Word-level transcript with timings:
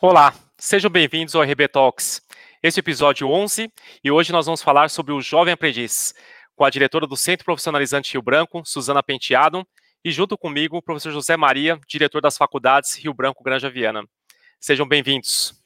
Olá, 0.00 0.32
sejam 0.56 0.88
bem-vindos 0.88 1.34
ao 1.34 1.42
RB 1.42 1.66
Talks. 1.66 2.22
Esse 2.62 2.78
é 2.78 2.80
o 2.80 2.84
episódio 2.84 3.28
11 3.28 3.68
e 4.04 4.12
hoje 4.12 4.30
nós 4.30 4.46
vamos 4.46 4.62
falar 4.62 4.90
sobre 4.90 5.12
o 5.12 5.20
jovem 5.20 5.52
aprendiz, 5.52 6.14
com 6.54 6.64
a 6.64 6.70
diretora 6.70 7.04
do 7.04 7.16
Centro 7.16 7.44
Profissionalizante 7.44 8.12
Rio 8.12 8.22
Branco, 8.22 8.62
Suzana 8.64 9.02
Penteado, 9.02 9.66
e 10.04 10.12
junto 10.12 10.38
comigo 10.38 10.76
o 10.76 10.82
professor 10.82 11.10
José 11.10 11.36
Maria, 11.36 11.80
diretor 11.88 12.22
das 12.22 12.36
faculdades 12.36 12.94
Rio 12.94 13.12
Branco 13.12 13.42
Granja 13.42 13.68
Viana. 13.68 14.04
Sejam 14.60 14.86
bem-vindos. 14.86 15.60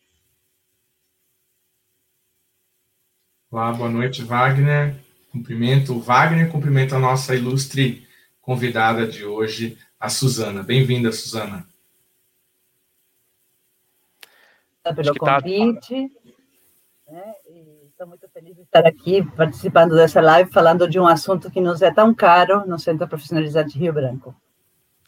Olá, 3.51 3.71
boa 3.71 3.91
noite, 3.91 4.25
Wagner. 4.25 4.97
Cumprimento 5.31 5.93
o 5.93 6.01
Wagner, 6.01 6.51
cumprimento 6.51 6.97
a 6.97 6.99
nossa 6.99 7.35
ilustre 7.35 8.09
convidada 8.41 9.07
de 9.07 9.27
hoje, 9.27 9.77
a 10.01 10.09
Suzana. 10.09 10.63
Bem-vinda, 10.63 11.13
Suzana 11.13 11.71
pelo 14.83 15.15
tá 15.15 15.41
convite. 15.41 16.09
Tá... 16.09 17.13
Né? 17.13 17.33
Estou 17.89 18.07
muito 18.07 18.29
feliz 18.31 18.57
de 18.57 18.63
estar 18.63 18.85
aqui 18.87 19.23
participando 19.37 19.95
dessa 19.95 20.21
live, 20.21 20.51
falando 20.51 20.89
de 20.89 20.99
um 20.99 21.07
assunto 21.07 21.51
que 21.51 21.61
nos 21.61 21.83
é 21.83 21.93
tão 21.93 22.13
caro 22.13 22.67
no 22.67 22.79
Centro 22.79 23.07
Profissionalizante 23.07 23.79
Rio 23.79 23.93
Branco. 23.93 24.35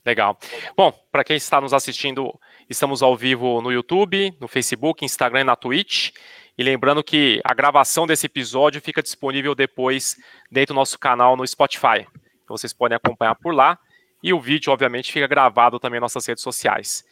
Legal. 0.05 0.39
Bom, 0.77 0.93
para 1.11 1.25
quem 1.25 1.37
está 1.37 1.61
nos 1.61 1.73
assistindo, 1.73 2.39
estamos 2.69 3.03
ao 3.03 3.17
vivo 3.17 3.63
no 3.63 3.73
YouTube, 3.73 4.37
no 4.39 4.47
Facebook, 4.47 5.05
Instagram 5.05 5.41
e 5.41 5.45
na 5.45 5.57
Twitch. 5.57 6.11
E 6.57 6.63
lembrando 6.63 7.03
que 7.03 7.41
a 7.43 7.55
gravação 7.55 8.07
desse 8.07 8.27
episódio 8.27 8.81
fica 8.81 9.03
disponível 9.03 9.55
depois 9.55 10.17
dentro 10.51 10.75
do 10.75 10.79
nosso 10.79 10.99
canal 10.99 11.37
no 11.37 11.47
Spotify. 11.47 12.07
Então 12.45 12.57
vocês 12.57 12.73
podem 12.73 12.97
acompanhar 12.97 13.35
por 13.35 13.55
lá. 13.55 13.79
E 14.23 14.33
o 14.33 14.41
vídeo, 14.41 14.73
obviamente, 14.73 15.11
fica 15.11 15.27
gravado 15.27 15.81
também 15.81 15.99
nas 16.01 16.15
nossas 16.15 16.27
redes 16.27 16.45
sociais. 16.45 17.05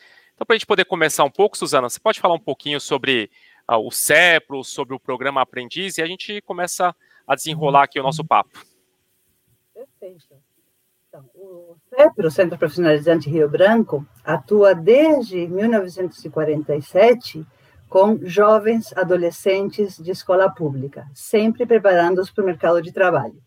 Então, 0.42 0.46
para 0.48 0.54
a 0.54 0.58
gente 0.58 0.66
poder 0.66 0.84
começar 0.84 1.22
um 1.22 1.30
pouco, 1.30 1.56
Suzana, 1.56 1.88
você 1.88 2.00
pode 2.00 2.18
falar 2.18 2.34
um 2.34 2.40
pouquinho 2.40 2.80
sobre 2.80 3.30
uh, 3.70 3.76
o 3.76 3.92
CEPRO, 3.92 4.64
sobre 4.64 4.92
o 4.92 4.98
programa 4.98 5.40
Aprendiz, 5.40 5.98
e 5.98 6.02
a 6.02 6.06
gente 6.06 6.40
começa 6.40 6.92
a 7.24 7.36
desenrolar 7.36 7.84
aqui 7.84 8.00
o 8.00 8.02
nosso 8.02 8.24
papo. 8.24 8.50
Perfeito. 9.72 10.34
Então, 11.08 11.30
o 11.32 11.76
CEPRO, 11.88 12.28
Centro 12.28 12.58
Profissionalizante 12.58 13.30
Rio 13.30 13.48
Branco, 13.48 14.04
atua 14.24 14.74
desde 14.74 15.46
1947 15.46 17.46
com 17.88 18.18
jovens 18.24 18.92
adolescentes 18.96 19.96
de 19.96 20.10
escola 20.10 20.50
pública, 20.50 21.06
sempre 21.14 21.64
preparando-os 21.64 22.32
para 22.32 22.42
o 22.42 22.46
mercado 22.46 22.82
de 22.82 22.90
trabalho. 22.90 23.40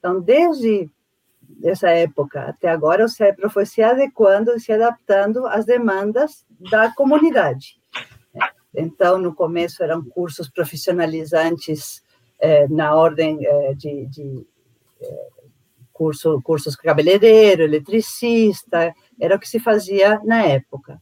Então, 0.00 0.20
desde 0.20 0.90
dessa 1.48 1.90
época 1.90 2.42
até 2.42 2.68
agora, 2.68 3.04
o 3.04 3.08
CEPRO 3.08 3.50
foi 3.50 3.66
se 3.66 3.82
adequando 3.82 4.52
e 4.52 4.60
se 4.60 4.72
adaptando 4.72 5.46
às 5.46 5.64
demandas 5.64 6.44
da 6.70 6.92
comunidade. 6.94 7.76
Então, 8.74 9.18
no 9.18 9.34
começo 9.34 9.82
eram 9.82 10.04
cursos 10.04 10.48
profissionalizantes 10.48 12.02
eh, 12.40 12.66
na 12.68 12.94
ordem 12.94 13.38
eh, 13.46 13.74
de, 13.74 14.06
de 14.06 14.46
eh, 15.00 15.28
curso, 15.92 16.40
cursos 16.42 16.74
cabeleireiro, 16.74 17.62
eletricista, 17.62 18.92
era 19.20 19.36
o 19.36 19.38
que 19.38 19.48
se 19.48 19.60
fazia 19.60 20.20
na 20.24 20.44
época. 20.44 21.00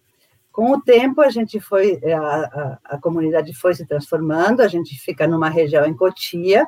Com 0.53 0.73
o 0.73 0.83
tempo, 0.83 1.23
a 1.23 1.31
gente 1.31 1.59
foi, 1.59 1.98
a, 2.13 2.19
a, 2.20 2.79
a 2.97 2.98
comunidade 2.98 3.55
foi 3.55 3.75
se 3.75 3.87
transformando, 3.87 4.61
a 4.61 4.69
gente 4.69 4.95
fica 5.01 5.27
numa 5.27 5.48
região 5.48 5.87
em 5.87 5.97
Cotia, 5.97 6.67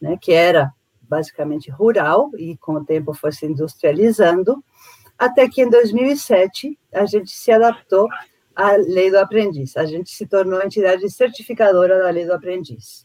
né, 0.00 0.16
que 0.18 0.32
era 0.32 0.72
basicamente 1.08 1.70
rural, 1.70 2.30
e 2.36 2.56
com 2.58 2.74
o 2.74 2.84
tempo 2.84 3.14
foi 3.14 3.32
se 3.32 3.46
industrializando, 3.46 4.62
até 5.18 5.48
que 5.48 5.62
em 5.62 5.70
2007 5.70 6.78
a 6.92 7.04
gente 7.06 7.30
se 7.30 7.50
adaptou 7.50 8.08
à 8.54 8.72
lei 8.72 9.10
do 9.10 9.18
aprendiz, 9.18 9.76
a 9.76 9.84
gente 9.84 10.10
se 10.10 10.26
tornou 10.26 10.62
entidade 10.62 11.08
certificadora 11.10 11.98
da 11.98 12.10
lei 12.10 12.26
do 12.26 12.32
aprendiz. 12.32 13.04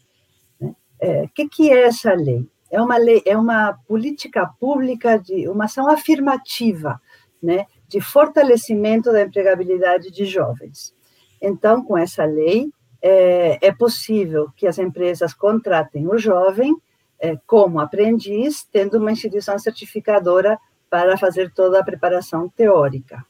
O 0.59 0.65
né? 0.65 0.75
é, 0.99 1.27
que, 1.33 1.47
que 1.47 1.71
é 1.71 1.83
essa 1.83 2.13
lei? 2.13 2.47
É 2.69 2.81
uma 2.81 2.97
lei, 2.97 3.21
é 3.25 3.37
uma 3.37 3.73
política 3.87 4.47
pública 4.59 5.17
de 5.17 5.47
uma 5.47 5.65
ação 5.65 5.87
afirmativa, 5.89 6.99
né, 7.41 7.67
de 7.87 8.01
fortalecimento 8.01 9.11
da 9.11 9.21
empregabilidade 9.21 10.09
de 10.09 10.25
jovens. 10.25 10.95
Então, 11.39 11.83
com 11.83 11.97
essa 11.97 12.25
lei, 12.25 12.71
é, 13.01 13.59
é 13.61 13.71
possível 13.71 14.49
que 14.55 14.65
as 14.65 14.79
empresas 14.79 15.33
contratem 15.33 16.07
o 16.07 16.17
jovem 16.17 16.73
é, 17.23 17.37
como 17.47 17.79
aprendiz, 17.79 18.67
tendo 18.69 18.97
uma 18.97 19.13
instituição 19.13 19.57
certificadora 19.57 20.59
para 20.89 21.17
fazer 21.17 21.53
toda 21.53 21.79
a 21.79 21.83
preparação 21.83 22.49
teórica. 22.49 23.25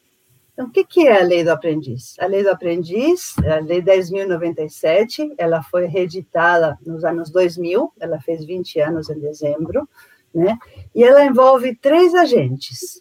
Então, 0.52 0.66
o 0.66 0.72
que, 0.72 0.84
que 0.84 1.08
é 1.08 1.22
a 1.22 1.24
lei 1.24 1.44
do 1.44 1.52
aprendiz? 1.52 2.16
A 2.20 2.26
lei 2.26 2.42
do 2.42 2.50
aprendiz, 2.50 3.36
a 3.38 3.60
lei 3.60 3.84
10.097, 3.84 5.36
ela 5.38 5.62
foi 5.62 5.86
reeditada 5.86 6.76
nos 6.84 7.04
anos 7.04 7.30
2000, 7.30 7.94
ela 8.00 8.20
fez 8.20 8.44
20 8.44 8.80
anos 8.80 9.10
em 9.12 9.20
dezembro, 9.20 9.88
né? 10.34 10.58
E 10.96 11.04
ela 11.04 11.24
envolve 11.24 11.76
três 11.76 12.16
agentes. 12.16 13.00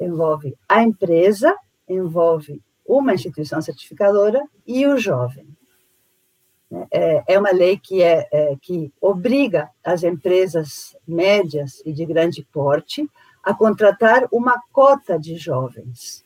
Envolve 0.00 0.56
a 0.66 0.82
empresa, 0.82 1.54
envolve 1.86 2.62
uma 2.86 3.12
instituição 3.12 3.60
certificadora 3.60 4.42
e 4.66 4.86
o 4.86 4.96
jovem. 4.96 5.46
É, 6.90 7.22
é 7.34 7.38
uma 7.38 7.52
lei 7.52 7.78
que, 7.78 8.02
é, 8.02 8.26
é, 8.32 8.56
que 8.60 8.92
obriga 9.00 9.68
as 9.84 10.02
empresas 10.02 10.96
médias 11.06 11.82
e 11.84 11.92
de 11.92 12.06
grande 12.06 12.46
porte 12.50 13.08
a 13.42 13.52
contratar 13.52 14.26
uma 14.32 14.60
cota 14.72 15.18
de 15.18 15.36
jovens 15.36 16.24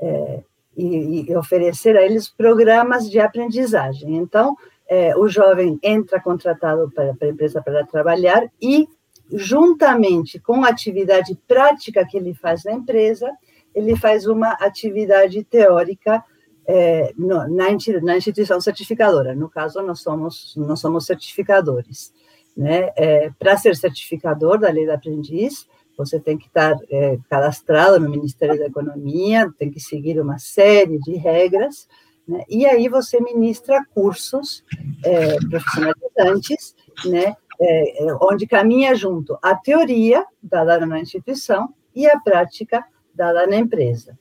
é, 0.00 0.42
e, 0.76 1.30
e, 1.30 1.36
oferecer 1.36 1.96
a 1.96 2.02
eles 2.02 2.28
programas 2.28 3.10
de 3.10 3.18
aprendizagem. 3.18 4.16
Então, 4.16 4.56
é, 4.88 5.16
o 5.16 5.26
jovem 5.28 5.78
entra 5.82 6.20
contratado 6.20 6.90
para, 6.94 7.14
para 7.14 7.26
a 7.26 7.30
empresa 7.30 7.62
para 7.62 7.84
trabalhar 7.84 8.46
e, 8.62 8.86
juntamente 9.32 10.38
com 10.38 10.64
a 10.64 10.68
atividade 10.68 11.36
prática 11.48 12.06
que 12.06 12.16
ele 12.16 12.34
faz 12.34 12.62
na 12.64 12.72
empresa, 12.72 13.32
ele 13.74 13.96
faz 13.96 14.26
uma 14.26 14.52
atividade 14.52 15.42
teórica 15.42 16.22
é, 16.66 17.12
no, 17.16 17.48
na, 17.48 17.68
na, 18.02 18.16
instituição 18.16 18.60
certificadora. 18.60 19.34
No 19.34 19.48
caso, 19.48 19.80
nós 19.82 20.00
somos, 20.00 20.54
nós 20.56 20.80
somos 20.80 21.06
certificadores. 21.06 22.12
Né? 22.56 22.90
É, 22.96 23.30
Para 23.38 23.56
ser 23.56 23.76
certificador 23.76 24.58
da 24.58 24.70
lei 24.70 24.86
do 24.86 24.92
aprendiz, 24.92 25.66
você 25.96 26.20
tem 26.20 26.36
que 26.36 26.46
estar 26.46 26.76
é, 26.90 27.18
cadastrado 27.30 28.00
no 28.00 28.10
Ministério 28.10 28.58
da 28.58 28.66
Economia, 28.66 29.50
tem 29.58 29.70
que 29.70 29.80
seguir 29.80 30.20
uma 30.20 30.38
série 30.38 30.98
de 30.98 31.16
regras, 31.16 31.88
né? 32.26 32.44
e 32.48 32.66
aí 32.66 32.88
você 32.88 33.20
ministra 33.20 33.84
cursos 33.94 34.64
é, 35.04 35.36
profissionalizantes, 35.48 36.74
né? 37.06 37.34
É, 37.58 38.04
é, 38.04 38.14
onde 38.20 38.46
caminha 38.46 38.94
junto 38.94 39.38
a 39.40 39.54
teoria 39.54 40.26
dada 40.42 40.84
na 40.84 41.00
instituição 41.00 41.72
e 41.94 42.06
a 42.06 42.20
prática 42.20 42.84
dada 43.14 43.46
na 43.46 43.56
empresa. 43.56 44.18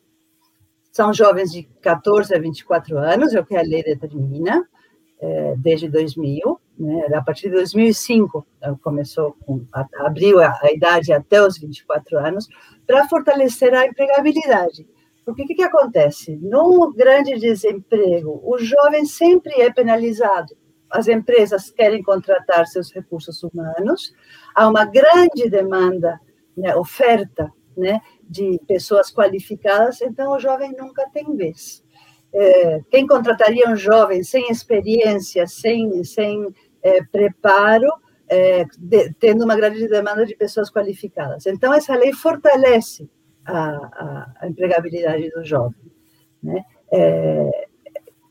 São 0.96 1.14
jovens 1.14 1.52
de 1.52 1.64
14 1.82 2.34
a 2.34 2.40
24 2.40 2.98
anos, 2.98 3.36
é 3.36 3.40
o 3.42 3.46
que 3.46 3.58
a 3.58 3.62
lei 3.62 3.84
determina, 3.84 4.66
é, 5.20 5.54
desde 5.58 5.90
2000. 5.90 6.58
Né, 6.80 7.08
a 7.14 7.22
partir 7.22 7.50
de 7.50 7.56
2005, 7.56 8.48
começou, 8.82 9.36
com, 9.46 9.66
abriu 9.74 10.40
a, 10.40 10.58
a 10.64 10.72
idade 10.72 11.12
até 11.12 11.46
os 11.46 11.58
24 11.58 12.18
anos, 12.18 12.48
para 12.88 13.06
fortalecer 13.10 13.74
a 13.74 13.86
empregabilidade. 13.86 14.88
Porque 15.26 15.44
o 15.44 15.46
que, 15.46 15.56
que 15.56 15.64
acontece? 15.64 16.40
No 16.42 16.94
grande 16.94 17.38
desemprego, 17.38 18.42
o 18.42 18.58
jovem 18.58 19.04
sempre 19.04 19.52
é 19.62 19.70
penalizado. 19.70 20.56
As 20.90 21.10
empresas 21.10 21.70
querem 21.72 22.02
contratar 22.04 22.68
seus 22.68 22.90
recursos 22.94 23.44
humanos, 23.44 24.14
há 24.56 24.66
uma 24.70 24.86
grande 24.86 25.50
demanda, 25.50 26.18
né, 26.56 26.74
oferta 26.74 27.52
né, 27.78 28.00
de 28.28 28.60
pessoas 28.68 29.12
qualificadas, 29.12 30.02
então 30.02 30.32
o 30.32 30.40
jovem 30.40 30.74
nunca 30.78 31.08
tem 31.10 31.36
vez. 31.36 31.84
É, 32.34 32.82
quem 32.90 33.08
contrataria 33.08 33.70
um 33.70 33.76
jovem 33.76 34.24
sem 34.24 34.50
experiência, 34.50 35.48
sem, 35.48 36.04
sem 36.04 36.54
é, 36.84 37.04
preparo, 37.04 37.90
é, 38.28 38.66
de, 38.78 39.14
tendo 39.14 39.46
uma 39.46 39.56
grande 39.56 39.88
demanda 39.88 40.26
de 40.26 40.36
pessoas 40.36 40.70
qualificadas? 40.70 41.46
Então, 41.46 41.74
essa 41.74 41.96
lei 41.96 42.12
fortalece 42.12 43.10
a, 43.46 43.70
a, 43.70 44.34
a 44.42 44.48
empregabilidade 44.48 45.30
do 45.30 45.46
jovem. 45.46 45.92
Né? 46.42 46.64
É, 46.92 47.68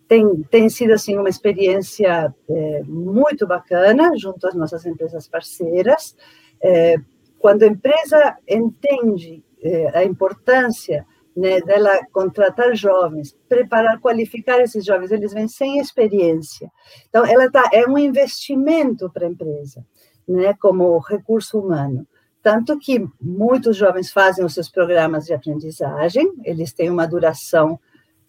tem, 0.06 0.42
tem 0.50 0.68
sido 0.68 0.92
assim 0.92 1.16
uma 1.16 1.28
experiência 1.28 2.34
é, 2.48 2.82
muito 2.84 3.46
bacana 3.46 4.12
junto 4.16 4.46
às 4.46 4.54
nossas 4.54 4.84
empresas 4.84 5.26
parceiras. 5.26 6.16
É, 6.62 6.96
quando 7.38 7.62
a 7.62 7.66
empresa 7.66 8.36
entende 8.48 9.43
eh, 9.64 9.90
a 9.94 10.04
importância 10.04 11.04
né, 11.36 11.60
dela 11.60 11.90
contratar 12.12 12.76
jovens, 12.76 13.36
preparar, 13.48 13.98
qualificar 13.98 14.60
esses 14.60 14.84
jovens, 14.84 15.10
eles 15.10 15.32
vêm 15.32 15.48
sem 15.48 15.78
experiência. 15.78 16.70
Então, 17.08 17.24
ela 17.26 17.50
tá, 17.50 17.68
é 17.72 17.86
um 17.88 17.98
investimento 17.98 19.10
para 19.10 19.26
a 19.26 19.30
empresa, 19.30 19.84
né, 20.28 20.54
como 20.60 20.98
recurso 20.98 21.58
humano. 21.58 22.06
Tanto 22.42 22.78
que 22.78 23.04
muitos 23.20 23.76
jovens 23.76 24.12
fazem 24.12 24.44
os 24.44 24.54
seus 24.54 24.68
programas 24.68 25.24
de 25.24 25.32
aprendizagem, 25.32 26.30
eles 26.44 26.72
têm 26.72 26.90
uma 26.90 27.06
duração 27.06 27.80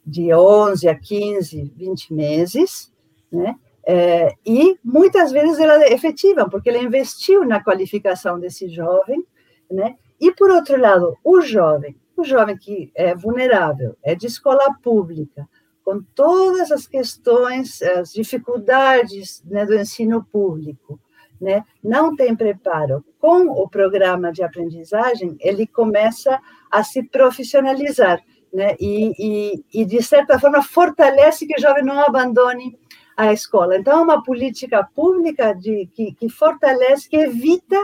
de 0.06 0.34
11 0.34 0.88
a 0.88 0.96
15, 0.98 1.74
20 1.76 2.14
meses, 2.14 2.92
né? 3.32 3.56
É, 3.88 4.34
e 4.44 4.80
muitas 4.84 5.32
vezes 5.32 5.60
ela 5.60 5.84
é 5.84 5.94
efetiva, 5.94 6.50
porque 6.50 6.70
ela 6.70 6.80
investiu 6.80 7.46
na 7.46 7.64
qualificação 7.64 8.40
desse 8.40 8.68
jovem, 8.70 9.24
né? 9.70 9.96
E 10.20 10.32
por 10.32 10.50
outro 10.50 10.80
lado, 10.80 11.18
o 11.24 11.42
jovem, 11.42 11.96
o 12.16 12.24
jovem 12.24 12.58
que 12.58 12.92
é 12.96 13.14
vulnerável, 13.16 13.96
é 14.04 14.16
de 14.16 14.28
escola 14.28 14.74
pública, 14.82 15.48
com 15.84 16.02
todas 16.16 16.72
as 16.72 16.88
questões, 16.88 17.82
as 17.82 18.12
dificuldades 18.12 19.44
né, 19.46 19.66
do 19.66 19.76
ensino 19.76 20.26
público, 20.32 21.00
né, 21.40 21.64
não 21.84 22.16
tem 22.16 22.36
preparo 22.36 23.06
com 23.20 23.50
o 23.50 23.70
programa 23.70 24.32
de 24.32 24.42
aprendizagem, 24.42 25.36
ele 25.40 25.68
começa 25.68 26.40
a 26.72 26.84
se 26.84 27.04
profissionalizar, 27.04 28.24
né, 28.52 28.76
e, 28.80 29.12
e, 29.20 29.82
e 29.82 29.86
de 29.86 30.02
certa 30.02 30.40
forma 30.40 30.64
fortalece 30.64 31.46
que 31.46 31.56
o 31.56 31.62
jovem 31.62 31.84
não 31.84 32.00
abandone 32.00 32.80
a 33.16 33.32
escola. 33.32 33.78
Então, 33.78 34.00
é 34.00 34.02
uma 34.02 34.24
política 34.24 34.88
pública 34.96 35.54
de, 35.54 35.88
que, 35.94 36.14
que 36.14 36.30
fortalece, 36.30 37.10
que 37.10 37.18
evita 37.18 37.80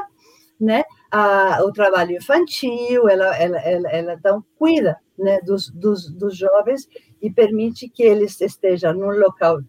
né, 0.60 0.84
a, 1.12 1.60
o 1.64 1.72
trabalho 1.72 2.16
infantil, 2.16 3.10
ela, 3.10 3.36
ela, 3.36 3.58
ela, 3.60 3.90
ela 3.90 4.14
então 4.14 4.44
cuida 4.58 4.98
né, 5.18 5.40
dos, 5.42 5.70
dos, 5.70 6.10
dos 6.10 6.38
jovens 6.38 6.88
e 7.22 7.30
permite 7.30 7.90
que 7.90 8.04
eles 8.04 8.40
estejam 8.40 8.94
num 8.94 9.12
local 9.12 9.60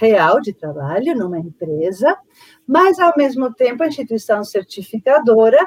real 0.00 0.40
de 0.40 0.52
trabalho, 0.52 1.14
numa 1.14 1.38
empresa, 1.38 2.16
mas, 2.66 2.98
ao 2.98 3.12
mesmo 3.16 3.52
tempo, 3.52 3.82
a 3.82 3.88
instituição 3.88 4.42
certificadora, 4.42 5.58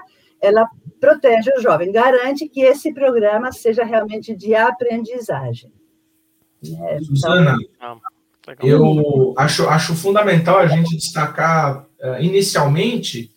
ela 0.42 0.68
protege 1.00 1.52
o 1.58 1.62
jovem, 1.62 1.92
garante 1.92 2.48
que 2.50 2.62
esse 2.62 2.94
programa 2.94 3.52
seja 3.52 3.84
realmente 3.84 4.36
de 4.36 4.56
aprendizagem. 4.56 5.72
É, 6.88 7.00
Suzana, 7.00 7.56
então, 7.72 8.02
eu 8.62 9.34
acho, 9.38 9.68
acho 9.70 9.96
fundamental 9.96 10.58
a 10.58 10.68
gente 10.68 10.96
destacar, 10.96 11.86
uh, 12.02 12.20
inicialmente, 12.20 13.32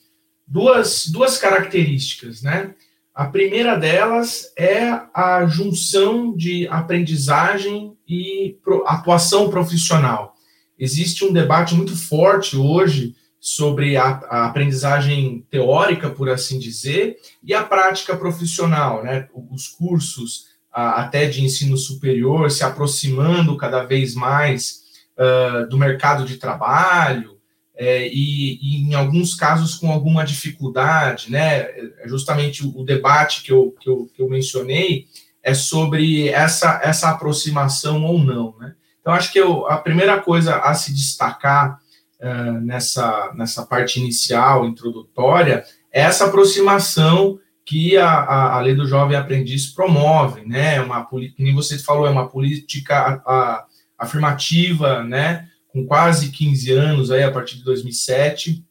duas, 0.52 1.06
duas 1.06 1.38
características, 1.38 2.43
né? 2.43 2.75
A 3.14 3.26
primeira 3.26 3.76
delas 3.76 4.52
é 4.56 4.87
a 5.14 5.46
junção 5.46 6.37
de 6.37 6.69
aprendizagem 6.69 7.96
e 8.06 8.58
atuação 8.87 9.50
profissional. 9.50 10.34
Existe 10.78 11.25
um 11.25 11.32
debate 11.32 11.75
muito 11.75 11.96
forte 11.96 12.56
hoje 12.56 13.14
sobre 13.40 13.96
a, 13.96 14.20
a, 14.28 14.46
aprendizagem 14.46 15.44
teórica, 15.50 16.10
por 16.10 16.28
assim 16.28 16.58
dizer, 16.58 17.16
e 17.43 17.55
a 17.55 17.64
prática 17.64 18.16
profissional, 18.16 19.02
né? 19.02 19.28
Os 19.50 19.69
cursos 19.69 20.46
a, 20.70 21.02
até 21.02 21.26
de 21.26 21.43
ensino 21.43 21.76
superior 21.76 22.50
se 22.50 22.62
aproximando 22.62 23.56
cada 23.56 23.84
vez 23.84 24.14
mais 24.14 24.82
uh, 25.16 25.66
do 25.69 25.78
mercado 25.78 26.25
de 26.25 26.37
trabalho, 26.37 27.38
é, 27.74 28.06
e, 28.08 28.58
e, 28.60 28.82
em 28.82 28.94
alguns 28.94 29.34
casos 29.34 29.74
com 29.74 29.90
alguma 29.90 30.24
dificuldade, 30.24 31.30
né? 31.30 31.60
É 32.02 32.06
justamente 32.06 32.64
o, 32.64 32.80
o 32.80 32.84
debate 32.84 33.42
que 33.42 33.52
eu, 33.52 33.74
que, 33.80 33.88
eu, 33.88 34.10
que 34.14 34.22
eu 34.22 34.28
mencionei 34.28 35.06
é 35.42 35.54
sobre 35.54 36.28
essa, 36.28 36.80
essa 36.84 37.10
aproximação 37.10 38.04
ou 38.04 38.19
não, 38.19 38.54
né? 38.58 38.74
Então, 39.00 39.12
acho 39.12 39.32
que 39.32 39.40
eu, 39.40 39.66
a 39.66 39.78
primeira 39.78 40.20
coisa 40.20 40.56
a 40.58 40.74
se 40.74 40.94
destacar 40.94 41.80
uh, 42.20 42.60
nessa, 42.60 43.32
nessa 43.34 43.66
parte 43.66 43.98
inicial, 43.98 44.64
introdutória, 44.64 45.64
é 45.92 46.02
essa 46.02 46.26
aproximação 46.26 47.40
que 47.64 47.96
a, 47.96 48.08
a, 48.08 48.56
a 48.56 48.60
lei 48.60 48.74
do 48.74 48.86
jovem 48.86 49.16
aprendiz 49.16 49.66
promove, 49.66 50.42
né? 50.46 50.80
Uma, 50.80 51.04
como 51.04 51.54
você 51.54 51.78
falou, 51.78 52.06
é 52.06 52.10
uma 52.10 52.28
política 52.28 53.22
a, 53.26 53.64
afirmativa, 53.98 55.02
né? 55.02 55.48
Com 55.72 55.86
quase 55.86 56.30
15 56.30 56.72
anos, 56.72 57.10
aí, 57.10 57.22
a 57.22 57.30
partir 57.30 57.56
de 57.56 57.64
2007. 57.64 58.64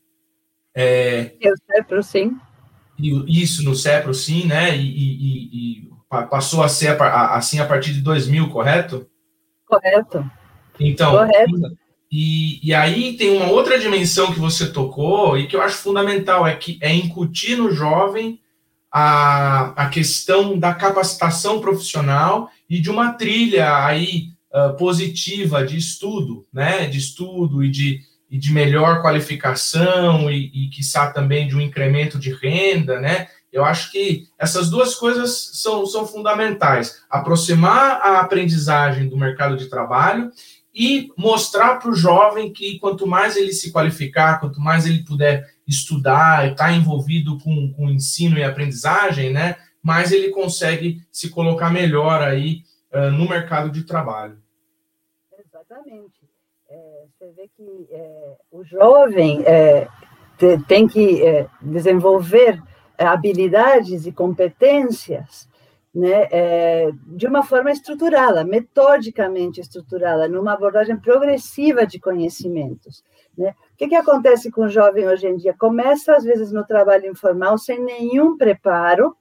É, 0.75 1.31
o 1.43 1.73
CEPRO, 1.73 2.03
sim. 2.03 2.37
Isso, 3.27 3.63
no 3.63 3.75
CEPRO, 3.75 4.13
sim, 4.13 4.45
né? 4.45 4.77
E, 4.77 4.81
e, 4.81 5.79
e 5.81 5.89
passou 6.29 6.63
a 6.63 6.69
ser 6.69 7.01
assim 7.01 7.59
a 7.59 7.65
partir 7.65 7.93
de 7.93 8.01
2000, 8.01 8.49
correto? 8.49 9.07
Correto. 9.65 10.29
Então, 10.79 11.11
correto. 11.11 11.77
E, 12.11 12.59
e 12.67 12.73
aí 12.73 13.15
tem 13.15 13.37
uma 13.37 13.49
outra 13.49 13.79
dimensão 13.79 14.33
que 14.33 14.39
você 14.39 14.71
tocou 14.71 15.37
e 15.37 15.47
que 15.47 15.55
eu 15.55 15.61
acho 15.61 15.77
fundamental, 15.77 16.45
é 16.45 16.53
que 16.55 16.77
é 16.81 16.93
incutir 16.93 17.57
no 17.57 17.71
jovem 17.71 18.39
a, 18.91 19.85
a 19.85 19.89
questão 19.89 20.59
da 20.59 20.73
capacitação 20.73 21.61
profissional 21.61 22.49
e 22.69 22.81
de 22.81 22.89
uma 22.89 23.13
trilha 23.13 23.85
aí 23.85 24.30
uh, 24.53 24.75
positiva 24.77 25.65
de 25.65 25.77
estudo, 25.77 26.45
né, 26.53 26.85
de 26.87 26.97
estudo 26.97 27.63
e 27.63 27.69
de, 27.69 28.01
e 28.29 28.37
de 28.37 28.51
melhor 28.51 29.01
qualificação 29.01 30.29
e, 30.29 30.51
e, 30.53 30.69
quiçá, 30.69 31.11
também 31.11 31.47
de 31.47 31.55
um 31.55 31.61
incremento 31.61 32.19
de 32.19 32.33
renda, 32.33 32.99
né, 32.99 33.27
eu 33.51 33.65
acho 33.65 33.91
que 33.91 34.27
essas 34.39 34.69
duas 34.69 34.95
coisas 34.95 35.51
são, 35.55 35.85
são 35.85 36.07
fundamentais. 36.07 37.01
Aproximar 37.09 37.99
a 38.01 38.21
aprendizagem 38.21 39.09
do 39.09 39.17
mercado 39.17 39.57
de 39.57 39.69
trabalho 39.69 40.31
e 40.73 41.09
mostrar 41.17 41.75
para 41.75 41.91
o 41.91 41.95
jovem 41.95 42.53
que 42.53 42.79
quanto 42.79 43.05
mais 43.05 43.35
ele 43.35 43.51
se 43.51 43.71
qualificar, 43.71 44.39
quanto 44.39 44.61
mais 44.61 44.85
ele 44.85 45.03
puder 45.03 45.49
estudar, 45.67 46.49
estar 46.51 46.67
tá 46.67 46.71
envolvido 46.71 47.37
com, 47.39 47.73
com 47.73 47.89
ensino 47.89 48.37
e 48.37 48.43
aprendizagem, 48.43 49.33
né, 49.33 49.57
mais 49.83 50.13
ele 50.13 50.29
consegue 50.29 51.01
se 51.11 51.29
colocar 51.29 51.69
melhor 51.69 52.21
aí 52.21 52.63
uh, 52.93 53.11
no 53.11 53.27
mercado 53.27 53.69
de 53.69 53.83
trabalho. 53.83 54.37
Exatamente. 55.37 56.29
É, 56.69 57.05
você 57.05 57.31
vê 57.31 57.49
que 57.49 57.87
é, 57.91 58.37
o 58.51 58.63
jovem 58.63 59.43
é, 59.45 59.87
te, 60.37 60.57
tem 60.67 60.87
que 60.87 61.21
é, 61.21 61.47
desenvolver 61.61 62.61
habilidades 62.97 64.05
e 64.05 64.11
competências 64.11 65.49
né, 65.93 66.27
é, 66.31 66.91
de 67.07 67.27
uma 67.27 67.43
forma 67.43 67.71
estruturada, 67.71 68.45
metodicamente 68.45 69.59
estruturada, 69.59 70.27
numa 70.27 70.53
abordagem 70.53 70.97
progressiva 70.97 71.85
de 71.85 71.99
conhecimentos. 71.99 73.03
Né? 73.37 73.53
O 73.73 73.77
que, 73.77 73.89
que 73.89 73.95
acontece 73.95 74.49
com 74.49 74.61
o 74.61 74.69
jovem 74.69 75.07
hoje 75.07 75.27
em 75.27 75.35
dia? 75.35 75.53
Começa, 75.53 76.15
às 76.15 76.23
vezes, 76.23 76.51
no 76.51 76.65
trabalho 76.65 77.07
informal, 77.07 77.57
sem 77.57 77.83
nenhum 77.83 78.37
preparo, 78.37 79.15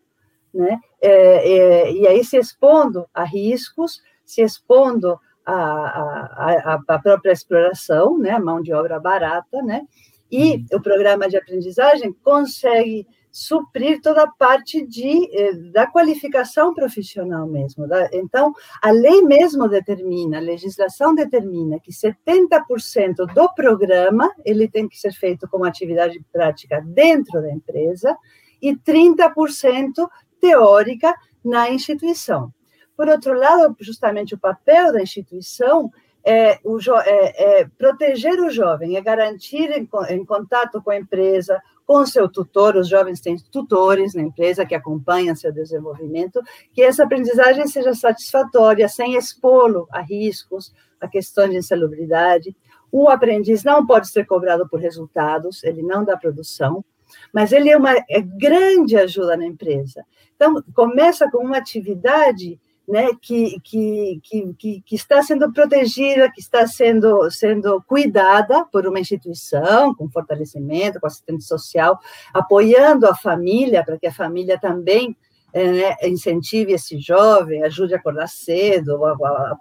né? 0.52 0.78
É, 1.00 1.92
e 1.92 2.06
aí 2.06 2.24
se 2.24 2.36
expondo 2.36 3.06
a 3.14 3.24
riscos, 3.24 4.00
se 4.24 4.42
expondo 4.42 5.18
a, 5.44 5.54
a, 5.54 6.80
a, 6.86 6.98
própria 6.98 7.32
exploração, 7.32 8.18
né, 8.18 8.30
a 8.30 8.40
mão 8.40 8.60
de 8.60 8.72
obra 8.72 9.00
barata, 9.00 9.62
né, 9.62 9.82
e 10.30 10.54
uhum. 10.54 10.66
o 10.74 10.80
programa 10.80 11.28
de 11.28 11.36
aprendizagem 11.36 12.12
consegue 12.22 13.06
suprir 13.32 14.00
toda 14.00 14.24
a 14.24 14.30
parte 14.30 14.84
de, 14.84 15.28
eh, 15.32 15.52
da 15.72 15.86
qualificação 15.86 16.74
profissional 16.74 17.46
mesmo. 17.46 17.86
Então, 18.12 18.52
a 18.82 18.90
lei 18.90 19.22
mesmo 19.22 19.68
determina, 19.68 20.38
a 20.38 20.40
legislação 20.40 21.14
determina 21.14 21.78
que 21.78 21.92
70% 21.92 23.32
do 23.32 23.54
programa 23.54 24.30
ele 24.44 24.68
tem 24.68 24.88
que 24.88 24.98
ser 24.98 25.12
feito 25.12 25.48
como 25.48 25.64
atividade 25.64 26.20
prática 26.32 26.82
dentro 26.84 27.40
da 27.40 27.52
empresa 27.52 28.16
e 28.60 28.76
30% 28.76 30.08
teórica 30.40 31.14
na 31.44 31.70
instituição. 31.70 32.52
Por 32.96 33.08
outro 33.08 33.32
lado, 33.32 33.76
justamente 33.80 34.34
o 34.34 34.38
papel 34.38 34.92
da 34.92 35.02
instituição 35.02 35.90
é, 36.24 36.58
o, 36.64 36.78
é, 37.04 37.60
é 37.60 37.68
proteger 37.78 38.38
o 38.40 38.50
jovem, 38.50 38.96
é 38.96 39.00
garantir 39.00 39.70
em, 39.70 39.88
em, 40.10 40.24
contato 40.24 40.82
com 40.82 40.90
a 40.90 40.98
empresa, 40.98 41.60
com 41.86 42.04
seu 42.06 42.28
tutor, 42.28 42.76
os 42.76 42.88
jovens 42.88 43.20
têm 43.20 43.36
tutores 43.50 44.14
na 44.14 44.22
empresa 44.22 44.66
que 44.66 44.74
acompanham 44.74 45.34
seu 45.34 45.52
desenvolvimento, 45.52 46.40
que 46.72 46.82
essa 46.82 47.04
aprendizagem 47.04 47.66
seja 47.66 47.94
satisfatória, 47.94 48.88
sem 48.88 49.16
expô-lo 49.16 49.88
a 49.90 50.00
riscos, 50.00 50.72
a 51.00 51.08
questões 51.08 51.50
de 51.50 51.56
insalubridade. 51.56 52.54
O 52.92 53.08
aprendiz 53.08 53.64
não 53.64 53.86
pode 53.86 54.08
ser 54.08 54.26
cobrado 54.26 54.68
por 54.68 54.78
resultados, 54.78 55.64
ele 55.64 55.82
não 55.82 56.04
dá 56.04 56.16
produção, 56.16 56.84
mas 57.32 57.52
ele 57.52 57.70
é 57.70 57.76
uma 57.76 57.94
é 58.08 58.20
grande 58.20 58.96
ajuda 58.96 59.36
na 59.36 59.46
empresa. 59.46 60.04
Então, 60.34 60.62
começa 60.74 61.30
com 61.30 61.44
uma 61.44 61.58
atividade 61.58 62.58
né, 62.90 63.08
que, 63.22 63.60
que, 63.60 64.20
que, 64.24 64.82
que, 64.84 64.94
está 64.96 65.22
sendo 65.22 65.52
protegida, 65.52 66.30
que 66.30 66.40
está 66.40 66.66
sendo, 66.66 67.30
sendo 67.30 67.80
cuidada 67.86 68.64
por 68.64 68.84
uma 68.86 68.98
instituição, 68.98 69.94
com 69.94 70.10
fortalecimento, 70.10 70.98
com 70.98 71.06
assistente 71.06 71.44
social, 71.44 72.00
apoiando 72.34 73.06
a 73.06 73.14
família, 73.14 73.84
para 73.84 73.96
que 73.96 74.08
a 74.08 74.12
família 74.12 74.58
também 74.58 75.16
é, 75.52 76.08
incentive 76.08 76.72
esse 76.72 76.98
jovem, 76.98 77.62
ajude 77.62 77.94
a 77.94 77.96
acordar 77.96 78.28
cedo, 78.28 78.98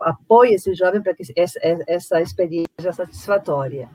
apoie 0.01 0.53
esse 0.53 0.73
jovem 0.73 1.01
para 1.01 1.13
que 1.13 1.23
essa, 1.35 1.59
essa 1.87 2.21
experiência 2.21 2.69
seja 2.79 2.93
satisfatória. 2.93 3.89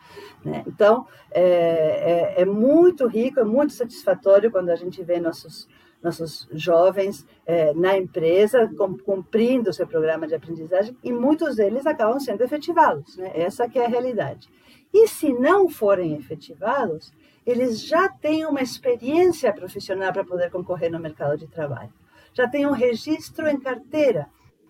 Né? 0.45 0.65
Então, 0.67 1.07
é, 1.31 2.35
é, 2.37 2.43
é, 2.43 2.45
muito 2.45 3.07
rico, 3.07 3.41
é 3.41 3.45
muito 3.45 3.73
satisfatório 3.73 4.51
quando 4.51 4.71
a 4.71 4.77
gente 4.77 5.03
vê 5.03 5.21
nossos, 5.21 5.69
nossos 6.03 6.49
jovens 6.53 7.27
é, 7.47 7.73
na 7.75 7.97
empresa 7.97 8.71
cumprindo 9.05 9.71
o 9.71 9.73
seu 9.73 9.87
programa 9.87 10.27
de 10.27 10.35
aprendizagem 10.35 10.97
e 11.03 11.13
muitos 11.13 11.57
deles 11.57 11.87
acabam 11.87 12.19
sendo 12.19 12.43
efetivados. 12.43 13.17
Né? 13.17 13.31
Essa 13.35 13.69
que 13.69 13.79
é 13.79 13.87
a 13.87 13.89
realidade. 13.89 14.49
E 14.93 15.09
se 15.09 15.33
não 15.33 15.69
forem 15.69 16.15
efetivados, 16.15 17.13
eles 17.47 17.85
já 17.85 18.09
têm 18.09 18.47
uma 18.47 18.63
experiência 18.63 19.53
profissional 19.53 20.13
para 20.13 20.25
poder 20.25 20.51
concorrer 20.51 20.91
no 20.91 20.99
mercado 20.99 21.37
de 21.37 21.47
trabalho. 21.47 21.93
Já 22.33 22.49
têm 22.49 22.67
um 22.67 22.73
registro 22.73 23.49
em 23.49 23.61
carteira. 23.61 24.29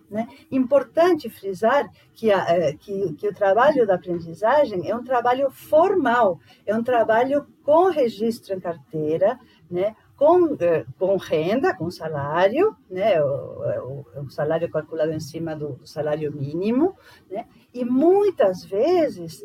Né? 0.09 0.27
Importante 0.51 1.29
frisar 1.29 1.89
que, 2.13 2.31
a, 2.31 2.45
eh, 2.49 2.73
que, 2.73 3.13
que, 3.13 3.27
o 3.27 3.33
trabalho 3.33 3.87
da 3.87 3.95
aprendizagem 3.95 4.87
é 4.87 4.95
um 4.95 5.03
trabalho 5.03 5.49
formal, 5.49 6.39
é 6.63 6.75
um 6.75 6.83
trabalho 6.83 7.47
com 7.63 7.89
registro 7.89 8.53
em 8.53 8.59
carteira, 8.59 9.39
né? 9.69 9.95
com, 10.15 10.55
eh, 10.59 10.85
com 10.99 11.17
renda, 11.17 11.73
com 11.73 11.89
salário, 11.89 12.75
né? 12.87 13.19
o, 13.19 14.05
o, 14.15 14.21
o 14.25 14.29
salário 14.29 14.69
calculado 14.69 15.11
em 15.11 15.19
cima 15.19 15.55
do 15.55 15.79
salário 15.83 16.31
mínimo, 16.31 16.95
né? 17.29 17.47
E 17.75 17.83
muitas 17.83 18.63
vezes, 18.63 19.43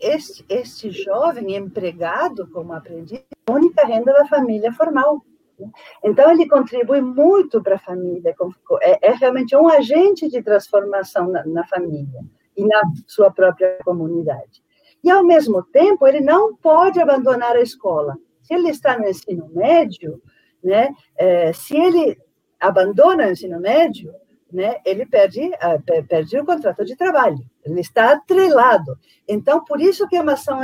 este, 0.00 0.42
este 0.48 0.90
jovem 0.90 1.54
empregado 1.54 2.48
como 2.50 2.72
aprendiz, 2.72 3.18
é 3.18 3.24
a 3.46 3.52
única 3.52 3.86
renda 3.86 4.14
da 4.14 4.26
família 4.26 4.72
formal. 4.72 5.22
Né? 5.60 5.70
Então, 6.02 6.30
ele 6.30 6.48
contribui 6.48 7.02
muito 7.02 7.62
para 7.62 7.74
a 7.74 7.78
família, 7.78 8.34
é, 8.80 9.08
é, 9.08 9.12
realmente 9.12 9.54
um 9.54 9.68
agente 9.68 10.26
de 10.26 10.42
transformação 10.42 11.28
na, 11.28 11.44
na 11.44 11.66
família 11.66 12.24
e 12.56 12.64
na 12.64 12.80
sua 13.06 13.30
própria 13.30 13.76
comunidade. 13.84 14.64
E, 15.04 15.10
ao 15.10 15.22
mesmo 15.22 15.62
tempo, 15.64 16.06
ele 16.06 16.22
não 16.22 16.56
pode 16.56 16.98
abandonar 16.98 17.56
a 17.56 17.60
escola. 17.60 18.16
Se 18.40 18.54
ele 18.54 18.70
está 18.70 18.98
no 18.98 19.06
ensino 19.06 19.50
médio, 19.52 20.22
né, 20.64 20.94
é, 21.14 21.52
se 21.52 21.76
ele 21.76 22.18
abandona 22.58 23.26
o 23.26 23.30
ensino 23.32 23.60
médio, 23.60 24.14
né, 24.52 24.76
ele 24.84 25.04
perde, 25.04 25.40
uh, 25.40 26.06
perde 26.08 26.38
o 26.38 26.44
contrato 26.44 26.84
de 26.84 26.94
trabalho, 26.96 27.38
ele 27.64 27.80
está 27.80 28.12
atrelado. 28.12 28.96
Então, 29.26 29.64
por 29.64 29.80
isso 29.80 30.06
que 30.08 30.16
é 30.16 30.20
uma 30.20 30.34
ação 30.34 30.60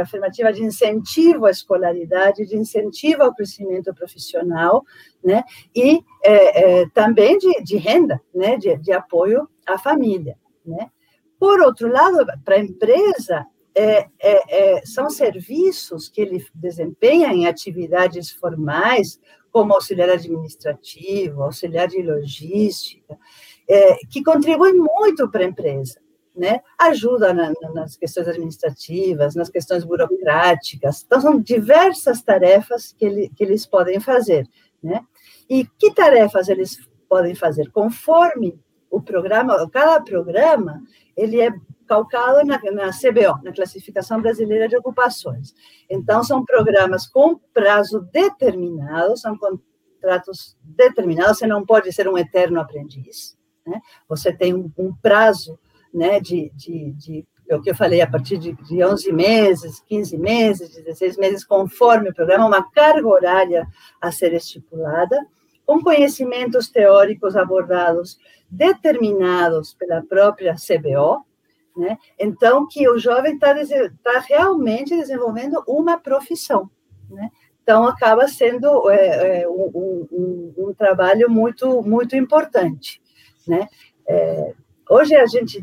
afirmativa 0.00 0.52
de 0.52 0.62
incentivo 0.62 1.46
à 1.46 1.50
escolaridade, 1.50 2.46
de 2.46 2.56
incentivo 2.56 3.24
ao 3.24 3.34
crescimento 3.34 3.92
profissional, 3.92 4.84
né, 5.22 5.42
e 5.74 6.00
é, 6.22 6.82
é, 6.82 6.88
também 6.90 7.36
de, 7.38 7.62
de, 7.62 7.76
renda, 7.76 8.20
né, 8.34 8.56
de, 8.56 8.76
de 8.76 8.92
apoio 8.92 9.48
à 9.66 9.76
família. 9.78 10.36
Né. 10.64 10.90
Por 11.38 11.60
outro 11.60 11.88
lado, 11.88 12.24
para 12.44 12.56
a 12.56 12.60
empresa, 12.60 13.46
é, 13.78 14.08
é, 14.18 14.76
é, 14.78 14.86
são 14.86 15.10
serviços 15.10 16.08
que 16.08 16.22
ele 16.22 16.42
desempenha 16.54 17.28
em 17.28 17.46
atividades 17.46 18.30
formais, 18.30 19.20
como 19.56 19.72
auxiliar 19.72 20.10
administrativo, 20.10 21.42
auxiliar 21.42 21.88
de 21.88 22.02
logística, 22.02 23.18
é, 23.66 23.96
que 24.10 24.22
contribuem 24.22 24.74
muito 24.74 25.30
para 25.30 25.44
a 25.44 25.48
empresa. 25.48 25.98
Né? 26.36 26.60
Ajuda 26.78 27.32
na, 27.32 27.54
nas 27.72 27.96
questões 27.96 28.28
administrativas, 28.28 29.34
nas 29.34 29.48
questões 29.48 29.82
burocráticas. 29.82 31.02
Então, 31.06 31.22
são 31.22 31.40
diversas 31.40 32.22
tarefas 32.22 32.92
que, 32.92 33.06
ele, 33.06 33.30
que 33.34 33.42
eles 33.42 33.64
podem 33.64 33.98
fazer. 33.98 34.46
Né? 34.82 35.00
E 35.48 35.64
que 35.78 35.90
tarefas 35.94 36.50
eles 36.50 36.76
podem 37.08 37.34
fazer? 37.34 37.70
Conforme 37.70 38.60
o 38.90 39.00
programa, 39.00 39.70
cada 39.70 40.02
programa, 40.02 40.82
ele 41.16 41.40
é 41.40 41.50
calcado 41.86 42.44
na, 42.44 42.60
na 42.72 42.90
CBO, 42.90 43.42
na 43.42 43.52
Classificação 43.52 44.20
Brasileira 44.20 44.68
de 44.68 44.76
Ocupações. 44.76 45.54
Então, 45.88 46.22
são 46.22 46.44
programas 46.44 47.06
com 47.06 47.38
prazo 47.54 48.00
determinado, 48.12 49.16
são 49.16 49.36
contratos 49.36 50.56
determinados, 50.62 51.38
você 51.38 51.46
não 51.46 51.64
pode 51.64 51.92
ser 51.92 52.08
um 52.08 52.18
eterno 52.18 52.60
aprendiz, 52.60 53.36
né? 53.66 53.80
você 54.08 54.32
tem 54.32 54.54
um, 54.54 54.70
um 54.76 54.94
prazo 54.94 55.58
né, 55.92 56.20
de, 56.20 56.50
de, 56.54 56.92
de 56.92 57.26
é 57.48 57.54
o 57.54 57.62
que 57.62 57.70
eu 57.70 57.76
falei, 57.76 58.00
a 58.00 58.10
partir 58.10 58.38
de, 58.38 58.52
de 58.52 58.84
11 58.84 59.12
meses, 59.12 59.80
15 59.80 60.18
meses, 60.18 60.74
16 60.74 61.16
meses, 61.16 61.44
conforme 61.44 62.10
o 62.10 62.14
programa, 62.14 62.46
uma 62.46 62.70
carga 62.70 63.06
horária 63.06 63.68
a 64.00 64.10
ser 64.10 64.34
estipulada, 64.34 65.16
com 65.64 65.80
conhecimentos 65.80 66.68
teóricos 66.68 67.36
abordados 67.36 68.18
determinados 68.50 69.74
pela 69.74 70.02
própria 70.02 70.54
CBO, 70.54 71.24
né? 71.76 71.98
Então, 72.18 72.66
que 72.66 72.88
o 72.88 72.98
jovem 72.98 73.34
está 73.34 73.54
tá 74.02 74.20
realmente 74.20 74.96
desenvolvendo 74.96 75.62
uma 75.68 75.98
profissão. 75.98 76.70
Né? 77.10 77.30
Então, 77.62 77.86
acaba 77.86 78.26
sendo 78.28 78.90
é, 78.90 79.42
é, 79.42 79.48
um, 79.48 80.08
um, 80.10 80.54
um, 80.56 80.74
trabalho 80.74 81.28
muito, 81.30 81.82
muito 81.82 82.16
importante. 82.16 83.02
Né? 83.46 83.68
É, 84.08 84.54
hoje 84.88 85.14
a 85.14 85.26
gente 85.26 85.62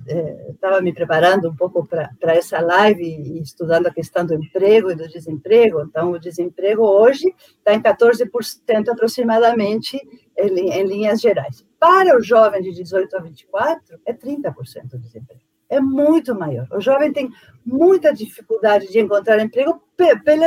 estava 0.49 0.77
é, 0.77 0.81
me 0.81 0.93
preparando 0.93 1.49
um 1.49 1.55
pouco 1.55 1.87
para 1.87 2.35
essa 2.35 2.59
live 2.59 3.03
e 3.03 3.41
estudando 3.41 3.87
a 3.87 3.93
questão 3.93 4.25
do 4.25 4.35
emprego 4.35 4.91
e 4.91 4.95
do 4.95 5.07
desemprego. 5.07 5.81
Então, 5.81 6.11
o 6.11 6.19
desemprego 6.19 6.83
hoje 6.83 7.33
está 7.57 7.73
em 7.73 7.81
14% 7.81 8.89
aproximadamente 8.89 9.99
em, 10.37 10.69
em 10.69 10.85
linhas 10.85 11.19
gerais. 11.19 11.65
Para 11.79 12.15
o 12.15 12.21
jovem 12.21 12.61
de 12.61 12.71
18 12.71 13.17
a 13.17 13.19
24, 13.19 13.99
é 14.05 14.13
30% 14.13 14.93
o 14.93 14.99
desemprego 14.99 15.42
é 15.69 15.79
muito 15.79 16.35
maior. 16.35 16.67
O 16.71 16.79
jovem 16.79 17.11
tem 17.11 17.29
muita 17.65 18.13
dificuldade 18.13 18.91
de 18.91 18.99
encontrar 18.99 19.39
emprego 19.39 19.81
pelo, 19.97 20.45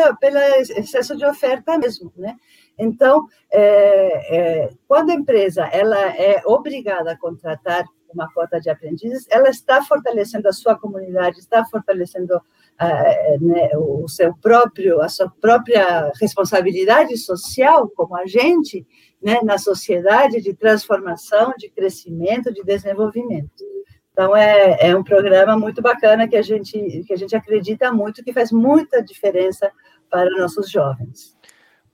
excesso 0.76 1.16
de 1.16 1.24
oferta 1.24 1.78
mesmo, 1.78 2.12
né? 2.16 2.36
Então, 2.78 3.26
é, 3.50 4.36
é, 4.36 4.70
quando 4.86 5.10
a 5.10 5.14
empresa 5.14 5.64
ela 5.64 5.98
é 6.14 6.42
obrigada 6.44 7.12
a 7.12 7.18
contratar 7.18 7.86
uma 8.12 8.32
cota 8.32 8.60
de 8.60 8.70
aprendizes, 8.70 9.26
ela 9.30 9.48
está 9.48 9.82
fortalecendo 9.82 10.48
a 10.48 10.52
sua 10.52 10.78
comunidade, 10.78 11.38
está 11.38 11.64
fortalecendo 11.66 12.36
uh, 12.36 13.44
né, 13.46 13.70
o 13.76 14.08
seu 14.08 14.34
próprio, 14.36 15.02
a 15.02 15.08
sua 15.08 15.30
própria 15.40 16.10
responsabilidade 16.20 17.16
social 17.18 17.88
como 17.90 18.16
agente 18.16 18.86
né, 19.22 19.40
na 19.42 19.58
sociedade 19.58 20.40
de 20.40 20.54
transformação, 20.54 21.52
de 21.58 21.68
crescimento, 21.68 22.52
de 22.52 22.62
desenvolvimento. 22.62 23.75
Então, 24.16 24.34
é, 24.34 24.78
é 24.80 24.96
um 24.96 25.04
programa 25.04 25.58
muito 25.58 25.82
bacana 25.82 26.26
que 26.26 26.36
a, 26.36 26.40
gente, 26.40 27.04
que 27.06 27.12
a 27.12 27.16
gente 27.16 27.36
acredita 27.36 27.92
muito, 27.92 28.24
que 28.24 28.32
faz 28.32 28.50
muita 28.50 29.02
diferença 29.02 29.70
para 30.08 30.30
nossos 30.38 30.70
jovens. 30.70 31.36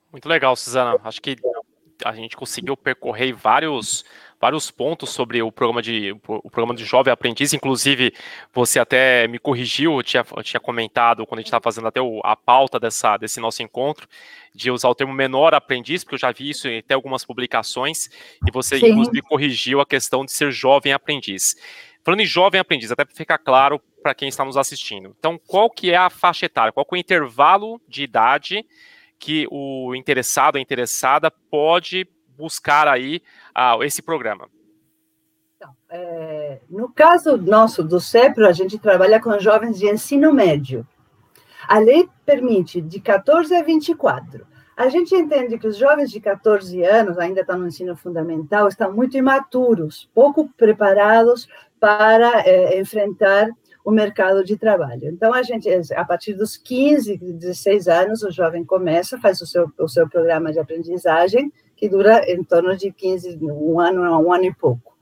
Muito 0.09 0.29
legal, 0.29 0.55
Suzana. 0.55 0.97
Acho 1.03 1.21
que 1.21 1.35
a 2.05 2.13
gente 2.13 2.37
conseguiu 2.37 2.77
percorrer 2.77 3.33
vários 3.33 4.05
vários 4.39 4.69
pontos 4.69 5.09
sobre 5.09 5.41
o 5.41 5.49
programa 5.49 5.81
de 5.81 6.11
o 6.27 6.49
programa 6.49 6.75
de 6.75 6.83
jovem 6.83 7.13
aprendiz, 7.13 7.53
inclusive 7.53 8.13
você 8.53 8.77
até 8.77 9.25
me 9.25 9.39
corrigiu, 9.39 9.95
eu 9.95 10.03
tinha, 10.03 10.25
eu 10.35 10.43
tinha 10.43 10.59
comentado 10.59 11.25
quando 11.25 11.39
a 11.39 11.41
gente 11.41 11.47
estava 11.47 11.63
fazendo 11.63 11.87
até 11.87 12.01
o, 12.01 12.19
a 12.25 12.35
pauta 12.35 12.77
dessa, 12.77 13.15
desse 13.15 13.39
nosso 13.39 13.63
encontro, 13.63 14.05
de 14.53 14.69
usar 14.69 14.89
o 14.89 14.95
termo 14.95 15.13
menor 15.13 15.53
aprendiz, 15.53 16.03
porque 16.03 16.15
eu 16.15 16.19
já 16.19 16.31
vi 16.33 16.49
isso 16.49 16.67
em 16.67 16.79
até 16.79 16.93
algumas 16.93 17.23
publicações, 17.23 18.09
e 18.45 18.51
você 18.51 18.79
Sim. 18.79 18.87
inclusive 18.87 19.21
corrigiu 19.21 19.79
a 19.79 19.85
questão 19.85 20.25
de 20.25 20.33
ser 20.33 20.51
jovem 20.51 20.91
aprendiz. 20.91 21.55
Falando 22.03 22.19
em 22.19 22.25
jovem 22.25 22.59
aprendiz, 22.59 22.91
até 22.91 23.05
para 23.05 23.15
ficar 23.15 23.37
claro 23.37 23.79
para 24.01 24.13
quem 24.13 24.27
está 24.27 24.43
nos 24.43 24.57
assistindo. 24.57 25.15
Então, 25.17 25.39
qual 25.47 25.69
que 25.69 25.91
é 25.91 25.95
a 25.95 26.09
faixa 26.09 26.45
etária? 26.45 26.73
Qual 26.73 26.85
é 26.91 26.95
o 26.95 26.97
intervalo 26.97 27.81
de 27.87 28.03
idade 28.03 28.65
que 29.17 29.47
o 29.49 29.95
interessado, 29.95 30.57
a 30.57 30.61
interessada 30.61 31.31
pode 31.31 32.05
buscar 32.37 32.89
aí 32.89 33.21
ah, 33.55 33.77
esse 33.81 34.01
programa? 34.01 34.49
Então, 35.55 35.73
é, 35.89 36.59
no 36.69 36.91
caso 36.91 37.37
nosso 37.37 37.81
do 37.81 38.01
CEPRO, 38.01 38.45
a 38.45 38.51
gente 38.51 38.77
trabalha 38.77 39.21
com 39.21 39.39
jovens 39.39 39.79
de 39.79 39.89
ensino 39.89 40.33
médio. 40.33 40.85
A 41.65 41.79
lei 41.79 42.09
permite 42.25 42.81
de 42.81 42.99
14 42.99 43.55
a 43.55 43.63
24. 43.63 44.45
A 44.75 44.89
gente 44.89 45.15
entende 45.15 45.57
que 45.57 45.67
os 45.67 45.77
jovens 45.77 46.09
de 46.09 46.19
14 46.19 46.83
anos, 46.83 47.17
ainda 47.17 47.41
estão 47.41 47.57
no 47.57 47.67
ensino 47.67 47.95
fundamental, 47.95 48.67
estão 48.67 48.91
muito 48.91 49.15
imaturos, 49.15 50.09
pouco 50.13 50.49
preparados 50.57 51.47
para 51.83 52.47
é, 52.47 52.79
enfrentar 52.79 53.49
o 53.83 53.91
mercado 53.91 54.41
de 54.41 54.55
trabalho. 54.55 55.09
Então, 55.09 55.33
a 55.33 55.43
gente, 55.43 55.67
a 55.93 56.05
partir 56.05 56.33
dos 56.33 56.55
15, 56.55 57.17
16 57.17 57.89
anos, 57.89 58.23
o 58.23 58.31
jovem 58.31 58.63
começa, 58.63 59.19
faz 59.19 59.41
o 59.41 59.45
seu, 59.45 59.69
o 59.77 59.89
seu 59.89 60.07
programa 60.07 60.53
de 60.53 60.59
aprendizagem, 60.59 61.51
que 61.75 61.89
dura 61.89 62.23
em 62.31 62.41
torno 62.41 62.77
de 62.77 62.89
15, 62.89 63.37
um 63.41 63.81
ano, 63.81 64.01
um 64.17 64.31
ano 64.31 64.45
e 64.45 64.53
pouco 64.53 64.93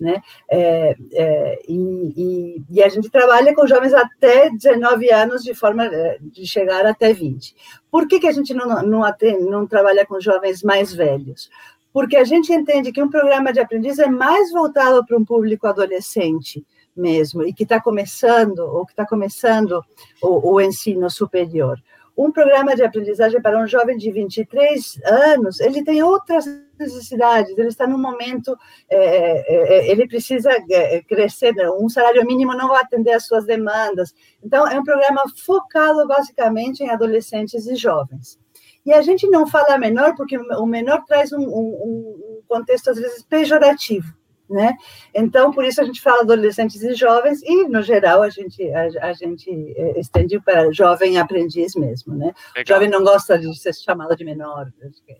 né? 0.00 0.22
É, 0.50 0.96
é, 1.12 1.58
e, 1.68 2.14
e, 2.16 2.62
e, 2.70 2.82
a 2.82 2.88
gente 2.88 3.10
trabalha 3.10 3.54
com 3.54 3.66
jovens 3.66 3.92
até 3.92 4.48
19 4.48 5.12
anos 5.12 5.42
de 5.42 5.52
forma 5.52 5.86
de 6.22 6.46
chegar 6.46 6.86
até 6.86 7.12
20. 7.12 7.54
Por 7.90 8.08
que, 8.08 8.18
que 8.18 8.26
a 8.26 8.32
gente 8.32 8.54
não, 8.54 8.82
não, 8.82 9.04
atende, 9.04 9.44
não 9.44 9.66
trabalha 9.66 10.06
com 10.06 10.18
jovens 10.18 10.62
mais 10.62 10.94
velhos? 10.94 11.50
Porque 11.92 12.16
a 12.16 12.24
gente 12.24 12.52
entende 12.52 12.92
que 12.92 13.02
um 13.02 13.10
programa 13.10 13.52
de 13.52 13.60
aprendiz 13.60 13.98
é 13.98 14.06
mais 14.06 14.52
voltado 14.52 15.04
para 15.04 15.16
um 15.16 15.24
público 15.24 15.66
adolescente 15.66 16.64
mesmo, 16.96 17.44
e 17.44 17.52
que 17.52 17.62
está 17.62 17.80
começando, 17.80 18.58
ou 18.58 18.84
que 18.84 18.92
está 18.92 19.06
começando 19.06 19.82
o, 20.20 20.54
o 20.54 20.60
ensino 20.60 21.08
superior 21.08 21.80
um 22.20 22.30
programa 22.30 22.76
de 22.76 22.82
aprendizagem 22.82 23.40
para 23.40 23.58
um 23.58 23.66
jovem 23.66 23.96
de 23.96 24.10
23 24.10 25.00
anos, 25.04 25.58
ele 25.58 25.82
tem 25.82 26.02
outras 26.02 26.44
necessidades, 26.78 27.56
ele 27.56 27.68
está 27.68 27.86
num 27.86 27.98
momento, 27.98 28.54
é, 28.90 28.98
é, 28.98 29.78
é 29.78 29.90
ele 29.90 30.06
precisa 30.06 30.50
é, 30.70 31.02
crescer, 31.02 31.54
né? 31.54 31.70
um 31.70 31.88
salário 31.88 32.24
mínimo 32.26 32.54
não 32.54 32.68
vai 32.68 32.82
atender 32.82 33.12
às 33.12 33.26
suas 33.26 33.46
demandas. 33.46 34.14
Então, 34.44 34.68
é 34.68 34.78
um 34.78 34.84
programa 34.84 35.22
focado 35.44 36.06
basicamente 36.06 36.82
em 36.82 36.90
adolescentes 36.90 37.66
e 37.66 37.74
jovens. 37.74 38.38
E 38.84 38.92
a 38.92 39.02
gente 39.02 39.26
não 39.28 39.46
fala 39.46 39.78
menor 39.78 40.14
porque 40.16 40.36
o 40.36 40.66
menor 40.66 41.04
traz 41.06 41.32
um, 41.32 41.40
um, 41.40 42.38
um 42.38 42.42
contexto, 42.48 42.90
às 42.90 42.98
vezes, 42.98 43.22
pejorativo 43.22 44.14
né? 44.50 44.76
Então, 45.14 45.52
por 45.52 45.64
isso 45.64 45.80
a 45.80 45.84
gente 45.84 46.00
fala 46.00 46.22
adolescentes 46.22 46.82
e 46.82 46.92
jovens, 46.92 47.40
e, 47.42 47.68
no 47.68 47.82
geral, 47.82 48.20
a 48.20 48.28
gente, 48.28 48.60
a, 48.72 49.08
a 49.08 49.12
gente 49.12 49.48
é, 49.76 50.00
estende 50.00 50.40
para 50.40 50.72
jovem 50.72 51.18
aprendiz 51.18 51.76
mesmo, 51.76 52.16
né? 52.16 52.34
Legal. 52.56 52.76
Jovem 52.76 52.90
não 52.90 53.04
gosta 53.04 53.38
de 53.38 53.56
ser 53.56 53.72
chamado 53.72 54.16
de 54.16 54.24
menor. 54.24 54.68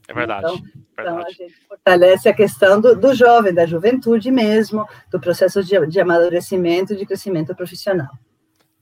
É 0.08 0.12
verdade. 0.12 0.46
Então, 0.46 0.56
verdade. 0.56 0.80
então 0.96 1.18
a 1.18 1.30
gente 1.30 1.54
fortalece 1.68 2.28
a 2.28 2.34
questão 2.34 2.80
do, 2.80 2.96
do 2.96 3.14
jovem, 3.14 3.54
da 3.54 3.64
juventude 3.64 4.32
mesmo, 4.32 4.84
do 5.10 5.20
processo 5.20 5.62
de, 5.62 5.86
de 5.86 6.00
amadurecimento, 6.00 6.96
de 6.96 7.06
crescimento 7.06 7.54
profissional. 7.54 8.10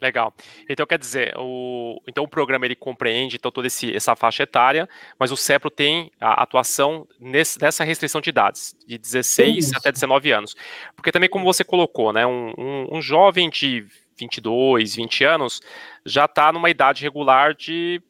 Legal. 0.01 0.33
Então, 0.69 0.87
quer 0.87 0.99
dizer, 0.99 1.35
o, 1.37 2.01
então 2.07 2.23
o 2.23 2.29
programa 2.29 2.65
ele 2.65 2.77
compreende 2.77 3.37
então, 3.37 3.51
toda 3.51 3.67
esse, 3.67 3.95
essa 3.95 4.15
faixa 4.15 4.45
etária, 4.45 4.89
mas 5.19 5.33
o 5.33 5.37
CEPRO 5.37 5.71
tem 5.71 6.13
a 6.21 6.43
atuação 6.43 7.07
nesse, 7.19 7.61
nessa 7.61 7.83
restrição 7.83 8.21
de 8.21 8.31
idades, 8.31 8.77
de 8.87 8.97
16 8.97 9.57
Isso. 9.57 9.77
até 9.77 9.91
19 9.91 10.31
anos. 10.31 10.55
Porque 10.95 11.11
também, 11.11 11.29
como 11.29 11.45
você 11.45 11.65
colocou, 11.65 12.13
né, 12.13 12.25
um, 12.25 12.53
um, 12.57 12.99
um 12.99 13.03
jovem 13.03 13.51
de 13.51 13.87
22, 14.19 14.97
20 14.97 15.25
anos 15.25 15.61
já 16.05 16.27
está 16.27 16.53
numa 16.53 16.71
idade 16.71 17.03
regular 17.03 17.55
de, 17.55 18.01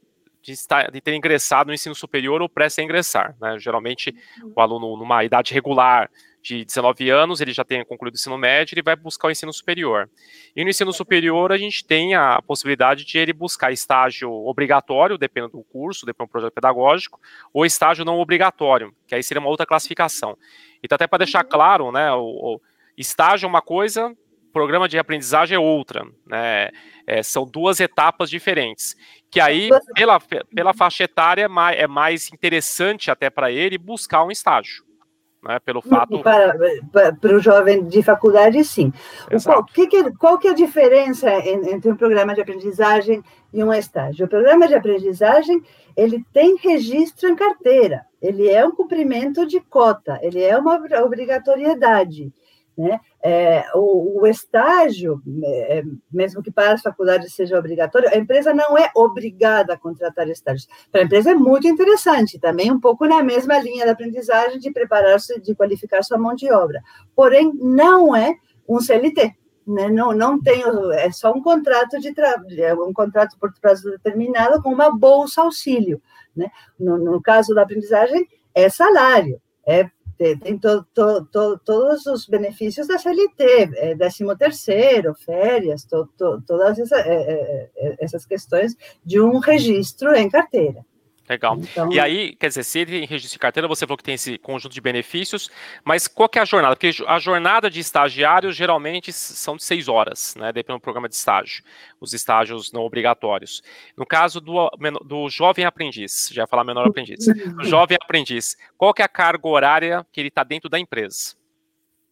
de, 0.43 0.53
estar, 0.53 0.91
de 0.91 1.01
ter 1.01 1.15
ingressado 1.15 1.69
no 1.69 1.75
ensino 1.75 1.95
superior 1.95 2.43
ou 2.43 2.49
prestes 2.49 2.81
a 2.81 2.83
ingressar. 2.83 3.37
Né? 3.41 3.59
Geralmente, 3.59 4.15
uhum. 4.43 4.53
o 4.57 4.61
aluno 4.61 4.97
numa 4.97 5.25
idade 5.25 5.55
regular 5.55 6.11
de 6.43 6.65
19 6.65 7.11
anos, 7.11 7.41
ele 7.41 7.53
já 7.53 7.65
tenha 7.65 7.85
concluído 7.85 8.15
o 8.15 8.17
ensino 8.17 8.39
médio, 8.39 8.75
ele 8.75 8.83
vai 8.83 8.97
buscar 8.97 9.29
o 9.29 9.31
ensino 9.31 9.53
superior. 9.53 10.09
E 10.55 10.65
no 10.65 10.71
ensino 10.71 10.93
superior, 10.93 11.53
a 11.53 11.59
gente 11.59 11.85
tem 11.85 12.15
a 12.15 12.41
possibilidade 12.43 13.05
de 13.05 13.19
ele 13.19 13.33
buscar 13.33 13.73
estágio 13.73 14.31
obrigatório, 14.31 15.19
dependendo 15.19 15.59
do 15.59 15.65
curso, 15.65 16.07
dependendo 16.07 16.29
do 16.29 16.33
projeto 16.33 16.53
pedagógico, 16.53 17.21
ou 17.53 17.67
estágio 17.67 18.05
não 18.05 18.19
obrigatório, 18.19 18.95
que 19.07 19.15
aí 19.15 19.23
seria 19.23 19.41
uma 19.41 19.51
outra 19.51 19.67
classificação. 19.67 20.37
Então, 20.83 20.97
até 20.97 21.07
para 21.07 21.19
deixar 21.19 21.45
uhum. 21.45 21.51
claro, 21.51 21.93
né, 21.93 22.13
o, 22.13 22.23
o, 22.23 22.61
estágio 22.97 23.47
é 23.47 23.49
uma 23.49 23.63
coisa, 23.63 24.17
programa 24.53 24.89
de 24.89 24.99
aprendizagem 24.99 25.57
é 25.57 25.59
outra, 25.59 26.05
né, 26.27 26.71
é, 27.07 27.23
são 27.23 27.45
duas 27.45 27.81
etapas 27.81 28.31
diferentes, 28.31 28.97
que 29.31 29.41
aí, 29.41 29.69
pela, 29.95 30.21
pela 30.55 30.73
faixa 30.73 31.05
etária, 31.05 31.43
é 31.43 31.83
é 31.83 31.87
mais 31.87 32.33
interessante 32.33 33.11
até 33.11 33.29
para 33.29 33.51
ele 33.53 33.77
buscar 33.77 34.25
um 34.25 34.31
estágio 34.31 34.88
né, 35.43 35.59
pelo 35.61 35.81
fato... 35.81 36.21
Para, 36.21 36.57
para, 36.93 37.13
para, 37.15 37.37
o 37.37 37.41
jovem 37.41 37.85
de 37.87 38.03
faculdade, 38.03 38.63
sim. 38.65 38.93
Qual 39.45 39.65
que, 39.65 39.87
que, 39.87 40.13
qual 40.13 40.39
que 40.39 40.49
é 40.49 40.51
a 40.51 40.55
diferença 40.55 41.31
entre 41.47 41.91
um 41.91 41.97
programa 41.97 42.35
de 42.35 42.41
aprendizagem 42.41 43.23
e 43.53 43.63
um 43.63 43.73
estágio? 43.73 44.27
O 44.27 44.29
programa 44.29 44.67
de 44.67 44.75
aprendizagem, 44.75 45.63
ele 45.97 46.25
tem 46.33 46.57
registro 46.57 47.29
em 47.29 47.37
carteira, 47.37 48.05
ele 48.21 48.49
é 48.49 48.65
um 48.65 48.73
cumprimento 48.73 49.47
de 49.47 49.61
cota, 49.61 50.19
ele 50.23 50.43
é 50.43 50.57
uma 50.57 50.81
obrigatoriedade. 51.05 52.33
Né? 52.79 53.01
É, 53.21 53.65
o, 53.75 54.21
o, 54.21 54.27
estágio, 54.29 55.21
é, 55.43 55.83
mesmo 56.13 56.41
que 56.41 56.53
para 56.53 56.75
as 56.75 56.81
faculdades 56.81 57.35
seja 57.35 57.59
obrigatório, 57.59 58.09
a 58.09 58.17
empresa 58.17 58.55
não 58.55 58.79
é 58.79 58.89
obrigada 58.95 59.75
a 59.75 59.77
contratar 59.77 60.29
estágios. 60.29 60.69
Para 60.93 61.01
a 61.01 61.05
empresa 61.05 61.33
é 61.33 61.35
muito 61.35 61.67
interessante, 61.67 62.39
também 62.39 62.71
um 62.71 62.79
pouco 62.79 63.05
na 63.05 63.21
mesma 63.21 63.59
linha 63.59 63.85
da 63.85 63.91
aprendizagem 63.91 64.61
de 64.61 64.71
preparar-se, 64.71 65.41
de 65.41 65.57
qualificar 65.57 66.05
sua 66.05 66.19
mão 66.19 66.37
de 66.37 66.53
obra. 66.53 66.81
Porém, 67.17 67.53
não 67.53 68.15
é 68.15 68.37
um 68.69 68.79
CLT. 68.79 69.35
Né? 69.67 69.89
Não, 69.89 70.13
não 70.13 70.41
tem, 70.41 70.63
é 70.93 71.11
só 71.11 71.33
um 71.33 71.43
contrato 71.43 71.99
de 71.99 72.15
trabalho, 72.15 72.63
é 72.63 72.75
um 72.75 72.93
contrato 72.93 73.37
por 73.41 73.53
prazo 73.61 73.91
determinado 73.91 74.63
com 74.63 74.73
uma 74.73 74.97
bolsa 74.97 75.43
auxílio. 75.43 76.01
Né? 76.35 76.49
No, 76.79 76.97
no 76.97 77.21
caso 77.21 77.57
da 77.57 77.63
aprendizagem, 77.63 78.25
é 78.55 78.69
salário, 78.69 79.43
é 79.67 79.91
tem 80.19 80.59
to, 80.59 80.85
to, 80.93 81.25
to, 81.27 81.59
todos 81.65 82.05
os 82.07 82.27
benefícios 82.27 82.89
da 82.89 82.99
CLT, 82.99 83.71
é, 83.77 83.97
13 83.97 84.37
terceiro, 84.37 85.15
férias, 85.15 85.87
todas 85.87 86.79
essa, 86.79 86.97
é, 86.97 87.15
é, 87.15 87.71
é, 87.77 87.97
essas 88.01 88.27
questões 88.27 88.77
de 89.05 89.21
um 89.21 89.39
registro 89.39 90.15
em 90.15 90.29
carteira. 90.29 90.85
Legal. 91.29 91.59
Então, 91.59 91.93
e 91.93 92.01
aí, 92.01 92.35
quer 92.35 92.49
dizer, 92.49 92.65
se 92.65 92.79
ele 92.79 93.01
tem 93.01 93.07
registro 93.07 93.37
de 93.37 93.39
carteira, 93.39 93.69
você 93.69 93.87
falou 93.87 93.99
que 93.99 94.03
tem 94.03 94.15
esse 94.15 94.39
conjunto 94.39 94.73
de 94.73 94.81
benefícios, 94.81 95.51
mas 95.85 96.09
qual 96.09 96.29
que 96.29 96.39
é 96.39 96.43
a 96.43 96.45
jornada? 96.45 96.75
Porque 96.75 96.91
a 97.07 97.19
jornada 97.19 97.71
de 97.71 97.81
estagiários 97.81 98.57
geralmente 98.57 99.13
são 99.13 99.57
de 99.57 99.65
seis 99.65 99.89
horas, 99.89 100.35
né? 100.37 100.53
Dependendo 100.53 100.79
do 100.79 100.83
programa 100.83 101.09
de 101.09 101.15
estágio, 101.15 101.63
os 102.01 102.15
estágios 102.15 102.73
não 102.73 102.83
obrigatórios. 102.83 103.63
No 103.97 104.07
caso 104.07 104.41
do, 104.41 104.71
do 105.05 105.29
jovem 105.29 105.65
aprendiz, 105.65 106.31
já 106.33 106.43
ia 106.43 106.47
falar 106.47 106.65
menor 106.65 106.89
aprendiz, 106.89 107.27
o 107.61 107.65
jovem 107.65 107.99
aprendiz, 108.01 108.57
qual 108.77 108.95
que 108.95 109.03
é 109.03 109.05
a 109.05 109.09
carga 109.09 109.47
horária 109.47 110.07
que 110.13 110.21
ele 110.21 110.29
está 110.29 110.43
dentro 110.43 110.71
da 110.71 110.79
empresa? 110.79 111.37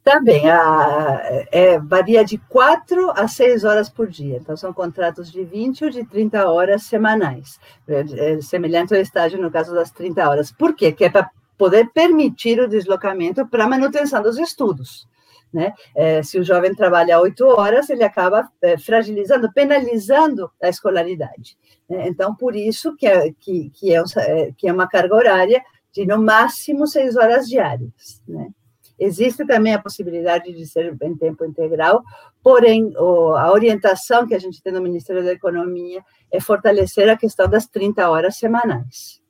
Também, 0.07 0.49
a, 0.49 1.21
é, 1.51 1.81
varia 1.81 2.25
de 2.25 2.38
4 2.38 3.11
a 3.11 3.27
6 3.27 3.64
horas 3.64 3.90
por 3.90 4.07
dia. 4.07 4.37
Então, 4.37 4.57
são 4.57 4.73
contratos 4.73 5.33
de 5.33 5.42
20 5.42 5.85
ou 5.87 5.90
de 5.90 6.05
30 6.05 6.49
horas 6.49 6.85
semanais. 6.85 7.59
É, 7.88 8.35
é 8.35 8.40
semelhante 8.40 8.95
ao 8.95 9.01
estágio 9.01 9.42
no 9.42 9.51
caso 9.51 9.75
das 9.75 9.90
30 9.90 10.31
horas. 10.31 10.53
Por 10.53 10.77
quê? 10.77 10.92
Que 10.92 11.07
é 11.07 11.11
para 11.11 11.29
poder 11.59 11.90
permitir 11.92 12.61
o 12.61 12.69
deslocamento 12.69 13.45
para 13.49 13.64
a 13.64 13.69
manutenção 13.69 14.23
dos 14.23 14.38
estudos. 14.38 15.09
Né? 15.53 15.75
É, 15.92 16.23
se 16.23 16.38
o 16.38 16.45
jovem 16.45 16.73
trabalha 16.73 17.19
oito 17.19 17.45
horas, 17.45 17.90
ele 17.90 18.05
acaba 18.05 18.49
é, 18.62 18.79
fragilizando, 18.79 19.53
penalizando 19.53 20.49
a 20.62 20.69
escolaridade. 20.69 21.59
Né? 21.90 22.07
Então, 22.07 22.33
por 22.33 22.55
isso 22.55 22.95
que 22.95 23.09
é, 23.09 23.33
que, 23.40 23.71
que, 23.71 23.92
é, 23.92 24.01
é 24.19 24.53
que 24.57 24.69
é 24.69 24.73
uma 24.73 24.87
carga 24.87 25.16
horária 25.16 25.61
de, 25.92 26.07
no 26.07 26.23
máximo, 26.23 26.87
seis 26.87 27.16
horas 27.16 27.49
diárias. 27.49 28.23
Né? 28.29 28.51
Existe 28.98 29.46
também 29.46 29.74
a 29.74 29.78
possibilidade 29.78 30.52
de 30.52 30.66
ser 30.66 30.96
em 31.02 31.16
tempo 31.16 31.44
integral, 31.44 32.02
porém, 32.42 32.92
a 32.96 33.50
orientação 33.52 34.26
que 34.26 34.35
a 34.35 34.38
gente 34.38 34.62
tem 34.62 34.72
no 34.72 34.80
Ministério 34.80 35.22
da 35.22 35.32
Economia 35.32 36.02
é 36.32 36.40
fortalecer 36.40 37.09
a 37.09 37.16
questão 37.16 37.48
das 37.48 37.66
30 37.66 38.09
horas 38.09 38.37
semanais. 38.37 39.20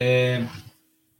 É, 0.00 0.44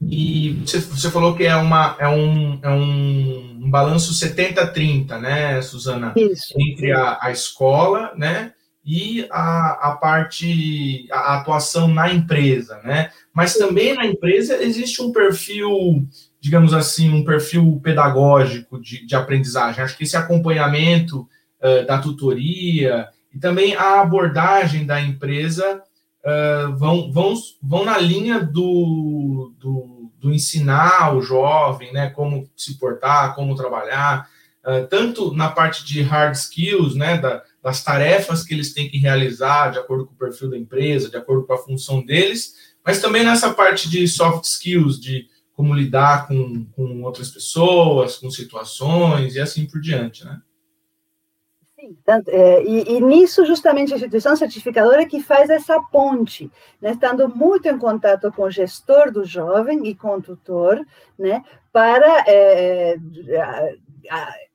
e 0.01 0.53
você, 0.65 0.79
você, 0.79 1.09
falou 1.09 1.35
que 1.35 1.45
é, 1.45 1.55
uma, 1.55 1.95
é, 1.99 2.07
um, 2.07 2.59
é 2.61 2.69
um, 2.69 3.59
um 3.63 3.69
balanço 3.69 4.13
70-30, 4.13 5.19
né, 5.19 5.61
Suzana? 5.61 6.13
Isso. 6.15 6.53
Entre 6.57 6.91
a, 6.91 7.17
a 7.21 7.31
escola, 7.31 8.13
né? 8.15 8.53
E 8.85 9.25
a, 9.31 9.91
a 9.91 9.95
parte, 9.95 11.07
a 11.09 11.37
atuação 11.37 11.87
na 11.87 12.13
empresa, 12.13 12.81
né? 12.83 13.11
Mas 13.33 13.55
também 13.55 13.95
na 13.95 14.05
empresa 14.05 14.61
existe 14.61 15.01
um 15.01 15.11
perfil, 15.11 16.05
digamos 16.39 16.73
assim, 16.73 17.09
um 17.09 17.23
perfil 17.23 17.79
pedagógico 17.81 18.79
de, 18.81 19.05
de 19.05 19.15
aprendizagem. 19.15 19.81
Acho 19.81 19.97
que 19.97 20.03
esse 20.03 20.17
acompanhamento 20.17 21.21
uh, 21.61 21.85
da 21.87 21.97
tutoria 21.97 23.07
e 23.33 23.39
também 23.39 23.73
a 23.75 24.01
abordagem 24.01 24.85
da 24.85 24.99
empresa 24.99 25.81
uh, 26.25 26.75
vão, 26.75 27.09
vão, 27.09 27.33
vão 27.61 27.85
na 27.85 27.97
linha 27.97 28.41
do, 28.41 29.53
do, 29.57 30.11
do, 30.19 30.33
ensinar 30.33 31.15
o 31.15 31.21
jovem, 31.21 31.93
né? 31.93 32.09
Como 32.09 32.49
se 32.57 32.77
portar, 32.77 33.33
como 33.33 33.55
trabalhar, 33.55 34.27
uh, 34.65 34.85
tanto 34.89 35.33
na 35.33 35.49
parte 35.49 35.85
de 35.85 36.01
hard 36.01 36.35
skills, 36.35 36.95
né? 36.95 37.17
Da, 37.17 37.41
das 37.63 37.81
tarefas 37.81 38.43
que 38.43 38.53
eles 38.53 38.73
têm 38.73 38.89
que 38.89 38.97
realizar 38.97 39.69
de 39.69 39.79
acordo 39.79 40.05
com 40.05 40.13
o 40.13 40.17
perfil 40.17 40.49
da 40.49 40.57
empresa, 40.57 41.09
de 41.09 41.15
acordo 41.15 41.47
com 41.47 41.53
a 41.53 41.57
função 41.57 42.05
deles, 42.05 42.75
mas 42.85 43.01
também 43.01 43.23
nessa 43.23 43.53
parte 43.53 43.89
de 43.89 44.05
soft 44.05 44.43
skills, 44.43 44.99
de 44.99 45.27
como 45.53 45.73
lidar 45.73 46.27
com, 46.27 46.65
com 46.75 47.03
outras 47.03 47.29
pessoas, 47.29 48.17
com 48.17 48.29
situações 48.29 49.35
e 49.35 49.39
assim 49.39 49.65
por 49.65 49.79
diante, 49.79 50.25
né? 50.25 50.41
Sim, 51.79 51.97
é, 52.27 52.63
e, 52.63 52.97
e, 52.97 53.01
nisso 53.01 53.45
justamente 53.45 53.93
a 53.93 53.95
instituição 53.95 54.35
certificadora 54.35 55.05
que 55.05 55.21
faz 55.21 55.49
essa 55.49 55.81
ponte, 55.91 56.49
né, 56.81 56.91
estando 56.91 57.27
muito 57.27 57.67
em 57.67 57.77
contato 57.77 58.31
com 58.31 58.43
o 58.43 58.51
gestor 58.51 59.11
do 59.11 59.25
jovem 59.25 59.85
e 59.85 59.93
com 59.93 60.15
o 60.15 60.21
tutor, 60.21 60.81
né, 61.19 61.43
para 61.73 62.23
é, 62.25 62.95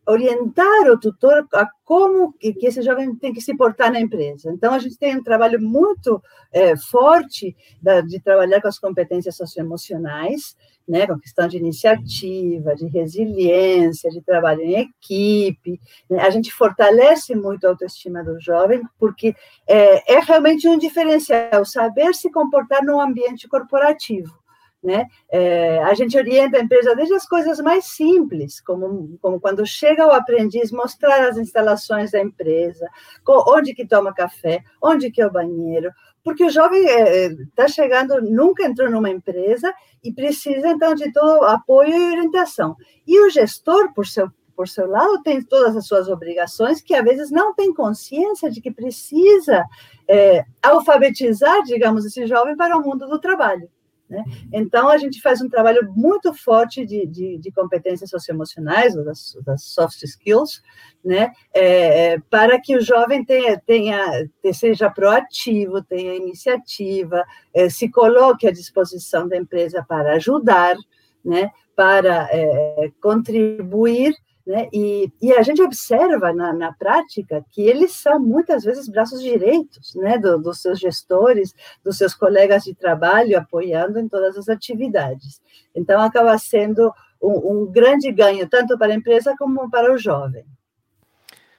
orientar 0.09 0.91
o 0.91 0.99
tutor 0.99 1.47
a 1.53 1.69
como 1.85 2.33
que, 2.33 2.55
esse 2.63 2.81
jovem 2.81 3.15
tem 3.17 3.33
que 3.33 3.43
se 3.43 3.55
portar 3.55 3.93
na 3.93 4.01
empresa. 4.01 4.51
Então, 4.51 4.73
a 4.73 4.79
gente 4.79 4.97
tem 4.97 5.17
um 5.17 5.23
trabalho 5.23 5.61
muito 5.61 6.23
é, 6.51 6.75
forte 6.77 7.55
da, 7.81 8.01
de 8.01 8.19
trabalhar 8.19 8.61
com 8.63 8.69
as 8.69 8.79
competências 8.79 9.37
socioemocionais, 9.37 10.57
né, 10.89 11.07
com 11.07 11.13
a 11.13 11.21
questão 11.21 11.47
de 11.47 11.59
iniciativa, 11.59 12.75
de 12.75 12.87
resiliência, 12.87 14.11
de 14.11 14.23
trabalho 14.23 14.63
em 14.63 14.81
equipe. 14.81 15.79
Né? 16.09 16.21
A 16.23 16.31
gente 16.31 16.51
fortalece 16.51 17.35
muito 17.35 17.67
a 17.67 17.71
autoestima 17.71 18.25
do 18.25 18.41
jovem, 18.41 18.81
porque 18.99 19.35
é, 19.67 20.15
é 20.15 20.21
realmente 20.21 20.67
um 20.67 20.79
diferencial 20.79 21.67
saber 21.67 22.15
se 22.15 22.31
comportar 22.31 22.83
num 22.83 22.99
ambiente 22.99 23.47
corporativo. 23.47 24.33
Né? 24.81 25.07
É, 25.29 25.83
a 25.83 25.93
gente 25.95 26.17
orienta 26.17 26.57
a 26.57 26.61
empresa 26.61 26.95
desde 26.95 27.13
as 27.13 27.27
coisas 27.27 27.59
mais 27.59 27.87
simples, 27.87 28.61
como, 28.61 29.19
como 29.21 29.41
quando 29.41 29.67
chega 29.67 30.07
o 30.07 30.13
aprendiz, 30.13 30.71
mostrar 30.71 31.29
as 31.29 31.37
instalações 31.37 32.13
da 32.13 32.21
empresa, 32.21 32.89
onde 33.27 33.75
que 33.75 33.85
toma 33.85 34.15
café, 34.15 34.63
onde 34.81 35.11
que 35.11 35.21
é 35.21 35.27
o 35.27 35.33
banheiro, 35.33 35.91
porque 36.29 36.45
o 36.45 36.51
jovem 36.51 36.85
está 36.85 36.93
é, 36.93 37.27
é 37.27 37.31
tá 37.57 37.69
chegando, 37.69 38.21
nunca 38.21 38.65
entrou 38.65 38.91
numa 38.91 39.11
empresa 39.11 39.73
e 40.05 40.13
precisa, 40.13 40.69
então, 40.69 40.95
de 40.95 41.11
todo 41.13 41.45
apoio 41.45 41.91
e 41.91 42.11
orientação. 42.13 42.77
E 43.07 43.19
o 43.25 43.31
gestor, 43.31 43.93
por 43.95 44.07
seu, 44.07 44.31
por 44.55 44.69
seu 44.69 44.87
lado, 44.87 45.23
tem 45.23 45.43
todas 45.43 45.77
as 45.77 45.87
suas 45.87 46.09
obrigações, 46.09 46.83
que 46.83 46.95
às 46.95 47.03
vezes 47.03 47.31
não 47.31 47.55
tem 47.55 47.73
consciência 47.73 48.51
de 48.51 48.61
que 48.61 48.71
precisa 48.71 49.65
é, 50.07 50.45
alfabetizar, 50.63 51.63
digamos, 51.63 52.05
esse 52.05 52.27
jovem 52.27 52.57
para 52.57 52.77
o 52.77 52.83
mundo 52.83 53.09
do 53.09 53.19
trabalho. 53.19 53.71
Né? 54.09 54.25
Então, 54.53 54.89
a 54.89 54.97
gente 54.97 55.21
faz 55.21 55.43
um 55.43 55.49
trabalho 55.49 55.93
muito 55.95 56.33
forte 56.33 56.87
de, 56.87 57.07
de, 57.07 57.39
de 57.39 57.53
competências 57.53 58.09
socioemocionais, 58.09 58.95
das, 58.95 59.37
das, 59.45 59.65
soft 59.65 60.03
skills, 60.03 60.63
né? 61.05 61.31
É, 61.55 62.13
é, 62.15 62.19
para 62.31 62.61
que 62.61 62.77
o 62.77 62.81
jovem 62.81 63.25
tenha, 63.25 63.61
tenha, 63.61 64.29
seja 64.53 64.89
proativo, 64.89 65.83
tenha 65.83 66.15
iniciativa, 66.15 67.23
é, 67.55 67.69
se 67.69 67.91
coloque 67.91 68.49
à 68.49 68.51
disposição 68.51 69.29
da 69.29 69.37
empresa 69.37 69.85
para 69.87 70.15
ajudar, 70.15 70.77
né? 71.25 71.51
para 71.79 72.29
é, 72.33 72.91
contribuir 73.01 74.13
né? 74.49 74.67
E, 74.73 75.13
e, 75.21 75.31
a 75.35 75.43
gente 75.43 75.61
observa 75.61 76.33
na, 76.33 76.55
na, 76.55 76.73
prática 76.73 77.45
que 77.53 77.61
eles 77.61 77.93
são 77.93 78.19
muitas 78.19 78.65
vezes 78.65 78.89
braços 78.89 79.23
direitos 79.23 79.95
né? 79.95 80.17
Do, 80.17 80.39
dos 80.39 80.63
seus 80.63 80.81
gestores, 80.81 81.55
dos 81.85 81.99
seus 81.99 82.15
colegas 82.15 82.65
de 82.65 82.75
trabalho, 82.75 83.39
apoiando 83.39 83.99
em 83.99 84.09
todas 84.09 84.39
as 84.39 84.49
atividades. 84.49 85.43
Então, 85.75 86.01
acaba 86.01 86.39
sendo 86.39 86.91
um, 87.23 87.65
um 87.65 87.67
grande 87.71 88.11
ganho, 88.11 88.49
tanto 88.49 88.79
para 88.79 88.91
a 88.91 88.97
empresa 88.97 89.37
como 89.39 89.71
para 89.71 89.93
o 89.93 89.99
jovem. 89.99 90.47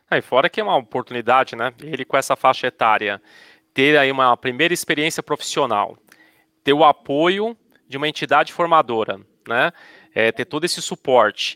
É, 0.09 0.19
fora 0.19 0.49
que 0.49 0.59
é 0.59 0.63
uma 0.63 0.77
oportunidade, 0.77 1.55
né? 1.55 1.71
Ele 1.83 2.03
com 2.03 2.17
essa 2.17 2.35
faixa 2.35 2.65
etária 2.65 3.21
ter 3.71 3.99
aí 3.99 4.11
uma 4.11 4.35
primeira 4.35 4.73
experiência 4.73 5.21
profissional, 5.21 5.95
ter 6.63 6.73
o 6.73 6.83
apoio 6.83 7.55
de 7.87 7.97
uma 7.97 8.07
entidade 8.07 8.51
formadora, 8.51 9.19
né? 9.47 9.71
É, 10.11 10.31
ter 10.31 10.45
todo 10.45 10.65
esse 10.65 10.81
suporte 10.81 11.55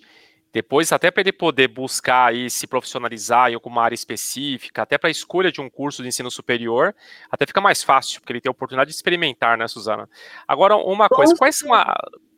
depois, 0.54 0.92
até 0.92 1.10
para 1.10 1.22
ele 1.22 1.32
poder 1.32 1.68
buscar 1.68 2.34
e 2.36 2.48
se 2.48 2.68
profissionalizar 2.68 3.50
em 3.50 3.56
alguma 3.56 3.82
área 3.82 3.96
específica, 3.96 4.84
até 4.84 5.00
para 5.00 5.10
a 5.10 5.12
escolha 5.12 5.52
de 5.52 5.60
um 5.60 5.68
curso 5.68 6.04
de 6.04 6.10
ensino 6.10 6.30
superior, 6.30 6.96
até 7.32 7.48
fica 7.48 7.60
mais 7.60 7.84
fácil, 7.84 8.22
porque 8.22 8.34
ele 8.34 8.42
tem 8.42 8.50
a 8.50 8.52
oportunidade 8.52 8.92
de 8.92 8.96
experimentar, 8.96 9.58
né, 9.58 9.68
Suzana? 9.68 10.08
Agora, 10.48 10.78
uma 10.78 11.10
coisa, 11.10 11.36
quais 11.36 11.58
são, 11.58 11.74
a, 11.74 11.96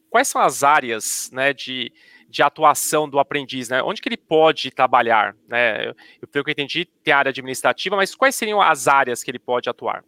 quais 0.10 0.30
são 0.30 0.42
as 0.42 0.64
áreas 0.64 1.30
né, 1.34 1.52
de, 1.52 1.92
de 2.30 2.42
atuação 2.42 3.10
do 3.10 3.20
aprendiz, 3.20 3.68
né? 3.68 3.84
Onde 3.84 4.02
que 4.02 4.08
ele 4.08 4.16
pode 4.16 4.72
trabalhar, 4.72 5.36
né? 5.46 5.90
Eu, 6.22 6.28
pelo 6.30 6.46
que 6.46 6.52
eu 6.52 6.54
entendi, 6.54 6.86
tem 7.04 7.14
a 7.14 7.18
área 7.18 7.32
administrativa, 7.32 7.98
mas 7.98 8.16
quais 8.16 8.34
seriam 8.34 8.62
as 8.62 8.88
áreas 8.88 9.24
que 9.24 9.30
ele 9.30 9.40
pode 9.40 9.70
atuar? 9.70 10.06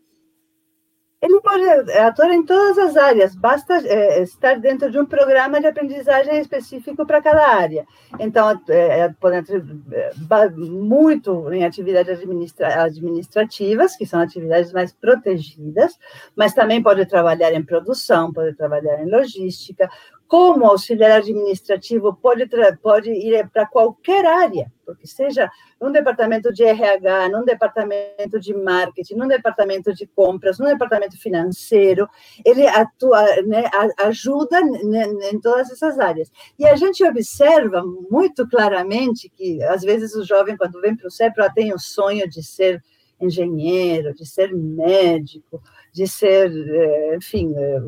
Ele 1.20 1.42
pode 1.42 1.64
é, 1.64 2.04
atuar 2.04 2.30
em 2.32 2.46
todas 2.46 2.78
as 2.78 2.96
áreas, 2.96 3.36
basta 3.36 3.76
é, 3.88 4.22
estar 4.22 4.60
dentro 4.60 4.92
de 4.92 5.00
um 5.00 5.06
programa 5.06 5.60
de 5.60 5.66
aprendizagem 5.66 6.40
específico 6.40 7.08
para 7.08 7.24
cada 7.24 7.56
área. 7.56 7.88
Então, 8.20 8.48
é, 8.70 9.00
é 9.00 9.10
pode 9.20 9.36
é, 9.36 10.50
muito 10.52 11.52
em 11.52 11.66
atividades 11.66 12.20
administra 12.20 12.84
administrativas, 12.84 13.96
que 13.96 14.06
são 14.06 14.20
atividades 14.20 14.72
mais 14.72 14.94
protegidas, 14.94 15.98
mas 16.36 16.54
também 16.54 16.84
pode 16.84 17.04
trabalhar 17.08 17.52
em 17.52 17.66
produção, 17.66 18.32
pode 18.32 18.56
trabalhar 18.56 19.02
em 19.02 19.10
logística, 19.10 19.90
como 20.28 20.66
auxiliar 20.66 21.12
administrativo 21.12 22.14
pode, 22.14 22.48
pode 22.82 23.10
ir 23.12 23.50
para 23.50 23.66
qualquer 23.66 24.26
área, 24.26 24.72
porque 24.86 25.08
seja 25.08 25.50
num 25.80 25.92
departamento 25.92 26.52
de 26.52 26.64
RH, 26.64 27.30
num 27.30 27.46
departamento 27.46 28.40
de 28.40 28.54
marketing, 28.54 29.16
num 29.16 29.28
departamento 29.28 29.94
de 29.94 30.06
compras, 30.08 30.60
num 30.60 30.66
departamento 30.66 31.18
financeiro, 31.18 32.10
ele 32.44 32.68
atua, 32.68 33.24
né, 33.46 33.70
ajuda 34.00 34.60
em 34.60 35.40
todas 35.40 35.72
essas 35.72 35.98
áreas. 36.00 36.32
E 36.60 36.68
a 36.68 36.76
gente 36.76 37.04
observa 37.06 37.84
muito 38.10 38.48
claramente 38.50 39.30
que, 39.30 39.64
às 39.64 39.82
vezes, 39.82 40.14
o 40.16 40.26
jovem, 40.26 40.58
quando 40.58 40.82
vem 40.82 40.96
para 40.96 41.08
o 41.08 41.12
CEPRO, 41.12 41.54
tem 41.54 41.74
o 41.74 41.80
sonho 41.80 42.30
de 42.30 42.44
ser 42.44 42.84
engenheiro, 43.20 44.14
de 44.14 44.26
ser 44.26 44.54
médico, 44.54 45.62
de 45.98 46.08
ser, 46.08 46.52
eh, 46.52 47.16
enfim, 47.16 47.56
eh, 47.58 47.82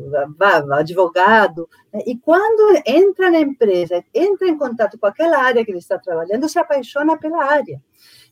advogado. 0.72 1.68
Né? 1.92 2.00
E 2.08 2.18
quando 2.18 2.82
entra 2.84 3.30
na 3.30 3.38
empresa, 3.38 4.04
entra 4.12 4.48
em 4.48 4.58
contato 4.58 4.98
com 4.98 5.06
aquela 5.06 5.38
área 5.38 5.64
que 5.64 5.70
ele 5.70 5.78
está 5.78 5.96
trabalhando, 5.96 6.48
se 6.48 6.58
apaixona 6.58 7.16
pela 7.16 7.44
área. 7.44 7.80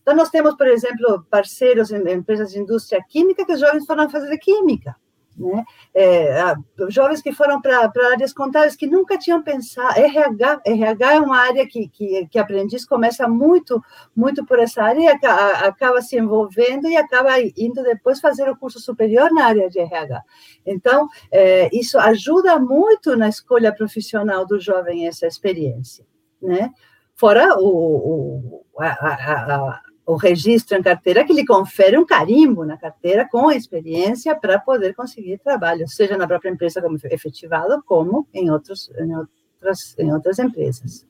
Então, 0.03 0.17
nós 0.17 0.31
temos, 0.31 0.57
por 0.57 0.67
exemplo, 0.67 1.25
parceiros 1.31 1.93
em 1.93 2.03
empresas 2.11 2.51
de 2.51 2.59
indústria 2.59 3.01
química 3.09 3.47
que 3.47 3.53
os 3.53 3.61
jovens 3.61 3.87
foram 3.87 4.11
fazer 4.11 4.37
química 4.39 4.97
né? 5.39 5.65
É, 5.95 6.55
jovens 6.89 7.23
que 7.23 7.33
foram 7.33 7.63
para 7.63 7.91
áreas 8.13 8.33
contábeis 8.33 8.75
que 8.75 8.87
nunca 8.87 9.17
tinham 9.17 9.43
pensado. 9.43 9.99
RH, 9.99 10.63
RH 10.67 11.15
é 11.15 11.21
uma 11.21 11.39
área 11.39 11.67
que, 11.67 11.89
que, 11.89 12.27
que 12.27 12.39
aprendiz 12.39 12.85
começa 12.85 13.29
muito, 13.29 13.83
muito 14.15 14.45
por 14.45 14.59
essa 14.59 14.83
área 14.83 15.01
e 15.01 15.09
acaba, 15.09 15.67
acaba 15.67 16.03
se 16.03 16.19
envolvendo 16.19 16.89
e 16.89 16.97
acaba 16.97 17.41
indo 17.57 17.83
depois 17.83 18.21
fazer 18.21 18.49
o 18.51 18.57
curso 18.57 18.81
superior 18.81 19.33
na 19.33 19.47
área 19.47 19.71
de 19.71 19.79
RH. 19.79 20.23
Então, 20.67 21.09
é, 21.31 21.69
isso 21.73 21.99
ajuda 21.99 22.59
muito 22.59 23.17
na 23.17 23.29
escolha 23.29 23.73
profissional 23.73 24.45
do 24.45 24.59
jovem 24.59 25.07
essa 25.07 25.27
experiência, 25.27 26.05
né? 26.43 26.73
Fora 27.15 27.57
o, 27.59 28.63
o 28.65 28.65
a, 28.79 28.87
a, 28.87 29.81
o 30.09 30.17
registro 30.17 30.75
em 30.75 30.83
carteira 30.83 31.23
que 31.23 31.35
lhe 31.35 31.45
confere 31.45 31.99
um 31.99 32.07
carimbo 32.07 32.65
na 32.65 32.79
carteira 32.79 33.29
com 33.31 33.53
experiência 33.53 34.35
para 34.35 34.59
poder 34.59 34.95
conseguir 34.95 35.37
trabalho, 35.37 35.87
seja 35.87 36.17
na 36.17 36.27
própria 36.27 36.49
empresa 36.49 36.81
como 36.81 36.97
efetivado, 37.05 37.83
como 37.85 38.27
em, 38.33 38.51
outros, 38.51 38.91
em, 38.99 39.15
outras, 39.15 39.95
em 39.99 40.11
outras 40.11 40.39
empresas. 40.39 41.07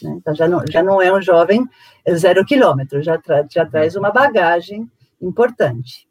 Né? 0.00 0.14
Então, 0.16 0.32
já 0.32 0.46
não, 0.46 0.62
já 0.70 0.80
não 0.80 1.02
é 1.02 1.12
um 1.12 1.20
jovem 1.20 1.66
zero 2.14 2.44
quilômetro, 2.44 3.02
já, 3.02 3.18
tra, 3.18 3.44
já 3.50 3.66
traz 3.66 3.96
uma 3.96 4.12
bagagem 4.12 4.88
importante. 5.20 6.06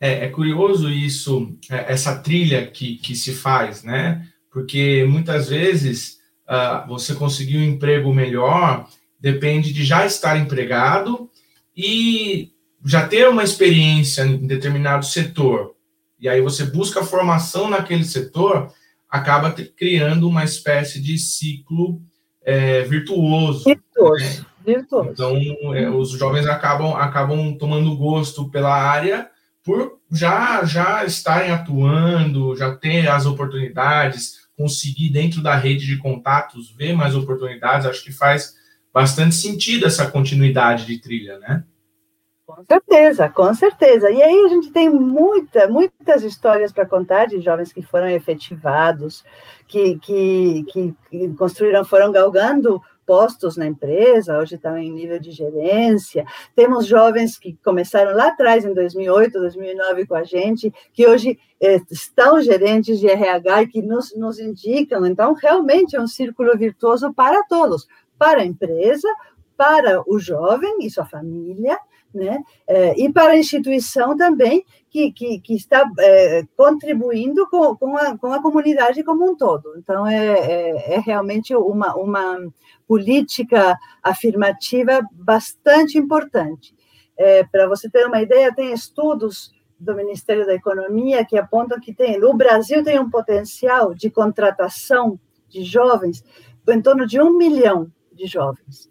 É, 0.00 0.24
é 0.24 0.28
curioso 0.30 0.88
isso, 0.88 1.54
é, 1.70 1.92
essa 1.92 2.16
trilha 2.22 2.66
que, 2.68 2.96
que 2.96 3.14
se 3.14 3.34
faz, 3.34 3.82
né? 3.82 4.26
Porque 4.50 5.04
muitas 5.06 5.50
vezes 5.50 6.20
uh, 6.48 6.88
você 6.88 7.14
conseguir 7.14 7.58
um 7.58 7.64
emprego 7.64 8.14
melhor 8.14 8.88
depende 9.20 9.74
de 9.74 9.84
já 9.84 10.06
estar 10.06 10.38
empregado 10.38 11.30
e 11.76 12.52
já 12.84 13.06
ter 13.06 13.28
uma 13.28 13.42
experiência 13.42 14.22
em 14.22 14.46
determinado 14.46 15.04
setor, 15.04 15.74
e 16.18 16.28
aí 16.28 16.40
você 16.40 16.64
busca 16.64 17.04
formação 17.04 17.68
naquele 17.68 18.04
setor, 18.04 18.72
acaba 19.08 19.52
criando 19.52 20.28
uma 20.28 20.44
espécie 20.44 21.00
de 21.00 21.18
ciclo 21.18 22.00
é, 22.44 22.82
virtuoso. 22.82 23.64
Virtuoso. 23.64 24.40
Né? 24.40 24.46
virtuoso. 24.64 25.10
Então, 25.10 25.74
é, 25.74 25.90
os 25.90 26.10
jovens 26.10 26.46
acabam, 26.46 26.94
acabam 26.96 27.56
tomando 27.56 27.96
gosto 27.96 28.50
pela 28.50 28.74
área 28.74 29.28
por 29.62 29.98
já, 30.10 30.64
já 30.64 31.04
estarem 31.04 31.50
atuando, 31.50 32.56
já 32.56 32.74
ter 32.74 33.08
as 33.08 33.26
oportunidades, 33.26 34.44
conseguir 34.56 35.10
dentro 35.10 35.42
da 35.42 35.56
rede 35.56 35.86
de 35.86 35.98
contatos 35.98 36.74
ver 36.76 36.92
mais 36.92 37.14
oportunidades, 37.14 37.86
acho 37.86 38.04
que 38.04 38.12
faz 38.12 38.54
bastante 38.94 39.34
sentido 39.34 39.86
essa 39.86 40.08
continuidade 40.08 40.86
de 40.86 40.98
trilha, 40.98 41.36
né? 41.40 41.64
Com 42.46 42.62
certeza, 42.64 43.28
com 43.28 43.52
certeza. 43.52 44.10
E 44.10 44.22
aí 44.22 44.44
a 44.44 44.48
gente 44.48 44.70
tem 44.70 44.88
muita, 44.88 45.66
muitas 45.66 46.22
histórias 46.22 46.72
para 46.72 46.86
contar 46.86 47.26
de 47.26 47.40
jovens 47.40 47.72
que 47.72 47.82
foram 47.82 48.08
efetivados, 48.08 49.24
que, 49.66 49.98
que, 49.98 50.64
que 50.70 50.94
construíram, 51.36 51.84
foram 51.84 52.12
galgando 52.12 52.80
postos 53.06 53.56
na 53.56 53.66
empresa, 53.66 54.38
hoje 54.38 54.54
estão 54.54 54.76
em 54.78 54.90
nível 54.90 55.18
de 55.18 55.30
gerência. 55.30 56.24
Temos 56.54 56.86
jovens 56.86 57.38
que 57.38 57.56
começaram 57.64 58.16
lá 58.16 58.28
atrás, 58.28 58.64
em 58.64 58.72
2008, 58.72 59.40
2009, 59.40 60.06
com 60.06 60.14
a 60.14 60.24
gente, 60.24 60.72
que 60.92 61.06
hoje 61.06 61.38
eh, 61.60 61.80
estão 61.90 62.40
gerentes 62.40 62.98
de 62.98 63.08
RH 63.08 63.62
e 63.62 63.66
que 63.68 63.82
nos, 63.82 64.14
nos 64.16 64.38
indicam. 64.38 65.06
Então, 65.06 65.34
realmente 65.34 65.96
é 65.96 66.00
um 66.00 66.06
círculo 66.06 66.56
virtuoso 66.56 67.12
para 67.12 67.42
todos, 67.44 67.86
para 68.18 68.42
a 68.42 68.44
empresa, 68.44 69.08
para 69.56 70.02
o 70.06 70.18
jovem 70.18 70.78
e 70.80 70.90
sua 70.90 71.04
família, 71.04 71.78
né? 72.14 72.42
É, 72.66 72.98
e 72.98 73.12
para 73.12 73.32
a 73.32 73.38
instituição 73.38 74.16
também, 74.16 74.64
que, 74.88 75.10
que, 75.10 75.40
que 75.40 75.54
está 75.54 75.84
é, 75.98 76.44
contribuindo 76.56 77.48
com, 77.48 77.76
com, 77.76 77.96
a, 77.96 78.16
com 78.16 78.32
a 78.32 78.40
comunidade 78.40 79.02
como 79.02 79.28
um 79.28 79.36
todo. 79.36 79.74
Então, 79.76 80.06
é, 80.06 80.16
é, 80.16 80.94
é 80.94 80.98
realmente 81.00 81.54
uma, 81.54 81.96
uma 81.96 82.38
política 82.86 83.76
afirmativa 84.02 85.00
bastante 85.12 85.98
importante. 85.98 86.74
É, 87.16 87.42
para 87.44 87.66
você 87.66 87.90
ter 87.90 88.06
uma 88.06 88.22
ideia, 88.22 88.54
tem 88.54 88.72
estudos 88.72 89.52
do 89.78 89.94
Ministério 89.94 90.46
da 90.46 90.54
Economia 90.54 91.24
que 91.24 91.36
apontam 91.36 91.80
que 91.80 91.92
tem, 91.92 92.22
o 92.22 92.32
Brasil 92.32 92.82
tem 92.84 92.98
um 92.98 93.10
potencial 93.10 93.92
de 93.92 94.08
contratação 94.08 95.18
de 95.48 95.64
jovens 95.64 96.24
em 96.68 96.80
torno 96.80 97.06
de 97.06 97.20
um 97.20 97.36
milhão 97.36 97.90
de 98.14 98.26
jovens. 98.26 98.90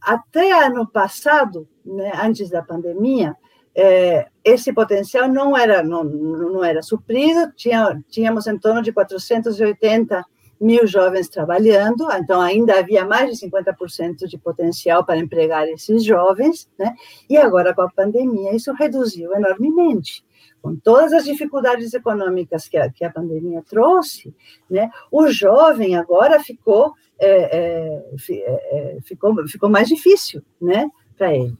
Até 0.00 0.64
ano 0.64 0.86
passado, 0.86 1.68
né, 1.84 2.12
antes 2.22 2.50
da 2.50 2.62
pandemia, 2.62 3.36
é, 3.74 4.26
esse 4.44 4.72
potencial 4.72 5.28
não 5.28 5.56
era 5.56 5.82
não, 5.82 6.02
não 6.02 6.64
era 6.64 6.82
suprido, 6.82 7.52
tinha, 7.54 8.02
tínhamos 8.08 8.46
em 8.46 8.58
torno 8.58 8.82
de 8.82 8.92
480 8.92 10.24
mil 10.60 10.86
jovens 10.86 11.28
trabalhando, 11.28 12.10
então 12.12 12.40
ainda 12.40 12.78
havia 12.78 13.04
mais 13.04 13.30
de 13.38 13.46
50% 13.46 14.26
de 14.26 14.36
potencial 14.36 15.04
para 15.04 15.18
empregar 15.18 15.68
esses 15.68 16.04
jovens, 16.04 16.68
né? 16.76 16.94
E 17.30 17.36
agora 17.36 17.72
com 17.72 17.82
a 17.82 17.90
pandemia 17.90 18.54
isso 18.54 18.72
reduziu 18.72 19.32
enormemente. 19.34 20.24
Com 20.60 20.74
todas 20.74 21.12
as 21.12 21.24
dificuldades 21.24 21.94
econômicas 21.94 22.68
que 22.68 22.76
a, 22.76 22.90
que 22.90 23.04
a 23.04 23.10
pandemia 23.10 23.62
trouxe, 23.68 24.34
né? 24.68 24.90
O 25.12 25.28
jovem 25.28 25.94
agora 25.94 26.40
ficou 26.40 26.94
é, 27.20 27.58
é, 27.58 28.04
é, 28.30 28.96
é 28.96 29.00
ficou 29.02 29.46
ficou 29.48 29.68
mais 29.68 29.88
difícil, 29.88 30.42
né? 30.60 30.88
Para 31.16 31.34
ele. 31.34 31.56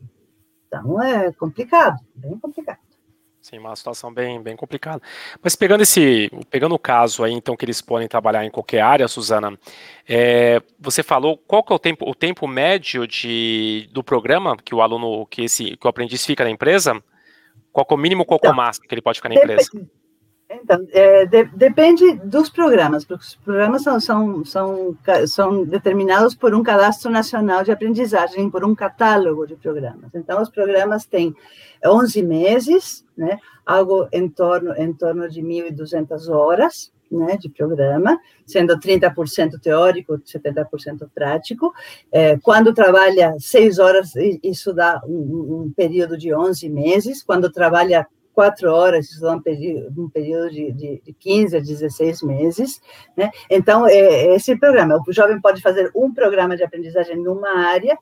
Então 0.67 1.03
é 1.03 1.33
complicado, 1.33 1.99
bem 2.15 2.39
complicado. 2.39 2.79
Sim, 3.41 3.59
uma 3.59 3.75
situação 3.75 4.13
bem, 4.13 4.43
bem 4.43 4.55
complicada. 4.55 5.01
Mas 5.43 5.57
pegando 5.57 5.81
esse, 5.81 6.31
pegando 6.51 6.75
o 6.75 6.79
caso 6.79 7.25
aí, 7.25 7.33
então, 7.33 7.57
que 7.57 7.65
eles 7.65 7.81
podem 7.81 8.07
trabalhar 8.07 8.45
em 8.45 8.51
qualquer 8.51 8.81
área, 8.81 9.09
Suzana, 9.09 9.59
é, 10.07 10.61
você 10.79 11.03
falou 11.03 11.39
qual 11.39 11.63
que 11.63 11.73
é 11.73 11.77
o 11.77 11.79
tempo, 11.79 12.11
o 12.11 12.15
tempo 12.15 12.47
médio 12.47 13.07
de, 13.07 13.89
do 13.91 14.05
programa 14.05 14.55
que 14.57 14.75
o 14.75 14.83
aluno, 14.83 15.25
que 15.27 15.45
esse, 15.45 15.79
que 15.79 15.87
o 15.87 15.89
aprendiz 15.89 16.27
fica 16.27 16.45
na 16.45 16.51
empresa? 16.51 17.03
Qual 17.73 17.87
é 17.91 17.95
o 17.95 17.97
mínimo, 17.97 18.27
qual 18.27 18.41
é 18.43 18.51
o 18.51 18.55
máximo 18.55 18.87
que 18.87 18.95
ele 18.95 19.01
pode 19.01 19.19
ficar 19.19 19.31
na 19.31 19.37
empresa? 19.37 19.71
Então, 20.51 20.87
é, 20.93 21.27
de, 21.27 21.45
depende 21.45 22.15
dos 22.25 22.49
programas, 22.49 23.05
porque 23.05 23.23
os 23.23 23.35
programas 23.37 23.83
são, 23.83 24.01
são, 24.01 24.45
são, 24.47 24.97
são 25.27 25.65
determinados 25.65 26.35
por 26.35 26.55
um 26.55 26.63
cadastro 26.63 27.11
nacional 27.11 27.63
de 27.63 27.71
aprendizagem, 27.71 28.49
por 28.51 28.65
um 28.65 28.75
catálogo 28.75 29.47
de 29.47 29.57
programas. 29.57 30.11
Então, 30.15 30.41
os 30.41 30.49
programas 30.49 31.05
têm 31.05 31.37
11 31.85 32.23
meses, 32.23 33.05
né, 33.17 33.39
algo 33.65 34.09
em 34.11 34.27
torno, 34.27 34.73
em 34.75 34.91
torno 34.93 35.29
de 35.29 35.43
1.200 35.43 36.31
horas, 36.31 36.91
né, 37.11 37.37
de 37.37 37.51
programa, 37.51 38.19
sendo 38.47 38.79
30% 38.79 39.61
teórico, 39.61 40.19
70% 40.19 41.09
prático. 41.15 41.75
É, 42.11 42.39
quando 42.39 42.73
trabalha 42.73 43.35
seis 43.39 43.79
horas, 43.79 44.13
isso 44.43 44.73
dá 44.73 45.03
um, 45.07 45.67
um, 45.67 45.73
período 45.75 46.17
de 46.17 46.35
11 46.35 46.69
meses. 46.69 47.23
Quando 47.23 47.51
trabalha 47.51 48.07
quatro 48.39 48.73
horas, 48.73 49.11
isso 49.11 49.21
dá 49.21 49.33
um 49.33 49.43
período, 49.43 50.05
um 50.05 50.09
período 50.09 50.49
de, 50.49 50.71
de, 50.71 51.03
de 51.05 51.13
15 51.13 51.57
a 51.57 51.61
16 51.61 52.23
meses. 52.23 52.81
Né? 53.17 53.33
Então, 53.51 53.85
é, 53.85 54.33
esse 54.37 54.57
programa, 54.57 55.03
o 55.05 55.13
jovem 55.13 55.41
pode 55.41 55.61
fazer 55.61 55.91
um 55.93 56.15
programa 56.15 56.57
de 56.57 56.63
aprendizagem 56.63 57.17
numa 57.17 57.51
área, 57.67 57.99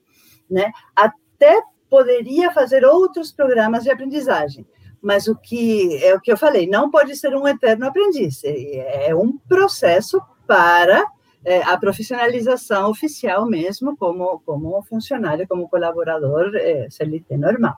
né? 0.50 0.70
até 0.94 1.58
poderia 1.88 2.52
fazer 2.52 2.84
outros 2.84 3.32
programas 3.32 3.82
de 3.82 3.90
aprendizagem 3.90 4.66
mas 5.00 5.28
o 5.28 5.36
que 5.36 6.02
é 6.02 6.14
o 6.14 6.20
que 6.20 6.32
eu 6.32 6.36
falei, 6.36 6.66
não 6.66 6.90
pode 6.90 7.14
ser 7.14 7.32
um 7.36 7.46
eterno 7.46 7.86
aprendiz, 7.86 8.42
é, 8.42 9.10
é 9.10 9.14
um 9.14 9.38
processo 9.38 10.20
para 10.48 11.04
é, 11.44 11.62
a 11.62 11.76
profissionalização 11.76 12.90
oficial 12.90 13.46
mesmo, 13.46 13.96
como, 13.96 14.40
como 14.44 14.82
funcionário, 14.82 15.46
como 15.46 15.68
colaborador 15.68 16.50
é, 16.56 16.88
CLT 16.90 17.36
normal. 17.36 17.76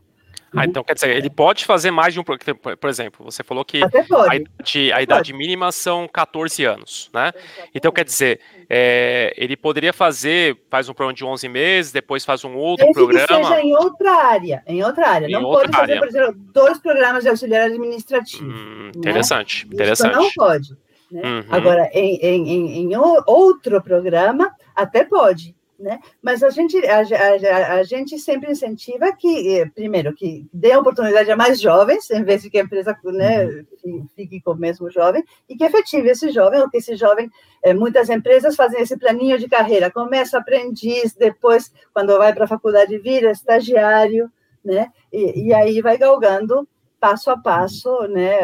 Ah, 0.57 0.65
então 0.65 0.83
quer 0.83 0.95
dizer, 0.95 1.11
ele 1.11 1.29
pode 1.29 1.65
fazer 1.65 1.91
mais 1.91 2.15
de 2.15 2.21
um. 2.21 2.25
Por 2.25 2.89
exemplo, 2.89 3.25
você 3.25 3.43
falou 3.43 3.65
que 3.65 3.83
a 3.83 4.37
idade, 4.37 4.93
a 4.93 5.03
idade 5.03 5.33
mínima 5.33 5.71
são 5.71 6.09
14 6.09 6.65
anos, 6.65 7.11
né? 7.13 7.33
Então 7.75 7.93
quer 7.93 8.05
dizer, 8.05 8.41
é, 8.69 9.35
ele 9.37 9.57
poderia 9.57 9.93
fazer, 9.93 10.59
faz 10.71 10.89
um 10.89 10.95
programa 10.95 11.15
de 11.15 11.25
11 11.25 11.49
meses, 11.49 11.93
depois 11.93 12.25
faz 12.25 12.45
um 12.45 12.55
outro 12.55 12.87
Desde 12.87 12.95
programa. 12.95 13.27
Que 13.27 13.47
seja 13.47 13.61
em 13.61 13.75
outra 13.75 14.11
área, 14.11 14.63
em 14.67 14.83
outra 14.83 15.09
área. 15.09 15.27
Em 15.27 15.33
não 15.33 15.43
outra 15.45 15.69
pode 15.69 15.77
fazer, 15.77 15.99
por 15.99 16.09
exemplo, 16.09 16.35
dois 16.53 16.79
programas 16.79 17.23
de 17.25 17.29
auxiliar 17.29 17.67
administrativo. 17.67 18.51
Hum, 18.51 18.91
interessante, 18.97 19.67
né? 19.67 19.75
interessante. 19.75 20.13
Isso 20.13 20.21
não 20.21 20.31
pode. 20.33 20.77
Né? 21.11 21.23
Uhum. 21.25 21.45
Agora, 21.51 21.91
em, 21.93 22.17
em, 22.17 22.49
em, 22.49 22.93
em 22.93 22.97
outro 22.97 23.83
programa, 23.83 24.51
até 24.75 25.05
pode. 25.05 25.58
Né? 25.79 26.01
Mas 26.21 26.43
a 26.43 26.51
gente, 26.51 26.77
a, 26.89 27.03
a, 27.03 27.75
a, 27.75 27.83
gente 27.85 28.19
sempre 28.19 28.51
incentiva 28.51 29.13
que, 29.13 29.61
eh, 29.61 29.67
primeiro, 29.67 30.13
que 30.13 30.45
dê 30.53 30.75
oportunidade 30.77 31.31
a 31.31 31.37
mais 31.37 31.61
jovens, 31.61 32.11
em 32.11 32.25
vez 32.25 32.43
de 32.43 32.51
que 32.51 32.59
a 32.59 32.63
empresa 32.63 32.99
né, 33.05 33.47
uhum. 33.85 34.05
fique 34.17 34.41
com 34.41 34.53
o 34.53 34.57
mesmo 34.57 34.91
jovem, 34.91 35.23
e 35.49 35.57
que 35.57 35.63
efetive 35.63 36.09
esse 36.09 36.33
jovem, 36.33 36.61
ou 36.61 36.69
que 36.69 36.79
esse 36.79 36.97
jovem, 36.97 37.31
eh, 37.63 37.73
muitas 37.75 38.11
empresas 38.11 38.57
fazem 38.57 38.81
esse 38.81 38.99
planinho 38.99 39.39
de 39.39 39.49
carreira, 39.49 39.89
começa 39.89 40.39
aprendiz, 40.39 41.15
depois, 41.15 41.73
quando 41.95 42.19
vai 42.19 42.35
para 42.35 42.47
a 42.47 42.49
faculdade, 42.49 42.99
vira 42.99 43.31
estagiário, 43.31 44.29
né? 44.65 44.91
E, 45.13 45.47
e, 45.47 45.55
aí 45.55 45.81
vai 45.81 45.97
galgando 45.97 46.69
passo 46.99 47.31
a 47.31 47.39
passo, 47.39 48.03
né, 48.09 48.37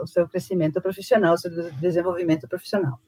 o 0.00 0.06
seu 0.06 0.28
crescimento 0.28 0.80
profissional, 0.80 1.34
o 1.34 1.38
seu 1.38 1.50
desenvolvimento 1.80 2.46
profissional. 2.46 3.00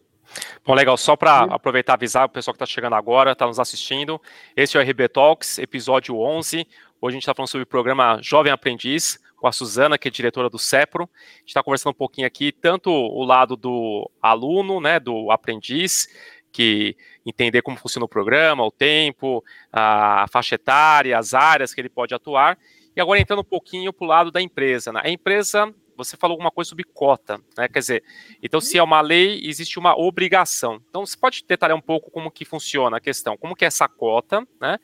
Bom, 0.64 0.74
legal. 0.74 0.96
Só 0.96 1.16
para 1.16 1.44
aproveitar 1.44 1.94
e 1.94 1.96
avisar 1.96 2.26
o 2.26 2.28
pessoal 2.28 2.54
que 2.54 2.62
está 2.62 2.66
chegando 2.66 2.94
agora, 2.94 3.32
está 3.32 3.46
nos 3.46 3.58
assistindo. 3.58 4.20
Esse 4.56 4.76
é 4.76 4.80
o 4.80 4.82
RB 4.82 5.08
Talks, 5.08 5.58
episódio 5.58 6.18
11. 6.18 6.66
Hoje 7.00 7.14
a 7.14 7.16
gente 7.16 7.22
está 7.22 7.34
falando 7.34 7.48
sobre 7.48 7.64
o 7.64 7.66
programa 7.66 8.18
Jovem 8.22 8.52
Aprendiz, 8.52 9.18
com 9.36 9.48
a 9.48 9.52
Suzana, 9.52 9.98
que 9.98 10.06
é 10.06 10.10
diretora 10.10 10.48
do 10.48 10.58
CEPRO. 10.58 11.04
A 11.04 11.38
gente 11.38 11.48
está 11.48 11.62
conversando 11.62 11.90
um 11.90 11.96
pouquinho 11.96 12.26
aqui, 12.26 12.52
tanto 12.52 12.90
o 12.90 13.24
lado 13.24 13.56
do 13.56 14.08
aluno, 14.22 14.80
né, 14.80 15.00
do 15.00 15.32
aprendiz, 15.32 16.06
que 16.52 16.96
entender 17.26 17.60
como 17.62 17.76
funciona 17.76 18.04
o 18.04 18.08
programa, 18.08 18.64
o 18.64 18.70
tempo, 18.70 19.42
a 19.72 20.26
faixa 20.30 20.54
etária, 20.54 21.18
as 21.18 21.34
áreas 21.34 21.74
que 21.74 21.80
ele 21.80 21.88
pode 21.88 22.14
atuar. 22.14 22.56
E 22.94 23.00
agora 23.00 23.18
entrando 23.18 23.40
um 23.40 23.44
pouquinho 23.44 23.92
para 23.92 24.04
o 24.04 24.08
lado 24.08 24.30
da 24.30 24.40
empresa. 24.40 24.92
Né? 24.92 25.00
A 25.02 25.10
empresa 25.10 25.74
você 26.04 26.16
falou 26.16 26.34
alguma 26.34 26.50
coisa 26.50 26.68
sobre 26.70 26.84
cota, 26.84 27.40
né? 27.56 27.68
Quer 27.68 27.78
dizer, 27.78 28.04
então 28.42 28.60
se 28.60 28.78
é 28.78 28.82
uma 28.82 29.00
lei, 29.00 29.40
existe 29.44 29.78
uma 29.78 29.98
obrigação. 29.98 30.80
Então 30.88 31.04
você 31.04 31.16
pode 31.16 31.44
detalhar 31.46 31.76
um 31.76 31.80
pouco 31.80 32.10
como 32.10 32.30
que 32.30 32.44
funciona 32.44 32.96
a 32.96 33.00
questão, 33.00 33.36
como 33.36 33.54
que 33.54 33.64
é 33.64 33.68
essa 33.68 33.88
cota, 33.88 34.46
né? 34.60 34.78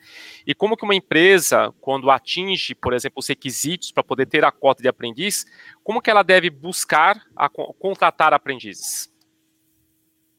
E 0.45 0.53
como 0.53 0.75
que 0.75 0.83
uma 0.83 0.95
empresa, 0.95 1.73
quando 1.81 2.11
atinge, 2.11 2.75
por 2.75 2.93
exemplo, 2.93 3.19
os 3.19 3.27
requisitos 3.27 3.91
para 3.91 4.03
poder 4.03 4.25
ter 4.25 4.43
a 4.43 4.51
cota 4.51 4.81
de 4.81 4.87
aprendiz, 4.87 5.45
como 5.83 6.01
que 6.01 6.09
ela 6.09 6.23
deve 6.23 6.49
buscar 6.49 7.21
a, 7.35 7.49
contratar 7.49 8.33
aprendizes? 8.33 9.11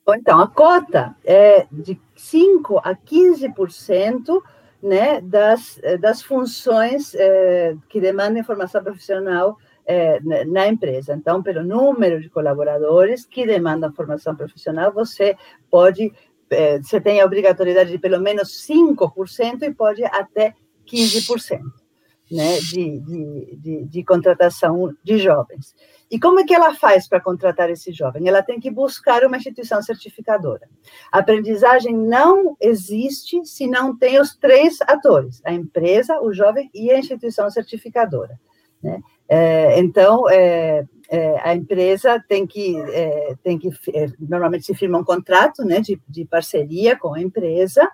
Então, 0.08 0.40
a 0.40 0.48
cota 0.48 1.14
é 1.24 1.66
de 1.70 2.00
5 2.16 2.78
a 2.78 2.96
15% 2.96 4.42
né, 4.82 5.20
das, 5.20 5.80
das 6.00 6.22
funções 6.22 7.14
é, 7.14 7.76
que 7.88 8.00
demandam 8.00 8.42
formação 8.42 8.82
profissional 8.82 9.58
é, 9.90 10.20
na 10.44 10.68
empresa. 10.68 11.14
Então, 11.14 11.42
pelo 11.42 11.64
número 11.64 12.20
de 12.20 12.30
colaboradores 12.30 13.26
que 13.26 13.44
demandam 13.44 13.92
formação 13.92 14.36
profissional, 14.36 14.92
você 14.92 15.36
pode, 15.68 16.12
é, 16.48 16.78
você 16.78 17.00
tem 17.00 17.20
a 17.20 17.24
obrigatoriedade 17.24 17.90
de 17.90 17.98
pelo 17.98 18.20
menos 18.20 18.64
5% 18.64 19.62
e 19.62 19.74
pode 19.74 20.04
até 20.04 20.54
15%. 20.86 21.60
Né, 22.32 22.60
de, 22.60 23.00
de, 23.00 23.56
de, 23.56 23.84
de, 23.86 24.04
contratação 24.04 24.94
de 25.02 25.18
jovens. 25.18 25.74
E 26.08 26.16
como 26.16 26.38
é 26.38 26.44
que 26.44 26.54
ela 26.54 26.72
faz 26.72 27.08
para 27.08 27.20
contratar 27.20 27.68
esse 27.70 27.90
jovem? 27.90 28.28
Ela 28.28 28.40
tem 28.40 28.60
que 28.60 28.70
buscar 28.70 29.24
uma 29.24 29.36
instituição 29.36 29.82
certificadora. 29.82 30.68
A 31.10 31.18
aprendizagem 31.18 31.92
não 31.92 32.56
existe 32.60 33.44
se 33.44 33.66
não 33.66 33.98
tem 33.98 34.20
os 34.20 34.36
três 34.36 34.80
atores: 34.82 35.42
a 35.44 35.52
empresa, 35.52 36.20
o 36.20 36.32
jovem 36.32 36.70
e 36.72 36.92
a 36.92 37.00
instituição 37.00 37.50
certificadora. 37.50 38.38
Né? 38.80 39.00
É, 39.32 39.78
então, 39.78 40.28
é, 40.28 40.84
é, 41.08 41.40
a 41.48 41.54
empresa 41.54 42.20
tem 42.28 42.44
que, 42.44 42.76
é, 42.80 43.36
tem 43.44 43.56
que 43.56 43.70
é, 43.94 44.06
normalmente 44.18 44.66
se 44.66 44.74
firma 44.74 44.98
um 44.98 45.04
contrato 45.04 45.64
né, 45.64 45.80
de, 45.80 46.02
de 46.08 46.24
parceria 46.24 46.98
com 46.98 47.14
a 47.14 47.20
empresa, 47.22 47.88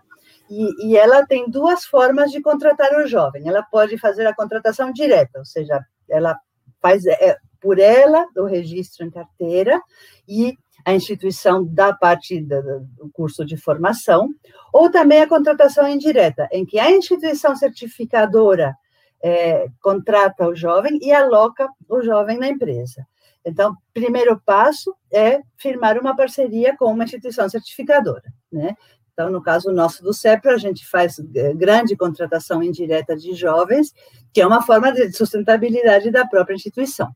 e, 0.48 0.86
e, 0.86 0.96
ela 0.96 1.26
tem 1.26 1.50
duas 1.50 1.84
formas 1.84 2.30
de 2.30 2.40
contratar 2.40 2.96
o 2.96 3.06
jovem. 3.06 3.48
Ela 3.48 3.62
pode 3.64 3.98
fazer 3.98 4.26
a 4.26 4.34
contratação 4.34 4.90
direta, 4.92 5.40
ou 5.40 5.44
seja, 5.44 5.78
ela 6.08 6.38
faz 6.80 7.04
é, 7.04 7.36
por 7.60 7.78
ela 7.78 8.26
o 8.34 8.44
registro 8.44 9.04
em 9.04 9.10
carteira, 9.10 9.78
e 10.26 10.54
a 10.86 10.94
instituição 10.94 11.66
da 11.66 11.92
parte 11.92 12.40
do 12.40 13.10
curso 13.12 13.44
de 13.44 13.58
formação, 13.58 14.30
ou 14.72 14.88
também 14.88 15.20
a 15.20 15.28
contratação 15.28 15.86
indireta, 15.86 16.48
em 16.50 16.64
que 16.64 16.78
a 16.78 16.90
instituição 16.90 17.56
certificadora 17.56 18.74
é, 19.22 19.66
contrata 19.80 20.46
o 20.46 20.54
jovem 20.54 20.98
e 21.02 21.12
aloca 21.12 21.68
o 21.88 22.02
jovem 22.02 22.38
na 22.38 22.48
empresa. 22.48 23.06
Então, 23.44 23.76
primeiro 23.94 24.40
passo 24.44 24.94
é 25.12 25.40
firmar 25.56 25.98
uma 25.98 26.16
parceria 26.16 26.76
com 26.76 26.86
uma 26.86 27.04
instituição 27.04 27.48
certificadora, 27.48 28.32
né? 28.50 28.74
Então, 29.12 29.30
no 29.30 29.40
caso 29.40 29.72
nosso 29.72 30.02
do 30.02 30.12
CEPRO, 30.12 30.50
a 30.50 30.58
gente 30.58 30.86
faz 30.86 31.18
grande 31.54 31.96
contratação 31.96 32.62
indireta 32.62 33.16
de 33.16 33.32
jovens, 33.32 33.94
que 34.30 34.42
é 34.42 34.46
uma 34.46 34.60
forma 34.60 34.92
de 34.92 35.10
sustentabilidade 35.10 36.10
da 36.10 36.26
própria 36.26 36.54
instituição. 36.54 37.08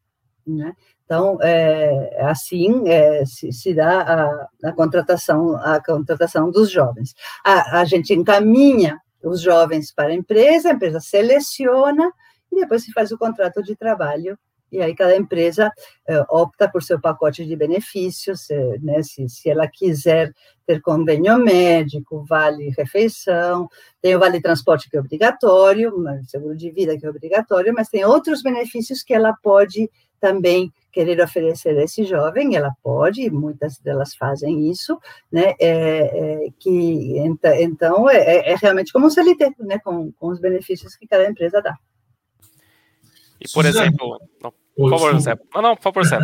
Né? 0.46 0.72
Então, 1.04 1.38
é, 1.42 2.24
assim 2.24 2.88
é, 2.88 3.22
se, 3.26 3.52
se, 3.52 3.74
dá 3.74 4.00
a, 4.00 4.68
a, 4.70 4.72
contratação, 4.72 5.54
a 5.56 5.78
contratação 5.84 6.50
dos 6.50 6.70
jovens. 6.70 7.14
A, 7.44 7.80
a 7.80 7.84
gente 7.84 8.14
encaminha 8.14 8.98
os 9.22 9.40
jovens 9.40 9.92
para 9.92 10.10
a 10.10 10.14
empresa, 10.14 10.70
a 10.70 10.72
empresa 10.72 11.00
seleciona 11.00 12.10
e 12.50 12.56
depois 12.56 12.84
se 12.84 12.92
faz 12.92 13.12
o 13.12 13.18
contrato 13.18 13.62
de 13.62 13.76
trabalho. 13.76 14.38
E 14.72 14.80
aí 14.80 14.94
cada 14.94 15.16
empresa 15.16 15.72
é, 16.06 16.20
opta 16.28 16.70
por 16.70 16.82
seu 16.82 17.00
pacote 17.00 17.44
de 17.44 17.56
benefícios, 17.56 18.48
é, 18.50 18.78
né, 18.78 19.02
se, 19.02 19.28
se 19.28 19.50
ela 19.50 19.66
quiser 19.66 20.32
ter 20.64 20.80
convênio 20.80 21.36
médico, 21.38 22.24
vale 22.24 22.72
refeição, 22.76 23.68
tem 24.00 24.14
o 24.14 24.20
vale 24.20 24.40
transporte 24.40 24.88
que 24.88 24.96
é 24.96 25.00
obrigatório, 25.00 25.92
seguro 26.28 26.56
de 26.56 26.70
vida 26.70 26.96
que 26.96 27.04
é 27.04 27.10
obrigatório, 27.10 27.74
mas 27.74 27.88
tem 27.88 28.04
outros 28.04 28.42
benefícios 28.42 29.02
que 29.02 29.12
ela 29.12 29.34
pode 29.42 29.90
também 30.20 30.72
querer 30.92 31.20
oferecer 31.20 31.78
a 31.78 31.84
esse 31.84 32.04
jovem, 32.04 32.56
ela 32.56 32.72
pode, 32.82 33.30
muitas 33.30 33.78
delas 33.78 34.14
fazem 34.14 34.70
isso, 34.70 34.98
né, 35.30 35.54
é, 35.60 35.66
é, 35.68 36.48
que 36.58 37.18
então 37.18 38.10
é, 38.10 38.16
é, 38.16 38.52
é, 38.52 38.56
realmente 38.56 38.92
como 38.92 39.06
um 39.06 39.10
CLT, 39.10 39.54
né, 39.60 39.78
com, 39.78 40.12
com 40.12 40.28
os 40.28 40.40
benefícios 40.40 40.96
que 40.96 41.06
cada 41.06 41.28
empresa 41.28 41.62
dá. 41.62 41.76
E, 43.40 43.48
por 43.52 43.64
exemplo, 43.64 44.20
não, 44.42 44.52
por 44.76 44.90
favor, 44.90 45.18
Zé. 45.18 45.38
Não, 45.54 45.62
não, 45.62 45.76
por 45.76 45.82
favor, 45.82 46.04
Zé. 46.04 46.18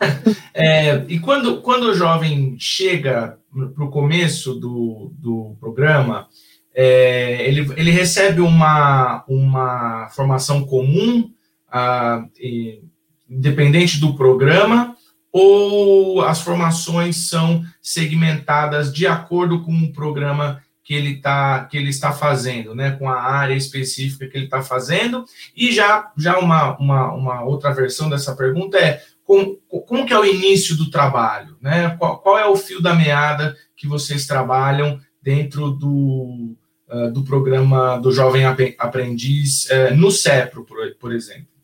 é, 0.54 1.04
e 1.08 1.18
quando, 1.18 1.60
quando 1.60 1.84
o 1.84 1.94
jovem 1.94 2.56
chega 2.58 3.38
para 3.74 3.84
o 3.84 3.90
começo 3.90 4.54
do, 4.54 5.12
do 5.18 5.56
programa, 5.60 6.28
é, 6.74 7.46
ele, 7.48 7.72
ele 7.76 7.90
recebe 7.90 8.40
uma, 8.40 9.24
uma 9.26 10.08
formação 10.10 10.64
comum, 10.64 11.30
ah, 11.68 12.26
e, 12.38 12.82
independente 13.28 13.98
do 13.98 14.14
programa, 14.14 14.96
ou 15.32 16.22
as 16.22 16.40
formações 16.40 17.28
são 17.28 17.62
segmentadas 17.82 18.92
de 18.92 19.06
acordo 19.06 19.62
com 19.62 19.72
o 19.72 19.92
programa 19.92 20.62
que 20.82 20.94
ele, 20.94 21.16
tá, 21.16 21.64
que 21.64 21.76
ele 21.76 21.90
está 21.90 22.12
fazendo, 22.12 22.72
né, 22.74 22.92
com 22.92 23.08
a 23.08 23.20
área 23.20 23.54
específica 23.54 24.28
que 24.28 24.36
ele 24.36 24.44
está 24.44 24.62
fazendo. 24.62 25.24
E 25.54 25.72
já, 25.72 26.12
já 26.16 26.38
uma, 26.38 26.78
uma, 26.78 27.12
uma, 27.12 27.44
outra 27.44 27.74
versão 27.74 28.08
dessa 28.08 28.36
pergunta 28.36 28.78
é 28.78 29.02
como, 29.24 29.56
como 29.84 30.06
que 30.06 30.12
é 30.12 30.18
o 30.18 30.24
início 30.24 30.76
do 30.76 30.88
trabalho? 30.88 31.56
Né? 31.60 31.90
Qual, 31.98 32.18
qual 32.20 32.38
é 32.38 32.46
o 32.46 32.54
fio 32.54 32.80
da 32.80 32.94
meada 32.94 33.56
que 33.76 33.88
vocês 33.88 34.26
trabalham 34.26 35.00
dentro 35.20 35.72
do, 35.72 36.54
uh, 36.88 37.12
do 37.12 37.24
programa 37.24 37.98
do 37.98 38.12
Jovem 38.12 38.44
Aprendiz 38.46 39.68
uh, 39.68 39.94
no 39.96 40.12
CEPRO, 40.12 40.64
por, 40.64 40.78
por 41.00 41.12
exemplo? 41.12 41.55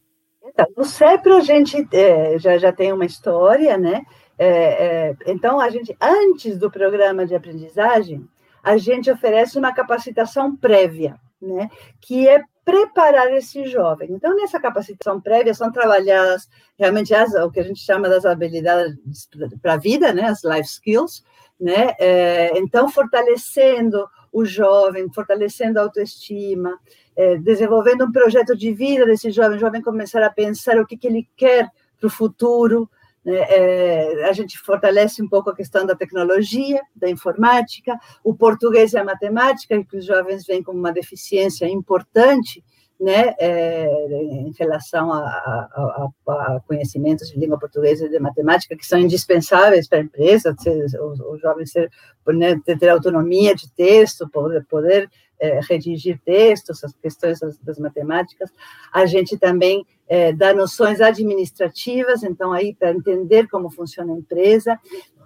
Então, 0.53 0.67
no 0.77 0.85
CEPRO 0.85 1.37
a 1.37 1.41
gente 1.41 1.89
é, 1.93 2.39
já, 2.39 2.59
já 2.59 2.73
tem 2.73 2.93
uma 2.93 3.07
história, 3.07 3.79
né? 3.79 4.03
É, 4.39 4.49
é, 4.49 5.17
então, 5.27 5.61
a 5.61 5.71
gente, 5.71 5.97
antes 6.01 6.59
do 6.59 6.71
programa 6.71 7.27
de 7.27 7.35
aprendizagem, 7.35 8.29
a 8.63 8.77
gente 8.77 9.11
oferece 9.11 9.59
uma 9.59 9.75
capacitação 9.75 10.57
prévia, 10.57 11.19
né, 11.41 11.69
que 12.01 12.29
é 12.29 12.43
preparar 12.65 13.33
esse 13.33 13.67
jovem. 13.67 14.13
Então, 14.13 14.37
nessa 14.37 14.61
capacitação 14.61 15.21
prévia 15.21 15.53
são 15.53 15.73
trabalhadas 15.73 16.49
realmente 16.79 17.13
as, 17.13 17.35
o 17.35 17.51
que 17.51 17.59
a 17.59 17.65
gente 17.65 17.81
chama 17.81 18.09
das 18.09 18.25
habilidades 18.25 19.29
para 19.61 19.75
a 19.75 19.77
vida, 19.77 20.13
né, 20.13 20.25
as 20.25 20.45
life 20.45 20.69
skills, 20.69 21.25
né, 21.61 21.95
é, 21.99 22.57
então 22.59 22.89
fortalecendo 22.89 24.09
o 24.33 24.45
jovem, 24.45 25.13
fortalecendo 25.13 25.79
a 25.79 25.83
autoestima, 25.83 26.79
é, 27.17 27.37
desenvolvendo 27.37 28.05
um 28.05 28.13
projeto 28.13 28.57
de 28.57 28.73
vida 28.73 29.07
desse 29.07 29.31
jovem, 29.31 29.57
o 29.57 29.61
jovem 29.61 29.83
começar 29.83 30.23
a 30.23 30.31
pensar 30.31 30.79
o 30.79 30.87
que, 30.87 30.97
que 30.97 31.07
ele 31.07 31.29
quer 31.37 31.69
para 31.99 32.07
o 32.07 32.11
futuro, 32.11 32.89
né, 33.25 33.37
é, 33.49 34.25
a 34.29 34.33
gente 34.33 34.59
fortalece 34.59 35.23
um 35.23 35.29
pouco 35.29 35.51
a 35.51 35.55
questão 35.55 35.87
da 35.87 35.95
tecnologia, 35.95 36.81
da 36.95 37.09
informática, 37.09 37.99
o 38.25 38.35
português 38.35 38.93
e 38.93 38.99
a 38.99 39.05
matemática, 39.05 39.83
que 39.85 39.97
os 39.97 40.05
jovens 40.05 40.45
veem 40.45 40.63
como 40.63 40.79
uma 40.79 40.93
deficiência 40.93 41.67
importante, 41.69 42.65
né, 43.01 43.35
é, 43.39 43.87
em 44.23 44.53
relação 44.57 45.13
a, 45.13 45.19
a, 45.19 46.09
a, 46.29 46.61
conhecimentos 46.67 47.29
de 47.29 47.39
língua 47.39 47.59
portuguesa 47.59 48.07
e 48.07 48.09
de 48.09 48.19
matemática, 48.21 48.77
que 48.77 48.87
são 48.87 48.99
indispensáveis 48.99 49.89
para 49.89 49.99
a 49.99 50.03
empresa, 50.03 50.55
os, 50.55 51.41
jovens 51.41 51.73
ter, 51.73 51.91
né, 52.29 52.61
ter 52.65 52.89
autonomia 52.89 53.57
de 53.57 53.69
texto, 53.73 54.29
poder, 54.29 54.65
poder 54.67 55.11
é, 55.43 55.59
redigir 55.69 56.21
textos, 56.25 56.85
as 56.85 56.95
questões 56.95 57.41
das, 57.41 57.59
das 57.59 57.79
matemáticas. 57.79 58.49
A 58.93 59.05
gente 59.07 59.37
também 59.37 59.85
é, 60.09 60.33
dá 60.33 60.55
noções 60.55 61.01
administrativas, 61.01 62.23
então, 62.23 62.53
aí, 62.53 62.75
para 62.75 62.93
entender 62.93 63.49
como 63.49 63.69
funciona 63.69 64.13
a 64.13 64.17
empresa, 64.17 64.79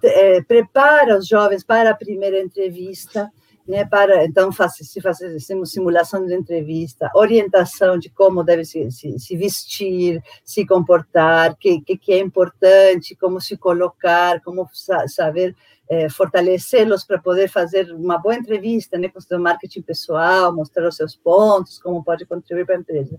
é, 0.03 0.41
prepara 0.41 1.19
os 1.19 1.27
jovens 1.27 1.63
para 1.63 1.91
a 1.91 1.95
primeira 1.95 2.41
entrevista, 2.41 3.31
né, 3.67 3.85
para, 3.85 4.25
então, 4.25 4.49
se 4.51 5.01
faz 5.01 5.19
simulação 5.65 6.25
de 6.25 6.33
entrevista, 6.33 7.11
orientação 7.13 7.99
de 7.99 8.09
como 8.09 8.43
deve 8.43 8.63
se, 8.63 8.89
se, 8.89 9.19
se 9.19 9.35
vestir, 9.35 10.23
se 10.43 10.65
comportar, 10.65 11.51
o 11.51 11.57
que, 11.57 11.81
que, 11.81 11.97
que, 11.97 12.13
é 12.13 12.19
importante, 12.19 13.15
como 13.15 13.41
se 13.41 13.57
colocar, 13.57 14.41
como 14.41 14.67
saber 15.05 15.53
é, 15.89 16.09
fortalecê-los 16.09 17.05
para 17.05 17.17
poder 17.17 17.47
fazer 17.49 17.91
uma 17.93 18.17
boa 18.17 18.35
entrevista, 18.35 18.97
né, 18.97 19.07
com 19.09 19.19
o 19.19 19.21
seu 19.21 19.39
marketing 19.39 19.81
pessoal, 19.81 20.53
mostrar 20.53 20.87
os 20.87 20.95
seus 20.95 21.15
pontos, 21.15 21.79
como 21.79 22.03
pode 22.03 22.25
contribuir 22.25 22.65
para 22.65 22.75
a 22.75 22.79
empresa. 22.79 23.17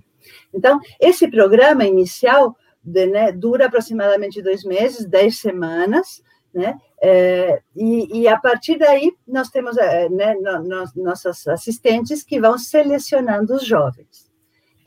Então, 0.53 0.79
esse 1.01 1.29
programa 1.31 1.85
inicial 1.85 2.57
de, 2.83 3.07
né, 3.07 3.33
dura 3.33 3.67
aproximadamente 3.67 4.43
dois 4.43 4.65
meses, 4.65 5.07
dez 5.07 5.39
semanas, 5.39 6.23
né, 6.53 6.79
é, 7.01 7.63
e, 7.77 8.23
e, 8.23 8.29
a 8.29 8.39
partir 8.39 8.77
daí 8.79 9.13
nós 9.27 9.51
temos 9.51 9.77
é, 9.77 10.09
né, 10.09 10.35
no, 10.35 10.63
no, 10.65 10.85
nossos 10.97 11.47
assistentes 11.47 12.25
que 12.25 12.41
vão 12.41 12.59
selecionando 12.59 13.55
os 13.55 13.65
jovens. 13.65 14.28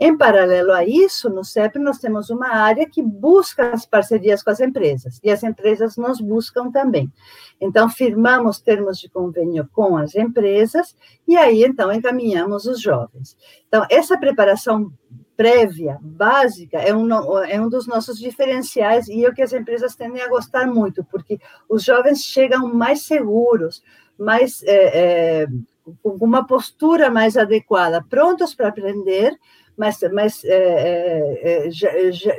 Em 0.03 0.17
paralelo 0.17 0.71
a 0.71 0.83
isso, 0.83 1.29
no 1.29 1.43
CEP, 1.43 1.77
nós 1.77 1.99
temos 1.99 2.31
uma 2.31 2.47
área 2.47 2.89
que 2.89 3.03
busca 3.03 3.69
as 3.69 3.85
parcerias 3.85 4.41
com 4.41 4.49
as 4.49 4.59
empresas, 4.59 5.19
e 5.23 5.29
as 5.29 5.43
empresas 5.43 5.95
nos 5.95 6.19
buscam 6.19 6.71
também. 6.71 7.07
Então, 7.61 7.87
firmamos 7.87 8.59
termos 8.59 8.97
de 8.97 9.07
convênio 9.07 9.69
com 9.71 9.95
as 9.95 10.15
empresas, 10.15 10.95
e 11.27 11.37
aí, 11.37 11.63
então, 11.63 11.91
encaminhamos 11.93 12.65
os 12.65 12.81
jovens. 12.81 13.37
Então, 13.67 13.85
essa 13.91 14.17
preparação 14.17 14.91
prévia, 15.37 15.99
básica, 16.01 16.79
é 16.79 16.95
um, 16.95 17.07
é 17.43 17.61
um 17.61 17.69
dos 17.69 17.85
nossos 17.85 18.17
diferenciais 18.17 19.07
e 19.07 19.23
é 19.23 19.29
o 19.29 19.33
que 19.35 19.43
as 19.43 19.53
empresas 19.53 19.95
tendem 19.95 20.23
a 20.23 20.29
gostar 20.29 20.65
muito, 20.65 21.03
porque 21.11 21.39
os 21.69 21.83
jovens 21.83 22.23
chegam 22.23 22.73
mais 22.73 23.03
seguros, 23.03 23.83
mais 24.17 24.63
é, 24.63 25.43
é, 25.43 25.47
com 26.01 26.25
uma 26.25 26.45
postura 26.45 27.11
mais 27.11 27.37
adequada, 27.37 28.03
prontos 28.09 28.55
para 28.55 28.69
aprender, 28.69 29.37
mas, 29.81 29.97
mas 30.13 30.43
é, 30.43 30.53
é, 30.53 31.67
é, 31.67 31.71
já, 31.71 31.89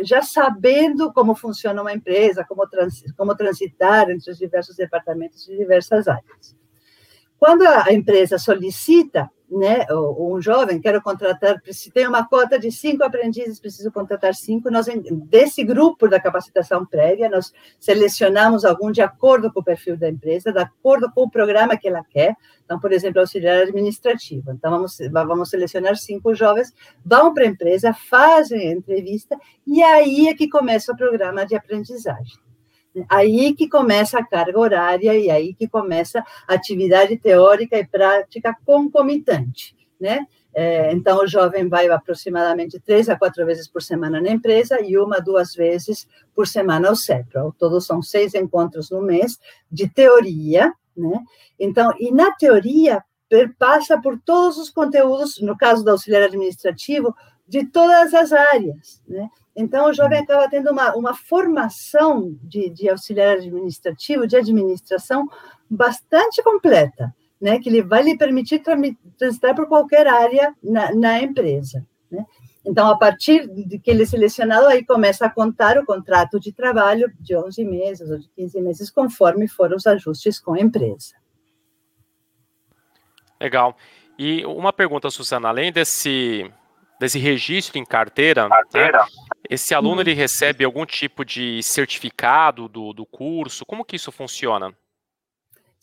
já, 0.05 0.22
sabendo 0.22 1.12
como 1.12 1.35
funciona 1.35 1.83
uma 1.83 1.92
empresa, 1.92 2.44
como, 2.48 2.68
trans, 2.68 3.02
como 3.16 3.35
transitar 3.35 4.09
entre 4.11 4.31
os 4.31 4.38
diversos 4.38 4.76
departamentos 4.76 5.48
e 5.48 5.57
diversas 5.57 6.07
áreas. 6.07 6.57
Quando 7.37 7.66
a 7.66 7.92
empresa 7.92 8.38
solicita 8.38 9.28
né, 9.58 9.86
um 9.90 10.40
jovem, 10.40 10.80
quero 10.80 11.02
contratar, 11.02 11.60
se 11.70 11.90
tem 11.90 12.06
uma 12.06 12.26
cota 12.26 12.58
de 12.58 12.72
cinco 12.72 13.04
aprendizes, 13.04 13.60
preciso 13.60 13.92
contratar 13.92 14.34
cinco, 14.34 14.70
nós, 14.70 14.86
desse 15.28 15.62
grupo 15.62 16.08
da 16.08 16.18
capacitação 16.18 16.86
prévia, 16.86 17.28
nós 17.28 17.52
selecionamos 17.78 18.64
algum 18.64 18.90
de 18.90 19.02
acordo 19.02 19.52
com 19.52 19.60
o 19.60 19.64
perfil 19.64 19.96
da 19.96 20.08
empresa, 20.08 20.52
de 20.52 20.58
acordo 20.58 21.10
com 21.12 21.22
o 21.22 21.30
programa 21.30 21.76
que 21.76 21.88
ela 21.88 22.02
quer, 22.04 22.34
então, 22.64 22.80
por 22.80 22.92
exemplo, 22.92 23.20
auxiliar 23.20 23.62
administrativo, 23.62 24.50
então 24.52 24.70
vamos, 24.70 24.98
vamos 25.10 25.50
selecionar 25.50 25.96
cinco 25.96 26.34
jovens, 26.34 26.72
vão 27.04 27.34
para 27.34 27.44
a 27.44 27.48
empresa, 27.48 27.92
fazem 27.92 28.68
a 28.68 28.72
entrevista, 28.72 29.37
e 29.66 29.83
aí 29.83 30.29
é 30.29 30.35
que 30.35 30.48
começa 30.48 30.92
o 30.92 30.96
programa 30.96 31.44
de 31.44 31.54
aprendizagem. 31.54 32.52
Aí 33.08 33.54
que 33.54 33.68
começa 33.68 34.18
a 34.18 34.26
carga 34.26 34.58
horária 34.58 35.18
e 35.18 35.30
aí 35.30 35.54
que 35.54 35.66
começa 35.66 36.24
a 36.46 36.54
atividade 36.54 37.16
teórica 37.16 37.78
e 37.78 37.86
prática 37.86 38.56
concomitante. 38.64 39.74
né? 40.00 40.26
É, 40.54 40.92
então, 40.92 41.18
o 41.22 41.26
jovem 41.26 41.66
vai 41.68 41.88
aproximadamente 41.88 42.78
três 42.78 43.08
a 43.08 43.16
quatro 43.16 43.46
vezes 43.46 43.66
por 43.66 43.82
semana 43.82 44.20
na 44.20 44.30
empresa 44.30 44.80
e 44.82 44.98
uma, 44.98 45.18
duas 45.18 45.54
vezes 45.54 46.06
por 46.34 46.46
semana 46.46 46.88
ao 46.88 46.96
CEPRO. 46.96 47.40
Ao 47.40 47.52
todo, 47.52 47.80
são 47.80 48.02
seis 48.02 48.34
encontros 48.34 48.90
no 48.90 49.00
mês 49.00 49.38
de 49.70 49.88
teoria, 49.88 50.72
né? 50.94 51.22
Então, 51.58 51.90
e 51.98 52.10
na 52.10 52.32
teoria, 52.32 53.02
passa 53.58 53.98
por 53.98 54.18
todos 54.18 54.58
os 54.58 54.68
conteúdos, 54.68 55.40
no 55.40 55.56
caso 55.56 55.82
do 55.82 55.90
auxiliar 55.90 56.24
administrativo, 56.24 57.14
de 57.48 57.66
todas 57.66 58.12
as 58.12 58.32
áreas, 58.32 59.02
né? 59.08 59.28
Então, 59.55 59.90
o 59.90 59.92
jovem 59.92 60.19
acaba 60.19 60.48
tendo 60.48 60.71
uma, 60.71 60.94
uma 60.94 61.15
formação 61.15 62.35
de, 62.42 62.71
de 62.71 62.88
auxiliar 62.88 63.37
administrativo, 63.37 64.27
de 64.27 64.37
administração, 64.37 65.29
bastante 65.69 66.42
completa 66.42 67.15
né, 67.42 67.59
que 67.59 67.69
ele 67.69 67.83
vai 67.83 68.05
lhe 68.05 68.17
permitir 68.17 68.63
transitar 69.19 69.53
por 69.53 69.67
qualquer 69.67 70.07
área 70.07 70.55
na, 70.63 70.94
na 70.94 71.21
empresa. 71.21 71.85
Né? 72.09 72.25
Então, 72.65 72.88
a 72.88 72.96
partir 72.96 73.48
de 73.48 73.81
que 73.81 73.90
ele 73.90 74.05
é 74.05 74.07
selecionado, 74.07 74.67
aí 74.67 74.85
começa 74.85 75.27
a 75.27 75.31
contar 75.31 75.77
o 75.77 75.85
contrato 75.85 76.38
de 76.38 76.53
trabalho 76.53 77.13
de 77.19 77.37
11 77.37 77.65
meses 77.65 78.09
ou 78.09 78.17
de 78.17 78.29
15 78.37 78.63
meses, 78.63 78.90
conforme 78.92 79.48
foram 79.48 79.77
os 79.77 79.88
ajustes 79.88 80.38
com 80.38 80.55
a 80.55 80.61
empresa. 80.61 81.17
Legal. 83.40 83.77
E 84.17 84.46
uma 84.46 84.73
pergunta, 84.73 85.11
Susana, 85.11 85.48
além 85.48 85.73
desse, 85.73 86.48
desse 87.00 87.19
registro 87.19 87.77
em 87.77 87.85
carteira, 87.85 88.48
carteira. 88.48 88.98
Né, 88.98 89.07
esse 89.48 89.74
aluno 89.74 90.00
ele 90.00 90.14
recebe 90.14 90.64
algum 90.64 90.86
tipo 90.86 91.24
de 91.24 91.62
certificado 91.62 92.68
do, 92.68 92.92
do 92.92 93.04
curso? 93.04 93.64
Como 93.66 93.84
que 93.84 93.96
isso 93.96 94.12
funciona? 94.12 94.74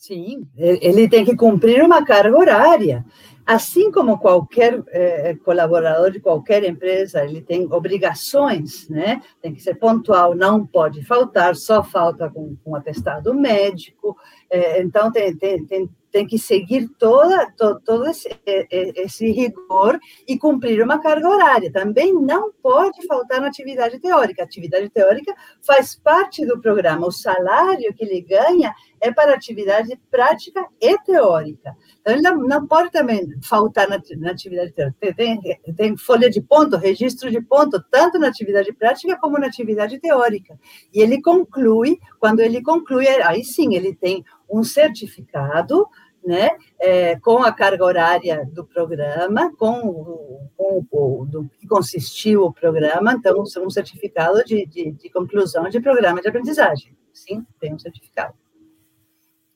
Sim, 0.00 0.48
ele 0.56 1.06
tem 1.10 1.26
que 1.26 1.36
cumprir 1.36 1.84
uma 1.84 2.02
carga 2.02 2.34
horária. 2.34 3.04
Assim 3.44 3.90
como 3.90 4.18
qualquer 4.18 4.82
é, 4.88 5.34
colaborador 5.44 6.10
de 6.10 6.20
qualquer 6.20 6.64
empresa, 6.64 7.22
ele 7.22 7.42
tem 7.42 7.70
obrigações, 7.70 8.88
né? 8.88 9.20
Tem 9.42 9.52
que 9.52 9.60
ser 9.60 9.74
pontual, 9.74 10.34
não 10.34 10.66
pode 10.66 11.04
faltar, 11.04 11.54
só 11.54 11.82
falta 11.82 12.30
com, 12.30 12.56
com 12.64 12.74
atestado 12.74 13.34
médico. 13.34 14.16
É, 14.48 14.80
então, 14.80 15.12
tem, 15.12 15.36
tem, 15.36 15.66
tem, 15.66 15.90
tem 16.10 16.26
que 16.26 16.38
seguir 16.38 16.88
toda, 16.98 17.50
to, 17.56 17.80
todo 17.80 18.08
esse, 18.08 18.28
esse 18.46 19.30
rigor 19.30 19.98
e 20.26 20.38
cumprir 20.38 20.82
uma 20.82 21.00
carga 21.00 21.28
horária. 21.28 21.72
Também 21.72 22.12
não 22.12 22.52
pode 22.52 23.06
faltar 23.06 23.40
na 23.40 23.48
atividade 23.48 23.98
teórica. 23.98 24.42
A 24.42 24.44
atividade 24.44 24.88
teórica 24.90 25.34
faz 25.62 25.94
parte 25.94 26.44
do 26.44 26.60
programa. 26.60 27.06
O 27.06 27.12
salário 27.12 27.94
que 27.94 28.04
ele 28.04 28.20
ganha 28.22 28.74
é 29.00 29.10
para 29.10 29.34
atividade 29.34 29.98
prática 30.10 30.66
e 30.80 30.98
teórica. 31.02 31.74
Então, 32.00 32.12
ele 32.12 32.22
não, 32.22 32.36
não 32.36 32.66
pode 32.66 32.90
também 32.90 33.26
faltar 33.42 33.88
na, 33.88 34.00
na 34.18 34.30
atividade 34.30 34.72
teórica. 34.72 35.14
Tem, 35.14 35.40
tem, 35.74 35.96
folha 35.96 36.28
de 36.28 36.40
ponto, 36.40 36.76
registro 36.76 37.30
de 37.30 37.40
ponto, 37.40 37.82
tanto 37.90 38.18
na 38.18 38.28
atividade 38.28 38.72
prática 38.72 39.18
como 39.18 39.38
na 39.38 39.46
atividade 39.46 39.98
teórica. 39.98 40.58
E 40.92 41.00
ele 41.00 41.20
conclui, 41.22 41.98
quando 42.18 42.40
ele 42.40 42.62
conclui, 42.62 43.08
aí 43.08 43.42
sim, 43.42 43.74
ele 43.74 43.94
tem 43.94 44.24
um 44.48 44.62
certificado, 44.62 45.86
né, 46.24 46.50
é, 46.78 47.18
com 47.18 47.38
a 47.38 47.50
carga 47.50 47.82
horária 47.82 48.46
do 48.52 48.66
programa, 48.66 49.50
com, 49.56 50.50
com 50.56 50.84
o 50.90 51.24
do 51.24 51.48
que 51.58 51.66
consistiu 51.66 52.42
o 52.42 52.52
programa, 52.52 53.14
então, 53.14 53.42
um 53.42 53.70
certificado 53.70 54.44
de, 54.44 54.66
de, 54.66 54.92
de 54.92 55.10
conclusão 55.10 55.68
de 55.70 55.80
programa 55.80 56.20
de 56.20 56.28
aprendizagem. 56.28 56.94
Sim, 57.12 57.46
tem 57.58 57.74
um 57.74 57.78
certificado 57.78 58.34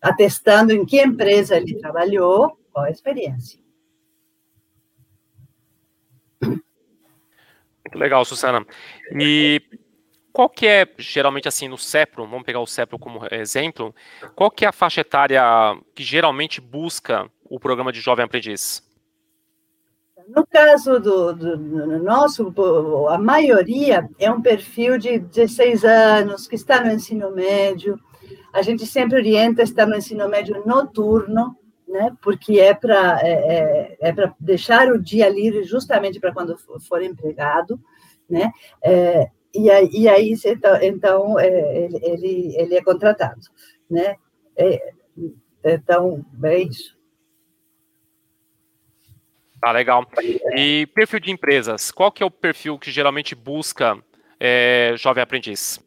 atestando 0.04 0.70
em 0.70 0.84
que 0.84 1.00
empresa 1.00 1.56
ele 1.56 1.78
trabalhou, 1.78 2.58
qual 2.70 2.84
a 2.84 2.90
experiência. 2.90 3.58
Muito 6.42 7.98
legal, 7.98 8.22
Susana. 8.24 8.66
E 9.18 9.62
qual 10.30 10.50
que 10.50 10.66
é, 10.66 10.86
geralmente 10.98 11.48
assim, 11.48 11.68
no 11.68 11.78
CEPRO, 11.78 12.26
vamos 12.26 12.44
pegar 12.44 12.60
o 12.60 12.66
CEPRO 12.66 12.98
como 12.98 13.20
exemplo, 13.30 13.94
qual 14.34 14.50
que 14.50 14.66
é 14.66 14.68
a 14.68 14.72
faixa 14.72 15.00
etária 15.00 15.42
que 15.94 16.02
geralmente 16.02 16.60
busca 16.60 17.30
o 17.42 17.58
programa 17.58 17.90
de 17.90 18.00
Jovem 18.00 18.26
Aprendiz? 18.26 18.82
No 20.28 20.46
caso 20.46 21.00
do, 21.00 21.32
do, 21.32 21.56
do, 21.56 22.02
nosso, 22.02 22.52
a 23.08 23.18
maioria 23.18 24.08
é 24.18 24.30
um 24.30 24.42
perfil 24.42 24.98
de 24.98 25.18
16 25.18 25.84
anos, 25.84 26.46
que 26.46 26.56
está 26.56 26.82
no 26.82 26.90
ensino 26.90 27.30
médio, 27.30 27.98
a 28.54 28.62
gente 28.62 28.86
sempre 28.86 29.18
orienta 29.18 29.62
estar 29.62 29.84
no 29.84 29.96
ensino 29.96 30.28
médio 30.28 30.64
noturno, 30.64 31.58
né? 31.88 32.16
Porque 32.22 32.60
é 32.60 32.72
para 32.72 33.20
é, 33.20 33.32
é, 33.32 33.96
é 34.00 34.12
para 34.12 34.32
deixar 34.38 34.88
o 34.88 35.02
dia 35.02 35.28
livre 35.28 35.64
justamente 35.64 36.20
para 36.20 36.32
quando 36.32 36.56
for 36.56 37.02
empregado, 37.02 37.80
né? 38.30 38.52
É, 38.82 39.28
e 39.52 39.68
aí, 39.68 39.90
e 39.92 40.08
aí 40.08 40.34
então, 40.44 40.82
então 40.82 41.38
é, 41.40 41.88
ele, 42.00 42.54
ele 42.56 42.76
é 42.76 42.82
contratado, 42.82 43.40
né? 43.90 44.14
É, 44.56 44.92
então 45.64 46.24
é 46.44 46.58
isso. 46.58 46.96
Tá 49.60 49.72
legal. 49.72 50.06
E 50.56 50.86
perfil 50.94 51.18
de 51.18 51.32
empresas, 51.32 51.90
qual 51.90 52.12
que 52.12 52.22
é 52.22 52.26
o 52.26 52.30
perfil 52.30 52.78
que 52.78 52.92
geralmente 52.92 53.34
busca 53.34 53.98
é, 54.38 54.94
jovem 54.96 55.22
aprendiz? 55.22 55.83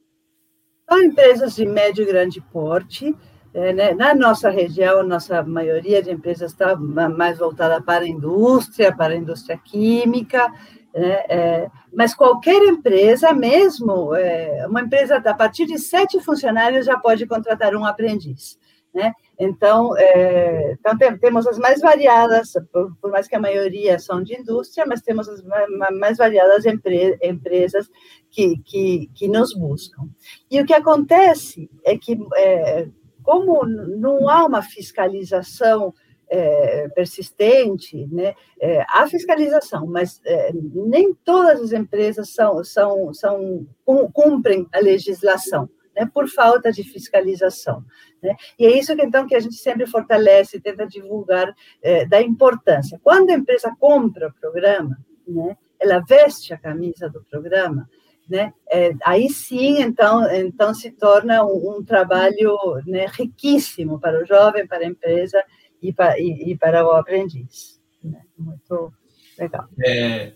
São 0.90 1.02
empresas 1.02 1.56
de 1.56 1.66
médio 1.66 2.04
e 2.04 2.06
grande 2.08 2.40
porte. 2.40 3.16
É, 3.54 3.74
né? 3.74 3.94
Na 3.94 4.14
nossa 4.14 4.50
região, 4.50 5.04
nossa 5.04 5.42
maioria 5.44 6.02
de 6.02 6.12
empresas 6.12 6.52
está 6.52 6.76
mais 6.76 7.40
voltada 7.40 7.82
para 7.82 8.06
a 8.06 8.08
indústria, 8.08 8.96
para 8.96 9.14
a 9.14 9.18
indústria 9.18 9.58
química, 9.58 10.48
né? 10.94 11.24
é, 11.28 11.72
mas 11.94 12.14
qualquer 12.14 12.62
empresa, 12.64 13.34
mesmo 13.34 14.14
é, 14.16 14.66
uma 14.68 14.82
empresa 14.82 15.18
a 15.18 15.34
partir 15.34 15.66
de 15.66 15.80
sete 15.80 16.20
funcionários 16.20 16.86
já 16.86 16.98
pode 17.00 17.26
contratar 17.26 17.76
um 17.76 17.86
aprendiz. 17.86 18.60
Né? 18.94 19.12
Então, 19.40 19.96
é, 19.96 20.72
então 20.80 20.98
tem, 20.98 21.16
temos 21.18 21.46
as 21.46 21.60
mais 21.60 21.80
variadas, 21.80 22.54
por, 22.72 22.96
por, 23.00 23.12
mais 23.12 23.28
que 23.28 23.36
a 23.36 23.40
maioria 23.40 24.00
são 24.00 24.24
de 24.24 24.36
indústria, 24.36 24.86
mas 24.88 25.02
temos 25.02 25.30
as 25.30 25.44
mais, 25.92 26.18
variadas 26.18 26.66
empre, 26.66 27.18
empresas 27.22 27.88
que, 28.32 28.58
que, 28.66 29.10
que, 29.14 29.28
nos 29.28 29.54
buscam. 29.54 30.10
E 30.50 30.60
o 30.60 30.66
que 30.66 30.74
acontece 30.74 31.70
é 31.86 31.96
que, 31.98 32.18
é, 32.36 32.88
como 33.22 33.64
não 33.66 34.28
há 34.28 34.44
uma 34.44 34.64
fiscalização 34.64 35.94
é, 36.30 36.90
persistente, 36.90 38.08
né? 38.12 38.34
É, 38.60 38.84
há 38.90 39.08
fiscalização, 39.08 39.86
mas 39.86 40.20
é, 40.26 40.52
nem 40.54 41.14
todas 41.14 41.62
as 41.62 41.72
empresas 41.72 42.34
são, 42.34 42.64
são, 42.64 43.14
são, 43.14 43.66
cumprem 44.14 44.68
a 44.74 44.80
legislação 44.80 45.70
né, 45.98 46.10
por 46.14 46.30
falta 46.30 46.72
de 46.72 46.84
fiscalização. 46.84 47.84
Né? 48.22 48.36
E 48.60 48.66
é 48.68 48.78
isso 48.78 48.96
que, 48.96 49.02
então, 49.02 49.26
que 49.26 49.36
a 49.36 49.40
gente 49.40 49.56
sempre 49.56 49.88
fortalece, 49.88 50.60
tenta 50.60 50.86
divulgar 50.86 51.52
é, 51.82 52.06
da 52.06 52.22
importância. 52.22 53.00
Quando 53.04 53.32
a 53.32 53.34
empresa 53.34 53.76
compra 53.80 54.28
o 54.28 54.34
programa, 54.34 54.98
né, 55.28 55.58
ela 55.80 56.00
veste 56.08 56.54
a 56.54 56.58
camisa 56.58 57.10
do 57.10 57.24
programa, 57.24 57.90
né, 58.30 58.54
é, 58.72 58.94
aí 59.04 59.30
sim, 59.30 59.82
então, 59.82 60.30
então 60.32 60.74
se 60.74 60.92
torna 60.92 61.44
um, 61.44 61.78
um 61.78 61.84
trabalho 61.84 62.56
né, 62.86 63.08
riquíssimo 63.12 64.00
para 64.00 64.22
o 64.22 64.26
jovem, 64.26 64.68
para 64.68 64.84
a 64.84 64.88
empresa 64.88 65.44
e 65.82 65.92
para, 65.92 66.20
e, 66.20 66.52
e 66.52 66.58
para 66.58 66.86
o 66.86 66.92
aprendiz. 66.92 67.82
Né? 68.04 68.22
Muito 68.38 68.94
legal. 69.40 69.66
É, 69.84 70.34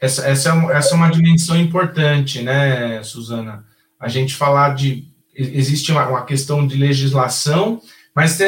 essa, 0.00 0.26
essa, 0.26 0.50
é 0.50 0.76
essa 0.76 0.94
é 0.94 0.96
uma 0.96 1.10
dimensão 1.10 1.56
importante, 1.56 2.42
né, 2.42 3.02
Suzana? 3.02 3.64
A 3.98 4.08
gente 4.08 4.34
falar 4.34 4.74
de. 4.74 5.04
Existe 5.34 5.92
uma, 5.92 6.08
uma 6.08 6.24
questão 6.24 6.66
de 6.66 6.76
legislação, 6.76 7.80
mas 8.14 8.38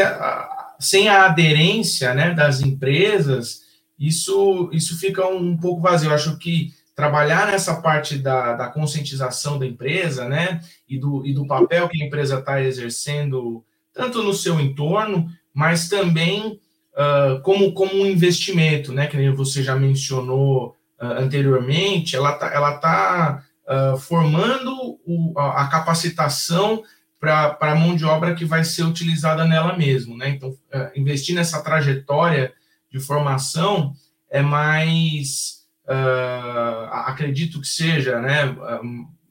sem 0.81 1.09
a 1.09 1.27
aderência 1.27 2.15
né, 2.15 2.33
das 2.33 2.63
empresas, 2.63 3.61
isso, 3.99 4.71
isso 4.73 4.99
fica 4.99 5.27
um, 5.27 5.51
um 5.51 5.57
pouco 5.57 5.83
vazio. 5.83 6.09
Eu 6.09 6.15
acho 6.15 6.39
que 6.39 6.73
trabalhar 6.99 7.47
nessa 7.47 7.77
parte 7.77 8.19
da, 8.19 8.55
da 8.55 8.67
conscientização 8.69 9.59
da 9.59 9.65
empresa, 9.67 10.29
né, 10.29 10.61
e 10.89 10.99
do, 10.99 11.25
e 11.25 11.33
do 11.33 11.47
papel 11.47 11.89
que 11.89 12.03
a 12.03 12.07
empresa 12.07 12.41
está 12.41 12.61
exercendo, 12.61 13.65
tanto 13.95 14.23
no 14.23 14.35
seu 14.35 14.59
entorno, 14.59 15.29
mas 15.55 15.89
também 15.89 16.59
uh, 16.95 17.41
como, 17.43 17.73
como 17.73 17.95
um 17.95 18.07
investimento, 18.07 18.93
né, 18.93 19.07
que 19.07 19.31
você 19.31 19.63
já 19.63 19.77
mencionou 19.77 20.77
uh, 21.01 21.05
anteriormente, 21.19 22.17
ela 22.17 22.33
está 22.33 22.53
ela 22.53 22.79
tá 22.79 23.45
uh, 23.69 23.99
formando 23.99 24.99
o, 25.05 25.39
a, 25.39 25.69
capacitação 25.69 26.83
para 27.21 27.57
a 27.61 27.75
mão 27.75 27.95
de 27.95 28.05
obra 28.05 28.35
que 28.35 28.45
vai 28.45 28.65
ser 28.65 28.85
utilizada 28.85 29.45
nela 29.45 29.77
mesmo. 29.77 30.17
Né? 30.17 30.31
Então, 30.31 30.51
uh, 30.51 30.91
investir 30.97 31.35
nessa 31.35 31.63
trajetória 31.63 32.55
de 32.91 32.99
formação 32.99 33.93
é 34.31 34.41
mais, 34.41 35.67
uh, 35.87 36.89
acredito 37.07 37.61
que 37.61 37.69
seja, 37.69 38.21
né, 38.21 38.57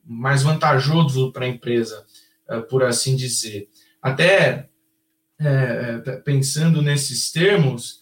mais 0.05 0.43
vantajoso 0.43 1.31
para 1.31 1.45
a 1.45 1.49
empresa, 1.49 2.05
por 2.69 2.83
assim 2.83 3.15
dizer. 3.15 3.67
Até 4.01 4.69
é, 5.39 5.97
pensando 6.23 6.81
nesses 6.81 7.29
termos, 7.29 8.01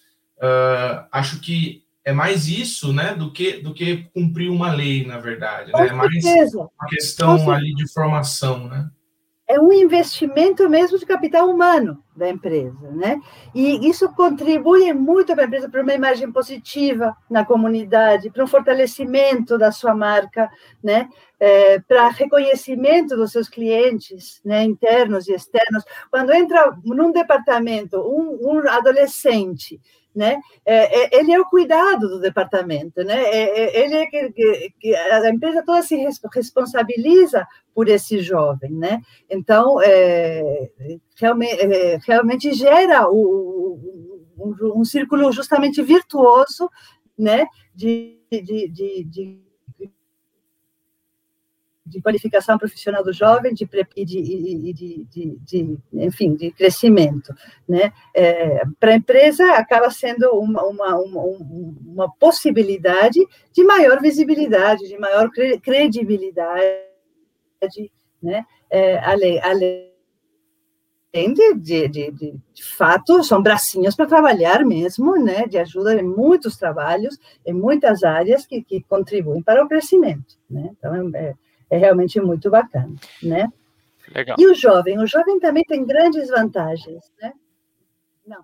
acho 1.12 1.40
que 1.40 1.85
é 2.06 2.14
mais 2.14 2.48
isso, 2.48 2.94
né, 2.94 3.16
do 3.16 3.32
que 3.32 3.54
do 3.54 3.74
que 3.74 4.08
cumprir 4.14 4.50
uma 4.50 4.72
lei, 4.72 5.06
na 5.06 5.18
verdade, 5.18 5.72
né? 5.74 5.88
É 5.88 5.92
mais 5.92 6.54
uma 6.54 6.70
questão 6.88 7.50
ali 7.50 7.74
de 7.74 7.92
formação, 7.92 8.68
né? 8.68 8.88
É 9.48 9.60
um 9.60 9.72
investimento 9.72 10.68
mesmo 10.68 10.98
de 10.98 11.06
capital 11.06 11.48
humano 11.48 12.04
da 12.16 12.30
empresa, 12.30 12.92
né? 12.92 13.20
E 13.54 13.88
isso 13.88 14.10
contribui 14.14 14.92
muito 14.94 15.34
para 15.34 15.44
a 15.44 15.48
empresa 15.48 15.70
para 15.70 15.84
uma 15.84 15.94
imagem 15.94 16.32
positiva 16.32 17.16
na 17.30 17.46
comunidade, 17.46 18.32
para 18.32 18.44
um 18.44 18.48
fortalecimento 18.48 19.58
da 19.58 19.72
sua 19.72 19.94
marca, 19.94 20.50
né? 20.84 21.10
É, 21.40 21.80
para 21.80 22.10
reconhecimento 22.10 23.16
dos 23.16 23.32
seus 23.32 23.48
clientes, 23.48 24.42
né? 24.44 24.64
Internos 24.64 25.28
e 25.28 25.34
externos. 25.34 25.84
Quando 26.10 26.34
entra 26.34 26.76
num 26.84 27.12
departamento 27.12 27.98
um, 27.98 28.40
um 28.42 28.68
adolescente 28.68 29.80
né? 30.16 30.40
É, 30.66 31.18
é, 31.18 31.20
ele 31.20 31.34
é 31.34 31.40
o 31.40 31.46
cuidado 31.46 32.08
do 32.08 32.20
departamento, 32.20 33.04
né? 33.04 33.22
É, 33.24 33.60
é 33.60 33.84
ele 33.84 33.96
é 33.96 34.06
que, 34.08 34.74
que, 34.80 34.96
a 34.96 35.30
empresa 35.30 35.64
toda 35.66 35.82
se 35.82 35.96
responsabiliza 36.34 37.46
por 37.74 37.90
esse 37.90 38.20
jovem, 38.20 38.72
né? 38.72 39.02
Então, 39.30 39.82
é, 39.82 40.70
realmente, 41.18 41.62
é, 41.62 42.00
realmente 42.06 42.54
gera 42.54 43.10
o, 43.10 43.80
um, 44.38 44.80
um, 44.80 44.86
círculo 44.86 45.32
justamente 45.32 45.82
virtuoso, 45.82 46.70
né? 47.18 47.46
de, 47.76 48.18
de, 48.32 48.70
de, 48.70 49.04
de 49.04 49.45
de 51.86 52.02
qualificação 52.02 52.58
profissional 52.58 53.04
do 53.04 53.14
jovem 53.14 53.54
de, 53.54 53.66
de, 53.66 54.06
de, 54.06 54.74
de, 54.74 55.38
de 55.40 55.78
enfim, 55.94 56.36
de 56.36 56.52
crescimento. 56.52 57.34
Né? 57.68 57.94
É, 58.14 58.64
Para 58.80 58.92
a 58.92 58.96
empresa, 58.96 59.54
acaba 59.54 59.90
sendo 59.92 60.32
uma, 60.32 60.64
uma, 60.64 60.96
uma, 60.98 61.22
uma, 61.24 62.12
possibilidade 62.16 63.20
de 63.54 63.64
maior 63.64 64.02
visibilidade, 64.02 64.88
de 64.88 64.98
maior 64.98 65.30
credibilidade, 65.62 66.82
né? 68.22 68.46
É, 68.70 68.98
além, 69.00 69.40
além 69.42 69.96
de, 71.34 71.54
de, 71.54 71.88
de, 71.88 72.12
de, 72.12 72.64
fato, 72.76 73.24
são 73.24 73.42
bracinhos 73.42 73.96
para 73.96 74.06
trabalhar 74.06 74.66
mesmo, 74.66 75.16
né, 75.16 75.48
de 75.48 75.58
ajuda 75.58 75.96
em 75.96 76.04
muitos 76.04 76.58
trabalhos, 76.58 77.18
em 77.46 77.54
muitas 77.54 78.04
áreas 78.04 78.46
que, 78.46 78.62
que 78.62 78.82
contribuem 78.84 79.42
para 79.42 79.64
o 79.64 79.68
crescimento. 79.68 80.36
Né? 80.50 80.72
Então, 80.78 81.12
é, 81.16 81.34
é 81.70 81.78
realmente 81.78 82.20
muito 82.20 82.50
bacana, 82.50 82.94
né? 83.22 83.48
Legal. 84.14 84.38
E 84.40 84.48
o 84.48 84.54
jovem? 84.54 85.00
O 85.00 85.08
jovem 85.08 85.40
também 85.40 85.64
tem 85.64 85.86
grandes 85.86 86.30
vantagens, 86.30 87.12
né? 87.22 87.34
Não. 88.26 88.44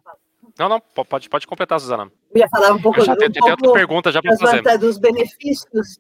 Não, 0.58 0.68
não, 0.68 0.80
pode, 0.80 1.30
pode 1.30 1.48
completar, 1.48 1.80
Suzana. 1.80 2.12
Eu 2.34 2.40
ia 2.40 2.50
falar 2.50 2.74
um 2.74 2.82
pouco, 2.82 3.00
eu 3.00 3.06
já 3.06 3.14
um 3.14 3.16
tem, 3.16 3.32
pouco 3.32 3.50
outra 3.50 3.74
pergunta 3.74 4.12
já 4.12 4.22
para 4.22 4.36
fazer. 4.38 4.78
dos 4.78 4.98
benefícios 4.98 6.00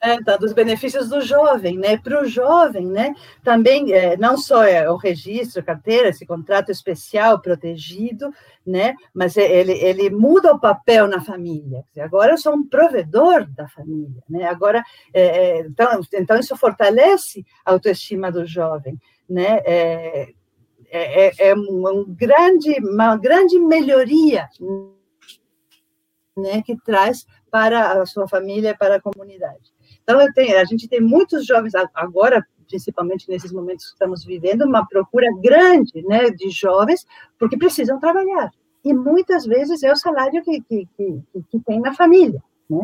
é, 0.00 0.22
tá, 0.22 0.36
dos 0.36 0.52
benefícios 0.52 1.08
do 1.08 1.20
jovem, 1.20 1.76
né? 1.76 1.96
Para 1.96 2.22
o 2.22 2.26
jovem, 2.26 2.86
né? 2.86 3.14
Também 3.42 3.92
é, 3.92 4.16
não 4.16 4.36
só 4.36 4.62
é 4.62 4.88
o 4.88 4.96
registro, 4.96 5.62
carteira, 5.62 6.08
esse 6.08 6.24
contrato 6.24 6.70
especial 6.70 7.40
protegido, 7.40 8.32
né? 8.64 8.94
Mas 9.12 9.36
é, 9.36 9.42
ele, 9.42 9.72
ele 9.72 10.10
muda 10.10 10.52
o 10.52 10.60
papel 10.60 11.08
na 11.08 11.20
família. 11.20 11.84
Agora 11.98 12.32
eu 12.32 12.38
sou 12.38 12.54
um 12.54 12.66
provedor 12.66 13.46
da 13.50 13.68
família, 13.68 14.22
né? 14.28 14.44
Agora, 14.44 14.84
é, 15.12 15.22
é, 15.22 15.60
então, 15.62 16.00
então 16.14 16.38
isso 16.38 16.56
fortalece 16.56 17.44
a 17.64 17.72
autoestima 17.72 18.30
do 18.30 18.46
jovem, 18.46 18.96
né? 19.28 19.60
É, 19.64 20.28
é, 20.90 21.54
um, 21.54 21.88
um 21.88 22.04
grande, 22.08 22.72
uma 22.80 23.16
grande 23.16 23.58
melhoria, 23.58 24.48
né? 26.36 26.62
Que 26.64 26.76
traz 26.76 27.26
para 27.50 28.00
a 28.00 28.06
sua 28.06 28.28
família, 28.28 28.76
para 28.78 28.96
a 28.96 29.00
comunidade. 29.00 29.77
Então, 30.08 30.26
tenho, 30.32 30.58
a 30.58 30.64
gente 30.64 30.88
tem 30.88 31.02
muitos 31.02 31.44
jovens, 31.44 31.74
agora, 31.94 32.42
principalmente 32.66 33.28
nesses 33.28 33.52
momentos 33.52 33.84
que 33.84 33.92
estamos 33.92 34.24
vivendo, 34.24 34.62
uma 34.62 34.86
procura 34.86 35.26
grande 35.42 36.02
né, 36.06 36.30
de 36.30 36.48
jovens, 36.48 37.06
porque 37.38 37.58
precisam 37.58 38.00
trabalhar. 38.00 38.50
E 38.82 38.94
muitas 38.94 39.44
vezes 39.44 39.82
é 39.82 39.92
o 39.92 39.96
salário 39.96 40.42
que, 40.42 40.62
que, 40.62 40.88
que, 40.96 41.22
que 41.50 41.60
tem 41.60 41.78
na 41.78 41.92
família. 41.92 42.42
Né? 42.70 42.80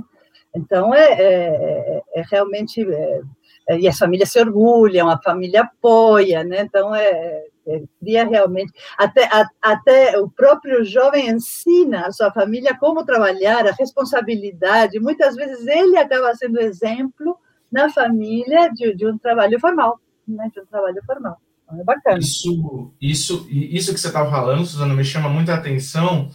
Então, 0.54 0.94
é, 0.94 1.12
é, 1.12 2.02
é 2.14 2.22
realmente. 2.30 2.86
É, 2.92 3.22
é, 3.70 3.78
e 3.78 3.88
as 3.88 3.96
famílias 3.96 4.30
se 4.30 4.38
orgulham, 4.38 5.08
a 5.08 5.18
família 5.18 5.62
apoia, 5.62 6.44
né? 6.44 6.60
Então, 6.60 6.94
é, 6.94 7.44
é, 7.66 7.82
cria 8.00 8.26
realmente. 8.26 8.72
Até, 8.98 9.24
a, 9.24 9.48
até 9.62 10.18
o 10.18 10.28
próprio 10.28 10.84
jovem 10.84 11.28
ensina 11.28 12.06
a 12.06 12.12
sua 12.12 12.30
família 12.32 12.76
como 12.78 13.04
trabalhar, 13.04 13.66
a 13.66 13.72
responsabilidade. 13.72 15.00
Muitas 15.00 15.34
vezes 15.34 15.66
ele 15.66 15.96
acaba 15.96 16.34
sendo 16.34 16.60
exemplo 16.60 17.38
na 17.70 17.88
família 17.88 18.70
de, 18.72 18.94
de 18.94 19.06
um 19.06 19.18
trabalho 19.18 19.58
formal, 19.58 19.98
né? 20.26 20.50
De 20.52 20.60
um 20.60 20.66
trabalho 20.66 21.02
formal. 21.04 21.36
Então, 21.64 21.80
é 21.80 21.84
bacana. 21.84 22.18
Isso, 22.18 22.94
isso, 23.00 23.46
isso 23.50 23.92
que 23.92 24.00
você 24.00 24.08
estava 24.08 24.30
falando, 24.30 24.66
Suzana, 24.66 24.94
me 24.94 25.04
chama 25.04 25.28
muita 25.28 25.54
atenção, 25.54 26.30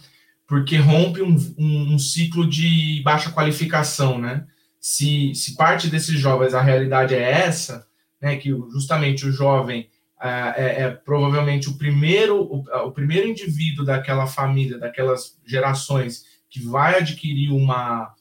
porque 0.46 0.76
rompe 0.76 1.22
um, 1.22 1.36
um, 1.56 1.94
um 1.94 1.98
ciclo 1.98 2.48
de 2.48 3.00
baixa 3.04 3.30
qualificação, 3.30 4.18
né? 4.18 4.46
Se, 4.80 5.34
se 5.34 5.54
parte 5.56 5.88
desses 5.88 6.18
jovens 6.18 6.54
a 6.54 6.62
realidade 6.62 7.14
é 7.14 7.20
essa, 7.20 7.86
né, 8.20 8.36
que 8.36 8.50
justamente 8.72 9.26
o 9.26 9.32
jovem 9.32 9.88
é, 10.22 10.82
é, 10.82 10.90
provavelmente 10.90 11.68
o 11.68 11.78
primeiro, 11.78 12.42
o, 12.42 12.64
o, 12.86 12.92
primeiro 12.92 13.28
indivíduo 13.28 13.84
daquela 13.84 14.26
família, 14.26 14.78
daquelas 14.78 15.38
gerações 15.46 16.24
que 16.50 16.60
vai 16.60 16.98
adquirir 16.98 17.50
uma, 17.50 18.12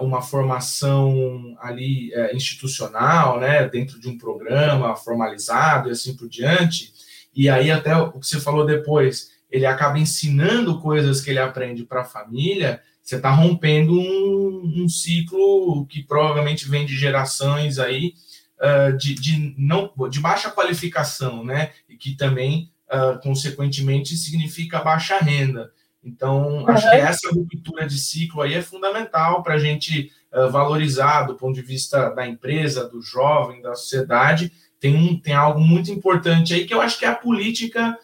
uma 0.00 0.22
formação 0.22 1.54
ali 1.60 2.12
é, 2.14 2.34
institucional, 2.34 3.40
né, 3.40 3.68
dentro 3.68 4.00
de 4.00 4.08
um 4.08 4.16
programa 4.16 4.96
formalizado 4.96 5.88
e 5.88 5.92
assim 5.92 6.16
por 6.16 6.28
diante, 6.28 6.92
e 7.34 7.48
aí 7.48 7.70
até 7.70 7.96
o 7.96 8.12
que 8.12 8.26
você 8.26 8.40
falou 8.40 8.64
depois, 8.64 9.32
ele 9.50 9.66
acaba 9.66 9.98
ensinando 9.98 10.80
coisas 10.80 11.20
que 11.20 11.30
ele 11.30 11.40
aprende 11.40 11.84
para 11.84 12.02
a 12.02 12.06
família, 12.06 12.80
você 13.02 13.16
está 13.16 13.30
rompendo 13.30 13.92
um, 13.92 14.84
um 14.84 14.88
ciclo 14.88 15.84
que 15.86 16.02
provavelmente 16.02 16.66
vem 16.68 16.86
de 16.86 16.96
gerações 16.96 17.78
aí, 17.78 18.14
uh, 18.60 18.96
de, 18.96 19.14
de, 19.14 19.54
não, 19.58 19.92
de 20.10 20.20
baixa 20.20 20.50
qualificação, 20.50 21.44
né? 21.44 21.72
E 21.88 21.96
que 21.96 22.16
também, 22.16 22.70
uh, 22.92 23.20
consequentemente, 23.20 24.16
significa 24.16 24.82
baixa 24.82 25.18
renda. 25.18 25.70
Então, 26.02 26.68
acho 26.68 26.88
que 26.88 26.96
essa 26.96 27.30
ruptura 27.30 27.86
de 27.86 27.98
ciclo 27.98 28.42
aí 28.42 28.54
é 28.54 28.62
fundamental 28.62 29.42
para 29.42 29.54
a 29.54 29.58
gente 29.58 30.10
uh, 30.32 30.50
valorizar 30.50 31.22
do 31.22 31.34
ponto 31.34 31.54
de 31.54 31.62
vista 31.62 32.10
da 32.10 32.26
empresa, 32.26 32.88
do 32.88 33.00
jovem, 33.00 33.62
da 33.62 33.74
sociedade. 33.74 34.52
Tem, 34.78 34.94
um, 34.94 35.18
tem 35.18 35.34
algo 35.34 35.60
muito 35.60 35.90
importante 35.90 36.52
aí 36.52 36.66
que 36.66 36.74
eu 36.74 36.80
acho 36.80 36.98
que 36.98 37.06
é 37.06 37.08
a 37.08 37.14
política 37.14 37.98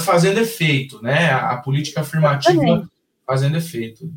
fazendo 0.00 0.38
efeito, 0.38 1.02
né? 1.02 1.30
A, 1.30 1.52
a 1.52 1.56
política 1.56 2.02
afirmativa 2.02 2.86
fazendo 3.26 3.56
efeito. 3.56 4.12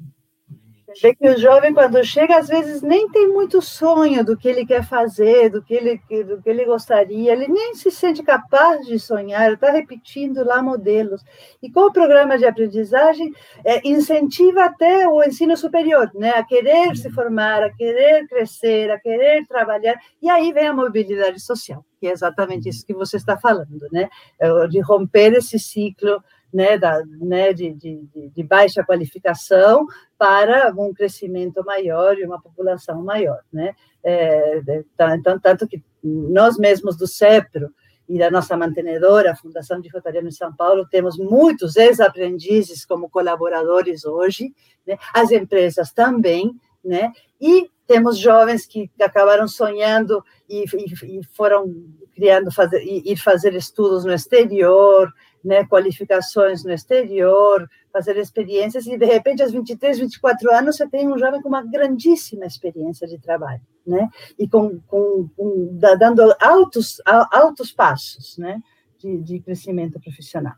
Vê 1.00 1.14
que 1.14 1.30
o 1.30 1.38
jovem, 1.38 1.74
quando 1.74 2.04
chega, 2.04 2.38
às 2.38 2.48
vezes 2.48 2.82
nem 2.82 3.10
tem 3.10 3.28
muito 3.28 3.62
sonho 3.62 4.26
do 4.26 4.36
que 4.36 4.48
ele 4.48 4.66
quer 4.66 4.84
fazer, 4.84 5.50
do 5.50 5.62
que 5.62 5.74
ele, 5.74 6.02
do 6.24 6.42
que 6.42 6.50
ele 6.50 6.66
gostaria, 6.66 7.32
ele 7.32 7.48
nem 7.48 7.76
se 7.76 7.92
sente 7.92 8.24
capaz 8.24 8.86
de 8.86 9.00
sonhar, 9.00 9.54
está 9.54 9.72
repetindo 9.72 10.44
lá 10.44 10.62
modelos. 10.62 11.24
E 11.62 11.72
com 11.72 11.82
o 11.82 11.94
programa 11.94 12.38
de 12.38 12.46
aprendizagem, 12.46 13.32
é, 13.64 13.88
incentiva 13.88 14.66
até 14.66 15.08
o 15.08 15.24
ensino 15.24 15.56
superior, 15.56 16.10
né? 16.16 16.32
a 16.32 16.44
querer 16.44 16.96
se 16.96 17.10
formar, 17.12 17.64
a 17.64 17.74
querer 17.74 18.28
crescer, 18.28 18.89
a 18.92 19.00
querer 19.00 19.46
trabalhar, 19.48 19.96
e 20.22 20.30
aí 20.30 20.52
vem 20.52 20.68
a 20.68 20.74
mobilidade 20.74 21.39
social, 21.39 21.86
que 22.00 22.08
é 22.08 22.12
exatamente 22.12 22.70
isso 22.70 22.86
que 22.86 22.94
você 22.94 23.18
está 23.18 23.38
falando, 23.38 23.88
né? 23.92 24.10
É 24.39 24.68
de 24.68 24.80
romper 24.80 25.34
esse 25.34 25.60
ciclo 25.60 26.24
né, 26.54 26.78
da, 26.78 27.02
né, 27.20 27.54
de, 27.54 27.74
de, 27.74 28.30
de, 28.36 28.43
baixa 28.43 28.84
qualificação 28.84 29.86
para 30.18 30.74
um 30.78 30.93
crescimento 30.93 31.64
maior 31.64 32.18
e 32.18 32.26
uma 32.26 32.41
população 32.41 33.02
maior. 33.04 33.39
Né? 33.52 33.74
É, 34.04 34.62
então, 35.16 35.39
tanto 35.39 35.68
que 35.68 35.82
nós 36.04 36.58
mesmos 36.58 36.97
do 36.97 37.08
CEPRO 37.08 37.70
e 38.10 38.20
da 38.20 38.30
nossa 38.30 38.58
mantenedora, 38.58 39.32
a 39.32 39.36
Fundação 39.36 39.80
de 39.80 39.89
Rotariano 39.89 40.28
em 40.28 40.34
São 40.34 40.54
Paulo, 40.54 40.86
temos 40.89 41.18
muitos 41.18 41.78
ex-aprendizes 41.78 42.86
como 42.86 43.10
colaboradores 43.10 44.04
hoje, 44.04 44.54
né? 44.86 44.97
as 45.14 45.32
empresas 45.32 45.93
também, 45.93 46.52
né? 46.84 47.14
e 47.39 47.70
temos 47.88 48.18
jovens 48.18 48.66
que 48.66 48.89
acabaram 48.99 49.47
sonhando 49.47 50.24
e, 50.49 50.66
e, 50.74 51.20
e 51.20 51.24
foram 51.34 51.74
criando, 52.14 52.52
fazer, 52.52 52.84
ir 52.84 53.18
fazer 53.18 53.54
estudos 53.54 54.04
no 54.06 54.14
exterior, 54.14 55.12
né, 55.44 55.66
qualificações 55.66 56.64
no 56.64 56.72
exterior, 56.72 57.68
fazer 57.92 58.18
experiências, 58.18 58.86
e 58.88 58.98
de 58.98 59.06
repente, 59.06 59.42
aos 59.42 59.52
23, 59.52 60.00
24 60.00 60.54
anos, 60.54 60.78
você 60.78 60.88
tem 60.88 61.08
um 61.08 61.18
jovem 61.18 61.42
com 61.42 61.50
uma 61.50 61.64
grandíssima 61.64 62.46
experiência 62.46 63.08
de 63.08 63.20
trabalho, 63.20 63.62
né, 63.86 64.10
e 64.38 64.48
com, 64.48 64.80
com, 64.82 65.30
com 65.36 65.78
dando 65.80 66.36
altos, 66.39 67.02
altos 67.06 67.72
passos, 67.72 68.38
né, 68.38 68.62
de, 68.98 69.18
de 69.22 69.39
crescimento 69.39 70.00
profissional. 70.00 70.56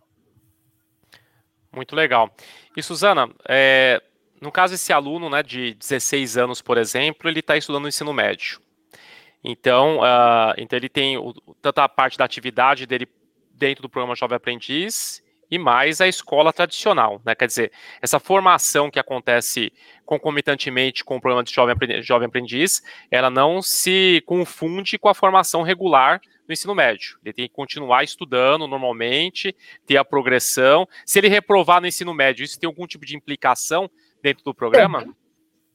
Muito 1.75 1.95
legal. 1.95 2.29
E 2.77 2.83
Suzana, 2.83 3.29
é, 3.49 4.01
no 4.39 4.51
caso 4.51 4.75
esse 4.75 4.93
aluno, 4.93 5.29
né, 5.29 5.41
de 5.41 5.73
16 5.73 6.37
anos, 6.37 6.61
por 6.61 6.77
exemplo, 6.77 7.29
ele 7.29 7.39
está 7.39 7.57
estudando 7.57 7.83
no 7.83 7.87
ensino 7.87 8.13
médio. 8.13 8.61
Então, 9.43 9.99
uh, 9.99 10.53
então 10.57 10.77
ele 10.77 10.87
tem 10.87 11.17
o, 11.17 11.33
tanta 11.61 11.87
parte 11.89 12.17
da 12.17 12.23
atividade 12.23 12.85
dele 12.85 13.07
dentro 13.63 13.81
do 13.81 13.89
programa 13.89 14.13
Jovem 14.13 14.35
Aprendiz 14.35 15.23
e 15.49 15.57
mais 15.57 16.01
a 16.01 16.07
escola 16.07 16.51
tradicional, 16.51 17.21
né? 17.25 17.33
Quer 17.33 17.47
dizer, 17.47 17.71
essa 18.01 18.19
formação 18.19 18.91
que 18.91 18.99
acontece 18.99 19.71
concomitantemente 20.05 21.01
com 21.01 21.15
o 21.15 21.21
programa 21.21 21.45
de 21.45 21.53
Jovem 21.53 21.71
Aprendiz, 21.71 22.05
Jovem 22.05 22.27
Aprendiz, 22.27 22.81
ela 23.09 23.29
não 23.29 23.61
se 23.61 24.21
confunde 24.25 24.97
com 24.97 25.07
a 25.07 25.13
formação 25.13 25.61
regular 25.61 26.19
do 26.45 26.51
ensino 26.51 26.75
médio. 26.75 27.17
Ele 27.23 27.33
tem 27.33 27.47
que 27.47 27.53
continuar 27.53 28.03
estudando 28.03 28.67
normalmente, 28.67 29.55
ter 29.85 29.95
a 29.95 30.03
progressão. 30.03 30.85
Se 31.05 31.19
ele 31.19 31.29
reprovar 31.29 31.79
no 31.79 31.87
ensino 31.87 32.13
médio, 32.13 32.43
isso 32.43 32.59
tem 32.59 32.67
algum 32.67 32.85
tipo 32.85 33.05
de 33.05 33.15
implicação 33.15 33.89
dentro 34.21 34.43
do 34.43 34.53
programa? 34.53 35.15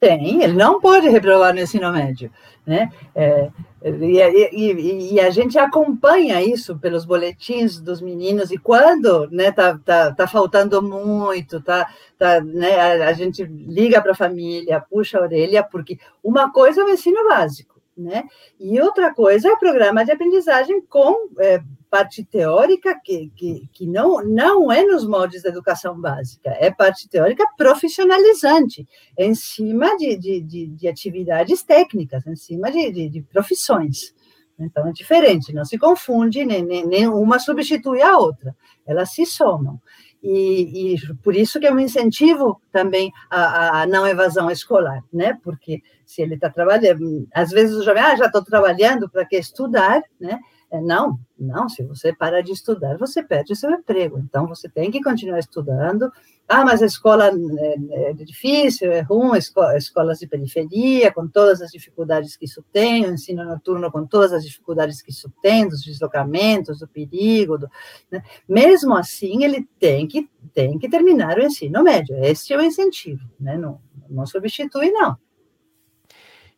Tem, 0.01 0.43
ele 0.43 0.53
não 0.53 0.81
pode 0.81 1.09
reprovar 1.09 1.53
no 1.53 1.61
ensino 1.61 1.93
médio, 1.93 2.31
né? 2.65 2.89
É, 3.15 3.51
e, 3.83 4.21
e, 4.53 5.15
e, 5.15 5.21
a 5.21 5.31
gente 5.31 5.59
acompanha 5.59 6.43
isso 6.43 6.77
pelos 6.79 7.05
boletins 7.05 7.81
dos 7.81 8.01
meninos 8.01 8.51
e 8.51 8.59
quando, 8.59 9.29
né, 9.31 9.51
tá, 9.51 9.79
tá, 9.79 10.13
tá 10.13 10.27
faltando 10.27 10.81
muito, 10.83 11.61
tá, 11.61 11.89
tá, 12.17 12.41
né, 12.41 12.75
a, 12.79 13.09
a 13.09 13.13
gente 13.13 13.45
liga 13.45 14.01
para 14.01 14.13
a 14.13 14.17
família, 14.17 14.85
puxa 14.89 15.19
a 15.19 15.23
orelha, 15.23 15.63
porque 15.65 15.99
uma 16.23 16.53
coisa 16.53 16.81
é 16.81 16.85
o 16.85 16.91
ensino 16.91 17.29
básico, 17.29 17.78
né? 17.99 18.25
E 18.59 18.81
outra 18.81 19.13
coisa 19.13 19.49
é 19.49 19.53
o 19.53 19.59
programa 19.59 20.05
de 20.05 20.13
aprendizagem 20.13 20.81
com 20.83 21.29
é, 21.41 21.61
parte 21.91 22.25
teórica 22.25 22.99
que, 23.03 23.31
que, 23.35 23.69
que 23.73 23.87
não, 23.87 24.23
não 24.25 24.71
é 24.71 24.85
nos 24.85 25.07
moldes 25.07 25.43
da 25.43 25.49
educação 25.49 26.01
básica, 26.01 26.51
é 26.61 26.71
parte 26.71 27.09
teórica 27.09 27.45
profissionalizante, 27.57 28.87
em 29.19 29.35
cima 29.35 29.97
de, 29.97 30.17
de, 30.17 30.41
de, 30.41 30.67
de 30.69 30.89
atividades 30.89 31.63
técnicas, 31.63 32.27
em 32.27 32.37
cima 32.37 32.71
de, 32.71 32.93
de, 32.93 33.09
de, 33.09 33.23
profissões. 33.23 34.15
Então, 34.59 34.87
é 34.89 34.93
diferente, 34.93 35.53
não 35.53 35.65
se 35.65 35.79
confunde, 35.79 36.45
nem, 36.45 36.65
nem, 36.65 36.87
nem 36.87 37.09
uma 37.09 37.39
substitui 37.39 38.03
a 38.03 38.17
outra, 38.19 38.57
elas 38.87 39.13
se 39.13 39.25
somam. 39.25 39.81
E, 40.23 40.95
e, 40.95 41.15
por 41.23 41.37
isso 41.37 41.61
que 41.61 41.67
é 41.67 41.73
um 41.73 41.79
incentivo 41.79 42.61
também 42.73 43.13
a, 43.31 43.83
a 43.83 43.87
não 43.87 44.07
evasão 44.07 44.51
escolar, 44.51 45.03
né? 45.13 45.39
Porque 45.45 45.83
se 46.05 46.23
ele 46.23 46.35
está 46.35 46.51
trabalhando, 46.51 47.29
às 47.33 47.51
vezes 47.51 47.77
o 47.77 47.85
jovem, 47.85 48.03
ah, 48.03 48.17
já 48.17 48.27
estou 48.27 48.45
trabalhando, 48.45 49.09
para 49.09 49.25
que 49.25 49.37
estudar, 49.37 50.03
né? 50.21 50.39
É, 50.71 50.83
não, 50.83 51.19
não, 51.39 51.67
se 51.67 51.83
você 51.83 52.13
para 52.13 52.43
de 52.43 52.53
estudar, 52.53 52.99
você 52.99 53.23
perde 53.23 53.57
seu 53.57 53.71
emprego. 53.71 54.19
Então, 54.19 54.47
você 54.47 54.69
tem 54.69 54.91
que 54.91 55.03
continuar 55.03 55.39
estudando. 55.39 56.13
Ah, 56.47 56.63
mas 56.63 56.83
a 56.83 56.87
escola 56.87 57.31
é, 57.31 58.11
é 58.11 58.13
difícil, 58.13 58.93
é 58.93 59.01
ruim, 59.01 59.39
escolas 59.39 60.19
de 60.19 60.27
periferia, 60.27 61.11
com 61.13 61.27
todas 61.27 61.63
as 61.63 61.71
dificuldades 61.71 62.37
que 62.37 62.45
isso 62.45 62.63
tem, 62.71 63.07
o 63.07 63.13
ensino 63.13 63.45
noturno 63.45 63.91
com 63.91 64.07
todas 64.07 64.33
as 64.33 64.45
dificuldades 64.45 65.01
que 65.01 65.11
isso 65.11 65.33
tem, 65.41 65.67
dos 65.67 65.83
deslocamentos, 65.83 66.81
do 66.81 66.89
perigo. 66.89 67.57
Do, 67.57 67.71
né? 68.11 68.23
Mesmo 68.47 68.95
assim, 68.95 69.45
ele 69.45 69.67
tem 69.79 70.07
que, 70.07 70.29
tem 70.53 70.79
que 70.79 70.89
terminar 70.89 71.39
o 71.39 71.43
ensino 71.43 71.83
médio. 71.83 72.15
Esse 72.23 72.53
é 72.53 72.59
o 72.59 72.63
incentivo, 72.63 73.27
né? 73.41 73.57
não, 73.57 73.81
não 74.09 74.27
substitui, 74.27 74.91
não. 74.91 75.17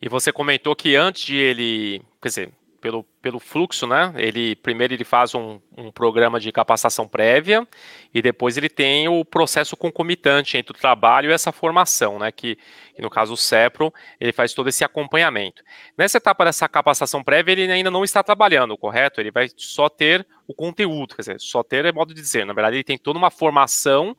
E 0.02 0.08
você 0.08 0.32
comentou 0.32 0.74
que 0.74 0.96
antes 0.96 1.22
de 1.22 1.36
ele, 1.36 2.02
quer 2.20 2.28
dizer, 2.28 2.52
pelo, 2.80 3.04
pelo 3.22 3.38
fluxo, 3.38 3.86
né? 3.86 4.12
Ele 4.16 4.56
primeiro 4.56 4.94
ele 4.94 5.04
faz 5.04 5.34
um, 5.34 5.60
um, 5.76 5.90
programa 5.90 6.40
de 6.40 6.50
capacitação 6.50 7.06
prévia 7.06 7.66
e 8.12 8.22
depois 8.22 8.56
ele 8.56 8.68
tem 8.68 9.08
o 9.08 9.24
processo 9.24 9.76
concomitante 9.76 10.56
entre 10.56 10.76
o 10.76 10.78
trabalho 10.78 11.30
e 11.30 11.32
essa 11.32 11.52
formação, 11.52 12.18
né? 12.18 12.32
Que, 12.32 12.56
que 12.94 13.02
no 13.02 13.10
caso 13.10 13.34
o 13.34 13.36
CEPRO 13.36 13.92
ele 14.18 14.32
faz 14.32 14.54
todo 14.54 14.68
esse 14.68 14.82
acompanhamento. 14.82 15.62
Nessa 15.96 16.18
etapa 16.18 16.44
dessa 16.44 16.68
capacitação 16.68 17.22
prévia 17.22 17.52
ele 17.52 17.70
ainda 17.70 17.90
não 17.90 18.02
está 18.02 18.22
trabalhando, 18.22 18.76
correto? 18.76 19.20
Ele 19.20 19.30
vai 19.30 19.48
só 19.56 19.88
ter 19.88 20.26
o 20.46 20.54
conteúdo, 20.54 21.14
quer 21.14 21.22
dizer, 21.22 21.40
só 21.40 21.62
ter 21.62 21.84
é 21.84 21.92
modo 21.92 22.14
de 22.14 22.20
dizer. 22.20 22.44
Na 22.44 22.52
verdade 22.52 22.76
ele 22.76 22.84
tem 22.84 22.98
toda 22.98 23.18
uma 23.18 23.30
formação 23.30 24.16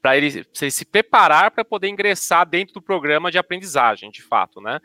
para 0.00 0.16
ele, 0.16 0.44
ele, 0.60 0.70
se 0.70 0.84
preparar 0.84 1.50
para 1.50 1.64
poder 1.64 1.88
ingressar 1.88 2.46
dentro 2.48 2.74
do 2.74 2.82
programa 2.82 3.30
de 3.30 3.38
aprendizagem, 3.38 4.10
de 4.10 4.22
fato, 4.22 4.60
né? 4.60 4.80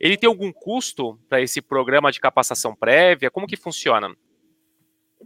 Ele 0.00 0.16
tem 0.16 0.28
algum 0.28 0.52
custo 0.52 1.18
para 1.28 1.40
esse 1.40 1.60
programa 1.60 2.10
de 2.10 2.20
capacitação 2.20 2.74
prévia? 2.74 3.30
Como 3.30 3.46
que 3.46 3.56
funciona? 3.56 4.14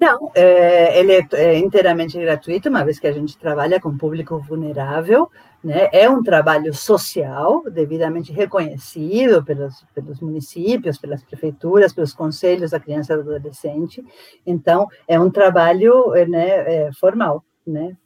Não, 0.00 0.30
é, 0.34 0.98
ele 0.98 1.12
é, 1.12 1.26
é, 1.32 1.58
inteiramente 1.58 2.18
gratuito, 2.18 2.68
uma 2.68 2.84
vez 2.84 3.00
que 3.00 3.06
a 3.06 3.12
gente 3.12 3.36
trabalha 3.36 3.80
com 3.80 3.96
público 3.96 4.38
vulnerável, 4.38 5.28
né? 5.62 5.88
É 5.92 6.08
um 6.08 6.22
trabalho 6.22 6.72
social, 6.72 7.64
devidamente 7.68 8.32
reconhecido 8.32 9.44
pelos, 9.44 9.84
pelos 9.92 10.20
municípios, 10.20 10.98
pelas 10.98 11.24
prefeituras, 11.24 11.92
pelos 11.92 12.14
conselhos 12.14 12.70
da 12.70 12.78
criança 12.78 13.14
e 13.14 13.16
do 13.16 13.34
adolescente. 13.34 14.04
Então, 14.46 14.86
é 15.08 15.18
um 15.18 15.30
trabalho 15.30 16.12
né, 16.28 16.86
é, 16.86 16.90
formal, 16.92 17.44
né? 17.66 17.96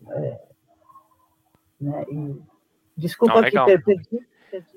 Né? 1.83 2.05
E, 2.11 2.43
desculpa 2.97 3.35
não, 3.35 3.67
perdi. 3.67 4.27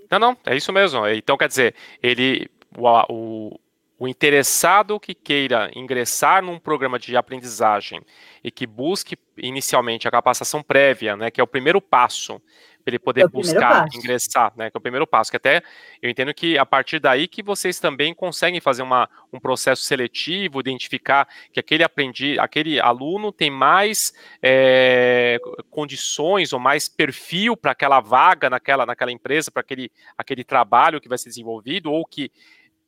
Não, 0.09 0.19
não, 0.19 0.37
é 0.45 0.55
isso 0.55 0.71
mesmo. 0.71 1.05
Então, 1.07 1.37
quer 1.37 1.47
dizer, 1.47 1.75
ele, 2.01 2.49
o, 2.77 3.13
o, 3.13 3.59
o 3.97 4.07
interessado 4.07 4.99
que 4.99 5.13
queira 5.13 5.71
ingressar 5.75 6.43
num 6.43 6.59
programa 6.59 6.99
de 6.99 7.15
aprendizagem 7.15 8.01
e 8.43 8.51
que 8.51 8.67
busque 8.67 9.17
inicialmente 9.37 10.07
a 10.07 10.11
capacitação 10.11 10.61
prévia, 10.61 11.15
né, 11.15 11.31
que 11.31 11.39
é 11.39 11.43
o 11.43 11.47
primeiro 11.47 11.81
passo 11.81 12.41
para 12.85 12.91
ele 12.91 12.99
poder 12.99 13.21
é 13.21 13.27
buscar 13.27 13.87
ingressar, 13.95 14.53
né? 14.55 14.69
Que 14.69 14.77
é 14.77 14.79
o 14.79 14.81
primeiro 14.81 15.07
passo. 15.07 15.31
Que 15.31 15.37
até 15.37 15.63
eu 15.99 16.07
entendo 16.07 16.31
que 16.35 16.55
a 16.55 16.65
partir 16.65 16.99
daí 16.99 17.27
que 17.27 17.41
vocês 17.41 17.79
também 17.79 18.13
conseguem 18.13 18.61
fazer 18.61 18.83
uma, 18.83 19.09
um 19.33 19.39
processo 19.39 19.81
seletivo, 19.81 20.59
identificar 20.59 21.27
que 21.51 21.59
aquele 21.59 21.83
aprendi, 21.83 22.37
aquele 22.39 22.79
aluno 22.79 23.31
tem 23.31 23.49
mais 23.49 24.13
é, 24.41 25.39
condições 25.71 26.53
ou 26.53 26.59
mais 26.59 26.87
perfil 26.87 27.57
para 27.57 27.71
aquela 27.71 27.99
vaga 27.99 28.51
naquela, 28.51 28.85
naquela 28.85 29.11
empresa, 29.11 29.49
para 29.49 29.61
aquele, 29.61 29.91
aquele 30.15 30.43
trabalho 30.43 31.01
que 31.01 31.09
vai 31.09 31.17
ser 31.17 31.29
desenvolvido, 31.29 31.91
ou 31.91 32.05
que 32.05 32.31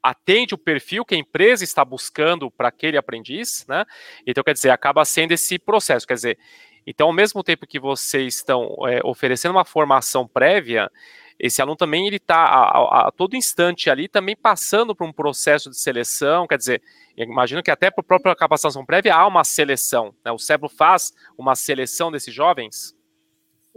atende 0.09 0.53
o 0.53 0.57
perfil 0.57 1.03
que 1.03 1.15
a 1.15 1.17
empresa 1.17 1.63
está 1.63 1.83
buscando 1.83 2.49
para 2.49 2.69
aquele 2.69 2.97
aprendiz, 2.97 3.65
né? 3.67 3.85
Então, 4.25 4.43
quer 4.43 4.53
dizer, 4.53 4.69
acaba 4.69 5.03
sendo 5.03 5.33
esse 5.33 5.59
processo. 5.59 6.07
Quer 6.07 6.13
dizer, 6.13 6.39
então, 6.85 7.07
ao 7.07 7.13
mesmo 7.13 7.43
tempo 7.43 7.67
que 7.67 7.79
vocês 7.79 8.35
estão 8.35 8.77
é, 8.87 9.01
oferecendo 9.03 9.51
uma 9.51 9.65
formação 9.65 10.25
prévia, 10.25 10.89
esse 11.37 11.61
aluno 11.61 11.75
também 11.75 12.07
ele 12.07 12.15
está 12.15 12.37
a, 12.37 13.07
a, 13.07 13.11
todo 13.11 13.35
instante 13.35 13.89
ali 13.89 14.07
também 14.07 14.35
passando 14.35 14.95
por 14.95 15.05
um 15.05 15.11
processo 15.13 15.69
de 15.69 15.77
seleção, 15.77 16.47
quer 16.47 16.57
dizer, 16.57 16.81
imagino 17.15 17.61
que 17.61 17.69
até 17.69 17.91
para 17.91 18.01
a 18.01 18.07
própria 18.07 18.35
capacitação 18.35 18.85
prévia 18.85 19.13
há 19.13 19.27
uma 19.27 19.43
seleção, 19.43 20.15
né? 20.25 20.31
o 20.31 20.39
CEBRO 20.39 20.69
faz 20.69 21.13
uma 21.37 21.53
seleção 21.53 22.11
desses 22.11 22.33
jovens? 22.33 22.96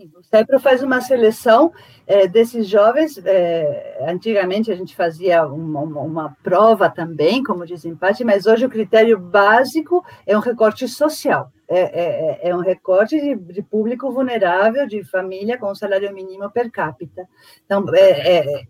Sim, 0.01 0.11
o 0.17 0.23
CEPRO 0.23 0.59
faz 0.59 0.83
uma 0.83 1.03
seleção 1.03 1.75
é, 2.07 2.27
desses 2.27 2.67
jovens. 2.67 3.19
É, 3.23 3.99
antigamente 4.09 4.73
a 4.73 4.75
gente 4.75 4.97
fazia 4.97 5.45
uma, 5.45 5.81
uma, 5.81 6.01
uma, 6.01 6.37
prova 6.43 6.89
também, 6.89 7.43
como 7.43 7.67
desempate, 7.67 8.25
mas 8.25 8.47
hoje 8.47 8.65
o 8.65 8.71
critério 8.71 9.19
básico 9.19 10.03
é 10.27 10.35
um 10.35 10.41
recorte 10.41 10.89
social. 10.89 11.53
É, 11.69 11.81
é, 11.81 12.39
é, 12.47 12.49
é 12.49 12.57
um 12.57 12.61
recorte 12.61 13.21
de, 13.21 13.37
de, 13.37 13.63
público 13.63 14.11
vulnerável, 14.11 14.87
de 14.87 15.05
família 15.05 15.59
com 15.59 15.73
salário 15.75 16.13
mínimo 16.15 16.51
per 16.51 16.71
capita. 16.71 17.29
Então, 17.67 17.85
é, 17.95 18.65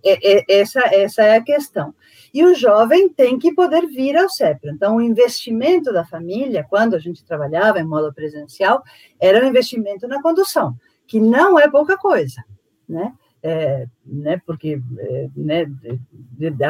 essa, 0.48 0.80
essa 0.92 1.22
é 1.22 1.36
a 1.36 1.42
questão. 1.42 1.94
E 2.34 2.44
o 2.44 2.54
jovem 2.54 3.08
tem 3.08 3.38
que 3.38 3.54
poder 3.54 3.86
vir 3.86 4.16
ao 4.16 4.28
CEPRO. 4.28 4.70
Então, 4.70 4.96
o 4.96 5.00
investimento 5.00 5.92
da 5.92 6.04
família, 6.04 6.66
quando 6.68 6.94
a 6.94 6.98
gente 6.98 7.24
trabalhava 7.24 7.78
em 7.78 7.86
modo 7.86 8.12
presencial, 8.12 8.82
era 9.18 9.42
um 9.42 9.48
investimento 9.48 10.08
na 10.08 10.20
condução 10.20 10.74
que 11.10 11.18
não 11.18 11.58
é 11.58 11.68
pouca 11.68 11.98
coisa, 11.98 12.42
né? 12.88 13.12
É, 13.42 13.86
né, 14.04 14.40
porque 14.44 14.78
é, 14.98 15.28
né, 15.34 15.66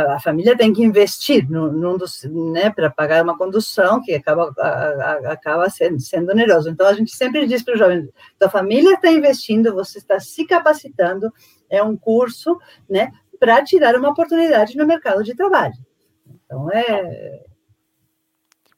a 0.09 0.20
família 0.20 0.57
tem 0.57 0.72
que 0.72 0.84
investir 0.84 1.45
né, 1.51 2.70
para 2.70 2.88
pagar 2.88 3.24
uma 3.24 3.36
condução 3.36 4.01
que 4.01 4.14
acaba, 4.14 4.55
a, 4.57 4.68
a, 4.68 5.32
acaba 5.32 5.68
sendo, 5.68 6.01
sendo 6.01 6.30
oneroso. 6.30 6.70
Então, 6.70 6.86
a 6.86 6.93
gente 6.93 7.11
sempre 7.11 7.45
diz 7.45 7.64
para 7.64 7.74
o 7.74 7.76
jovem, 7.76 8.09
a 8.41 8.49
família 8.49 8.95
está 8.95 9.11
investindo, 9.11 9.74
você 9.74 9.99
está 9.99 10.20
se 10.20 10.47
capacitando, 10.47 11.32
é 11.68 11.82
um 11.82 11.97
curso 11.97 12.57
né, 12.88 13.11
para 13.41 13.64
tirar 13.64 13.97
uma 13.97 14.11
oportunidade 14.11 14.76
no 14.76 14.86
mercado 14.86 15.24
de 15.24 15.34
trabalho. 15.34 15.74
Então, 16.47 16.70
é, 16.70 17.47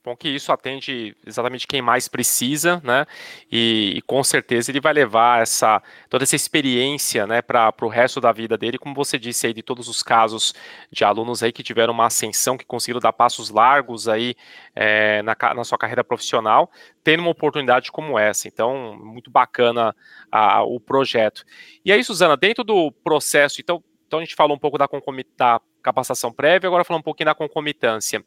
Bom 0.05 0.17
que 0.17 0.29
isso 0.29 0.51
atende 0.51 1.17
exatamente 1.25 1.65
quem 1.65 1.81
mais 1.81 2.09
precisa, 2.09 2.81
né? 2.83 3.07
E, 3.51 3.95
e 3.99 4.03
com 4.03 4.25
certeza 4.25 4.73
ele 4.73 4.81
vai 4.81 4.93
levar 4.93 5.43
essa 5.43 5.81
toda 6.11 6.25
essa 6.25 6.35
experiência, 6.35 7.25
né, 7.25 7.41
para 7.41 7.73
o 7.83 7.89
resto 7.89 8.21
da 8.21 8.33
vida 8.33 8.59
dele, 8.59 8.79
como 8.79 8.97
você 8.97 9.17
disse 9.17 9.47
aí 9.47 9.55
de 9.55 9.63
todos 9.63 9.87
os 9.89 10.03
casos 10.03 10.55
de 10.91 11.05
alunos 11.05 11.41
aí 11.41 11.53
que 11.53 11.63
tiveram 11.63 11.93
uma 11.93 12.07
ascensão, 12.07 12.57
que 12.59 12.65
conseguiram 12.65 12.99
dar 12.99 13.13
passos 13.13 13.49
largos 13.49 14.09
aí 14.09 14.35
é, 14.75 15.23
na, 15.23 15.37
na 15.55 15.63
sua 15.63 15.79
carreira 15.79 16.03
profissional, 16.03 16.69
tendo 17.05 17.21
uma 17.21 17.31
oportunidade 17.31 17.93
como 17.93 18.19
essa. 18.19 18.49
Então, 18.49 18.99
muito 18.99 19.31
bacana 19.31 19.95
a, 20.33 20.65
o 20.65 20.81
projeto. 20.81 21.45
E 21.85 21.93
aí, 21.93 22.03
Suzana, 22.03 22.37
dentro 22.37 22.65
do 22.65 22.91
processo, 22.91 23.61
então, 23.61 23.83
então 24.09 24.19
a 24.19 24.23
gente 24.25 24.35
falou 24.35 24.57
um 24.57 24.61
pouco 24.61 24.77
da, 24.77 24.89
da 25.37 25.61
capacitação 25.83 26.33
prévia, 26.33 26.69
agora 26.69 26.85
falando 26.85 27.01
um 27.01 27.05
pouquinho 27.05 27.27
da 27.27 27.35
concomitância. 27.35 28.25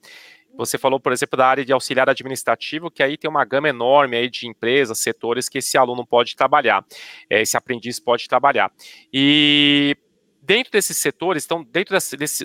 Você 0.58 0.78
falou, 0.78 0.99
por 0.99 1.12
exemplo, 1.12 1.38
da 1.38 1.47
área 1.47 1.66
de 1.66 1.74
auxiliar 1.74 2.10
administrativo, 2.10 2.89
que 2.89 3.03
aí 3.03 3.18
tem 3.18 3.30
uma 3.30 3.43
gama 3.43 3.70
enorme 3.70 4.16
aí 4.16 4.30
de 4.30 4.47
empresas, 4.47 4.99
setores 4.99 5.49
que 5.49 5.58
esse 5.58 5.78
aluno 5.78 6.06
pode 6.06 6.36
trabalhar, 6.36 6.86
eh, 7.30 7.41
esse 7.41 7.58
aprendiz 7.58 7.99
pode 7.99 8.28
trabalhar. 8.28 8.72
E 9.12 9.97
dentro 10.41 10.72
desses 10.72 10.97
setores, 10.97 11.45
então, 11.45 11.64
dentro 11.64 11.97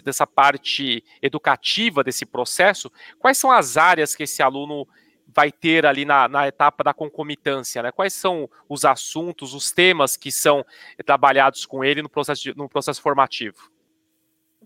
dessa 0.03 0.27
parte 0.27 1.05
educativa 1.21 2.03
desse 2.03 2.25
processo, 2.25 2.91
quais 3.19 3.39
são 3.39 3.51
as 3.51 3.77
áreas 3.77 4.17
que 4.17 4.25
esse 4.25 4.43
aluno 4.43 4.89
vai 5.35 5.53
ter 5.53 5.87
ali 5.87 6.05
na, 6.05 6.29
na 6.29 6.49
etapa 6.49 6.83
da 6.83 6.93
concomitância, 6.93 7.83
né? 7.83 7.93
Quais 7.93 8.13
são 8.13 8.51
os 8.69 8.85
assuntos, 8.85 9.55
os 9.55 9.71
temas 9.71 10.17
que 10.17 10.33
são 10.33 10.65
trabalhados 11.05 11.65
com 11.65 11.85
ele 11.85 12.03
no 12.03 12.09
processo, 12.09 12.43
de, 12.43 12.57
no 12.57 12.69
processo 12.69 13.01
formativo? 13.01 13.71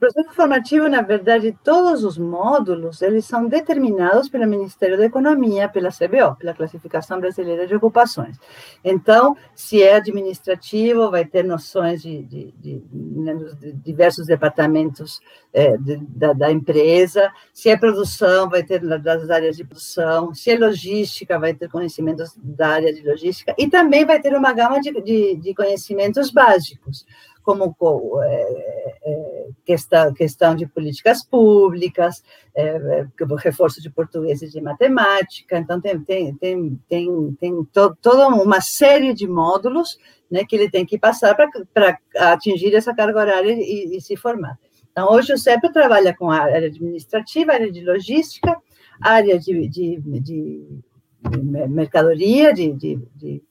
Processo 0.05 0.35
formativo, 0.35 0.87
na 0.87 1.01
verdade, 1.01 1.57
todos 1.65 2.05
os 2.05 2.19
módulos, 2.19 3.01
eles 3.01 3.25
são 3.25 3.49
determinados 3.49 4.29
pelo 4.29 4.47
Ministério 4.47 4.99
da 4.99 5.07
Economia, 5.07 5.67
pela 5.67 5.89
CBO, 5.89 6.37
pela 6.39 6.53
Classificação 6.53 7.19
Brasileira 7.19 7.67
de 7.67 7.75
Ocupações. 7.75 8.39
Então, 8.85 9.35
se 9.55 9.83
é 9.83 9.97
administrativo, 9.97 11.11
vai 11.11 11.25
ter 11.25 11.43
noções 11.43 12.03
de, 12.03 12.23
de, 12.23 12.53
de, 12.59 12.81
de 12.81 13.73
diversos 13.83 14.27
departamentos 14.27 15.23
é, 15.55 15.75
da, 15.79 16.35
da, 16.35 16.53
empresa, 16.53 17.33
se 17.55 17.71
é 17.71 17.77
produção, 17.77 18.51
vai 18.51 18.63
ter 18.63 18.81
das 18.99 19.31
áreas 19.31 19.57
de 19.57 19.65
produção, 19.65 20.35
se 20.35 20.51
é 20.51 20.59
logística, 20.59 21.39
vai 21.39 21.55
ter 21.55 21.71
conhecimentos 21.71 22.37
da 22.37 22.69
área 22.69 22.93
de 22.93 23.01
logística, 23.09 23.55
e 23.57 23.71
também 23.71 24.05
vai 24.05 24.21
ter 24.21 24.37
uma 24.37 24.53
gama 24.53 24.83
de 24.83 25.55
conhecimentos 25.57 26.31
básicos, 26.31 27.07
como 27.45 27.77
é, 28.23 28.97
é, 29.05 29.49
questão, 29.65 30.13
questão 30.15 30.57
de 30.57 30.67
políticas 30.67 31.23
públicas, 31.23 32.23
é, 32.57 32.69
é 32.69 33.07
reforço 33.39 33.81
de 33.83 33.91
português 33.91 34.41
e 34.43 34.49
de 34.49 34.61
matemática, 34.61 35.59
então 35.59 35.81
tem, 35.81 36.01
tem, 36.01 36.35
tem, 36.35 36.81
tem, 36.89 37.37
tem 37.39 37.65
to, 37.67 37.97
toda 38.01 38.29
uma 38.29 38.61
série 38.61 39.13
de 39.13 39.29
módulos 39.29 39.99
né, 40.31 40.45
que 40.45 40.57
ele 40.57 40.71
tem 40.71 40.87
que 40.87 40.99
passar 40.99 41.37
para 41.37 41.99
atingir 42.33 42.75
essa 42.75 42.95
carga 42.95 43.21
horária 43.21 43.53
e, 43.53 43.97
e, 43.97 44.01
se 44.01 44.17
formar. 44.17 44.59
Então, 44.91 45.13
hoje 45.13 45.33
o 45.33 45.39
CEP 45.39 45.73
trabalha 45.73 46.17
com 46.17 46.31
a 46.31 46.39
área 46.39 46.69
administrativa, 46.69 47.53
área 47.53 47.71
de 47.71 47.85
logística, 47.85 48.57
área 49.01 49.39
de, 49.39 49.69
de, 49.69 50.01
de, 50.01 50.81
mercadoria, 51.69 52.55
de 52.55 52.73
de 52.73 53.43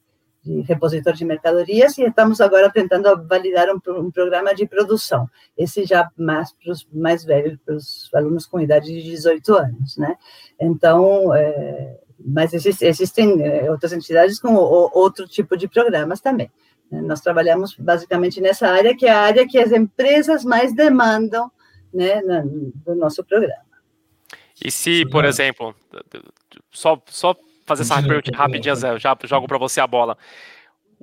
repositor 0.65 1.13
de 1.13 1.23
mercadorias 1.23 1.97
e 1.97 2.03
estamos 2.03 2.41
agora 2.41 2.69
tentando 2.69 3.25
validar 3.27 3.67
um, 3.69 3.79
um 3.99 4.11
programa 4.11 4.53
de 4.53 4.65
produção. 4.65 5.29
Esse 5.57 5.85
já 5.85 6.09
mais 6.17 6.51
para 6.53 6.71
os 6.71 6.87
mais 6.91 7.23
velhos, 7.23 7.57
para 7.65 7.75
os 7.75 8.09
alunos 8.13 8.45
com 8.45 8.59
idade 8.59 8.87
de 8.87 9.01
18 9.03 9.53
anos, 9.53 9.97
né? 9.97 10.17
Então, 10.59 11.33
é, 11.33 11.97
mas 12.19 12.53
existem, 12.53 12.87
existem 12.87 13.41
é, 13.41 13.71
outras 13.71 13.93
entidades 13.93 14.39
com 14.39 14.53
o, 14.53 14.89
outro 14.93 15.27
tipo 15.27 15.55
de 15.55 15.67
programas 15.67 16.19
também. 16.19 16.51
Né? 16.91 17.01
Nós 17.01 17.21
trabalhamos 17.21 17.75
basicamente 17.77 18.41
nessa 18.41 18.67
área, 18.67 18.95
que 18.95 19.05
é 19.05 19.11
a 19.11 19.21
área 19.21 19.47
que 19.47 19.57
as 19.57 19.71
empresas 19.71 20.43
mais 20.43 20.73
demandam 20.75 21.49
né, 21.93 22.21
no 22.21 22.95
nosso 22.95 23.23
programa. 23.23 23.63
E 24.63 24.71
se, 24.71 25.05
por 25.09 25.25
exemplo, 25.25 25.75
só, 26.71 27.01
só 27.07 27.35
fazer 27.65 27.83
essa 27.83 28.01
pergunta 28.01 28.35
rapidinha, 28.35 28.75
Zé, 28.75 28.97
já 28.99 29.17
jogo 29.23 29.47
para 29.47 29.57
você 29.57 29.81
a 29.81 29.87
bola. 29.87 30.17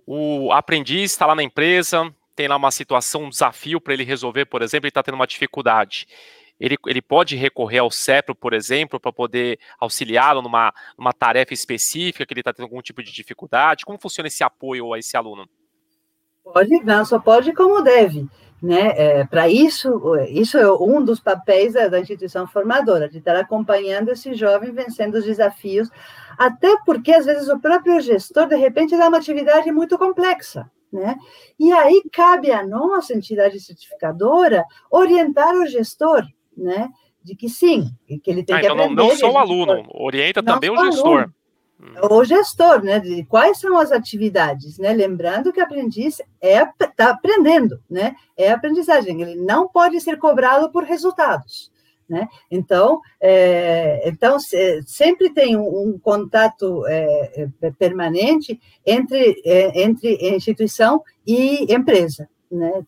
O 0.06 0.52
aprendiz 0.52 1.12
está 1.12 1.26
lá 1.26 1.34
na 1.34 1.42
empresa, 1.42 2.12
tem 2.34 2.48
lá 2.48 2.56
uma 2.56 2.70
situação, 2.70 3.24
um 3.24 3.30
desafio 3.30 3.80
para 3.80 3.94
ele 3.94 4.04
resolver, 4.04 4.46
por 4.46 4.62
exemplo, 4.62 4.86
ele 4.86 4.90
está 4.90 5.02
tendo 5.02 5.14
uma 5.14 5.26
dificuldade. 5.26 6.06
Ele, 6.58 6.76
ele 6.86 7.00
pode 7.00 7.36
recorrer 7.36 7.78
ao 7.78 7.90
CEPRO, 7.90 8.34
por 8.34 8.52
exemplo, 8.52 9.00
para 9.00 9.12
poder 9.12 9.58
auxiliá-lo 9.78 10.42
numa, 10.42 10.72
numa 10.98 11.12
tarefa 11.12 11.54
específica 11.54 12.26
que 12.26 12.34
ele 12.34 12.40
está 12.40 12.52
tendo 12.52 12.64
algum 12.64 12.82
tipo 12.82 13.02
de 13.02 13.11
dificuldade? 13.11 13.84
Como 13.86 13.98
funciona 13.98 14.28
esse 14.28 14.44
apoio 14.44 14.92
a 14.92 14.98
esse 14.98 15.16
aluno? 15.16 15.48
Pode, 16.44 16.84
não, 16.84 17.04
só 17.04 17.18
pode 17.18 17.54
como 17.54 17.80
deve. 17.82 18.28
Né? 18.62 18.92
É, 18.94 19.24
Para 19.24 19.48
isso, 19.48 20.00
isso 20.28 20.58
é 20.58 20.70
um 20.70 21.02
dos 21.02 21.18
papéis 21.18 21.72
da, 21.72 21.88
da, 21.88 22.00
instituição 22.00 22.46
formadora, 22.46 23.08
de 23.08 23.18
estar 23.18 23.34
acompanhando 23.36 24.11
esse 24.11 24.34
jovem 24.34 24.70
vencendo 24.70 25.14
os 25.14 25.24
desafios, 25.24 25.88
até 26.36 26.76
porque 26.84 27.12
às 27.12 27.24
vezes 27.24 27.48
o 27.48 27.58
próprio 27.58 27.98
gestor, 28.00 28.46
de 28.46 28.56
repente, 28.56 28.96
dá 28.96 29.08
uma 29.08 29.16
atividade 29.16 29.70
muito 29.72 29.96
complexa. 29.96 30.70
Né? 30.92 31.16
E 31.58 31.72
aí 31.72 32.02
cabe 32.12 32.50
a 32.50 32.66
nossa 32.66 33.14
entidade 33.14 33.61
certificadora 33.61 34.64
orientar 34.90 35.54
o 35.54 35.66
gestor, 35.66 36.26
né? 36.56 36.88
De 37.22 37.36
que 37.36 37.48
sim, 37.48 37.90
que 38.06 38.30
ele 38.30 38.42
tem 38.42 38.56
ah, 38.56 38.61
que 38.61 38.66
então 38.66 38.76
aprender. 38.76 38.94
Não, 38.96 39.08
não 39.08 39.16
só 39.16 39.30
o 39.30 39.38
aluno, 39.38 39.84
orienta 39.90 40.42
também 40.42 40.70
o 40.70 40.84
gestor. 40.84 41.20
Aluno 41.20 41.34
o 42.10 42.24
gestor, 42.24 42.82
né, 42.82 42.98
de 42.98 43.24
quais 43.24 43.58
são 43.58 43.78
as 43.78 43.90
atividades, 43.90 44.78
né, 44.78 44.92
lembrando 44.92 45.52
que 45.52 45.60
o 45.60 45.62
aprendiz 45.62 46.20
é 46.40 46.62
está 46.62 47.10
aprendendo, 47.10 47.80
né, 47.88 48.14
é 48.36 48.50
aprendizagem, 48.50 49.20
ele 49.20 49.36
não 49.36 49.68
pode 49.68 50.00
ser 50.00 50.18
cobrado 50.18 50.70
por 50.70 50.84
resultados, 50.84 51.70
né, 52.08 52.28
então, 52.50 53.00
é, 53.20 54.08
então 54.08 54.36
sempre 54.86 55.30
tem 55.30 55.56
um, 55.56 55.88
um 55.88 55.98
contato 55.98 56.86
é, 56.86 57.48
é, 57.62 57.70
permanente 57.72 58.60
entre 58.84 59.40
é, 59.44 59.82
entre 59.82 60.18
instituição 60.34 61.02
e 61.26 61.72
empresa, 61.72 62.28
né, 62.50 62.84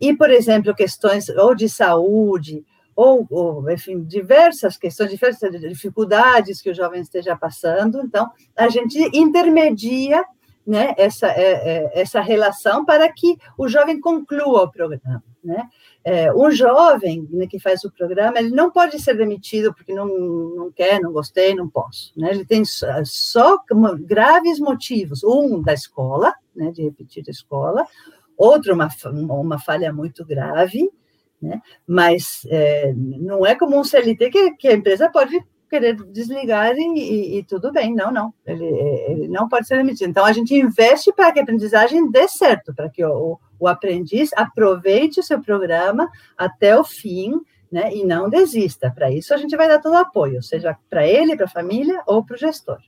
e 0.00 0.14
por 0.16 0.30
exemplo 0.30 0.74
questões 0.74 1.28
ou 1.28 1.54
de 1.54 1.68
saúde 1.68 2.64
ou, 2.96 3.26
ou, 3.30 3.70
enfim, 3.70 4.02
diversas 4.02 4.78
questões, 4.78 5.10
diversas 5.10 5.60
dificuldades 5.60 6.62
que 6.62 6.70
o 6.70 6.74
jovem 6.74 7.02
esteja 7.02 7.36
passando. 7.36 8.00
Então, 8.00 8.30
a 8.56 8.68
gente 8.70 8.98
intermedia 9.12 10.24
né, 10.66 10.94
essa, 10.96 11.28
é, 11.28 11.52
é, 11.52 12.00
essa 12.00 12.20
relação 12.22 12.84
para 12.84 13.12
que 13.12 13.36
o 13.56 13.68
jovem 13.68 14.00
conclua 14.00 14.62
o 14.62 14.70
programa. 14.70 15.22
Né? 15.44 15.68
É, 16.02 16.32
um 16.32 16.50
jovem 16.50 17.28
né, 17.30 17.46
que 17.46 17.60
faz 17.60 17.84
o 17.84 17.92
programa, 17.92 18.38
ele 18.38 18.50
não 18.50 18.70
pode 18.70 18.98
ser 18.98 19.14
demitido 19.14 19.72
porque 19.74 19.94
não, 19.94 20.08
não 20.08 20.72
quer, 20.72 20.98
não 21.00 21.12
gostei, 21.12 21.54
não 21.54 21.68
posso. 21.68 22.12
Né? 22.16 22.30
Ele 22.30 22.46
tem 22.46 22.64
só, 22.64 22.86
só 23.04 23.58
graves 24.00 24.58
motivos. 24.58 25.22
Um, 25.22 25.60
da 25.60 25.74
escola, 25.74 26.34
né, 26.54 26.72
de 26.72 26.82
repetir 26.82 27.22
a 27.28 27.30
escola. 27.30 27.86
Outro, 28.36 28.74
uma, 28.74 28.88
uma 29.28 29.58
falha 29.58 29.92
muito 29.92 30.24
grave 30.24 30.90
né? 31.40 31.60
Mas 31.86 32.46
é, 32.48 32.92
não 32.96 33.44
é 33.44 33.54
como 33.54 33.78
um 33.78 33.84
CLT 33.84 34.30
que, 34.30 34.50
que, 34.52 34.68
a 34.68 34.74
empresa 34.74 35.10
pode 35.10 35.38
querer 35.68 35.96
desligar 36.12 36.76
e, 36.76 36.82
e, 36.82 37.38
e 37.38 37.44
tudo 37.44 37.72
bem, 37.72 37.94
não, 37.94 38.12
não, 38.12 38.32
ele, 38.46 38.64
ele, 38.64 39.28
não 39.28 39.48
pode 39.48 39.66
ser 39.66 39.76
demitido. 39.76 40.08
Então, 40.08 40.24
a 40.24 40.32
gente 40.32 40.54
investe 40.54 41.12
para 41.12 41.32
que 41.32 41.40
a 41.40 41.42
aprendizagem 41.42 42.10
dê 42.10 42.28
certo, 42.28 42.74
para 42.74 42.88
que 42.88 43.04
o, 43.04 43.38
o 43.58 43.68
aprendiz 43.68 44.30
aproveite 44.34 45.20
o 45.20 45.22
seu 45.22 45.40
programa 45.40 46.08
até 46.36 46.78
o 46.78 46.84
fim, 46.84 47.32
né, 47.70 47.92
e 47.92 48.04
não 48.04 48.30
desista. 48.30 48.90
Para 48.90 49.10
isso, 49.10 49.34
a 49.34 49.36
gente 49.36 49.56
vai 49.56 49.68
dar 49.68 49.80
todo 49.80 49.94
o 49.94 49.98
apoio, 49.98 50.42
seja 50.42 50.76
para 50.88 51.06
ele, 51.06 51.36
para 51.36 51.46
a 51.46 51.50
família 51.50 52.00
ou 52.06 52.24
para 52.24 52.34
o 52.34 52.38
gestor. 52.38 52.78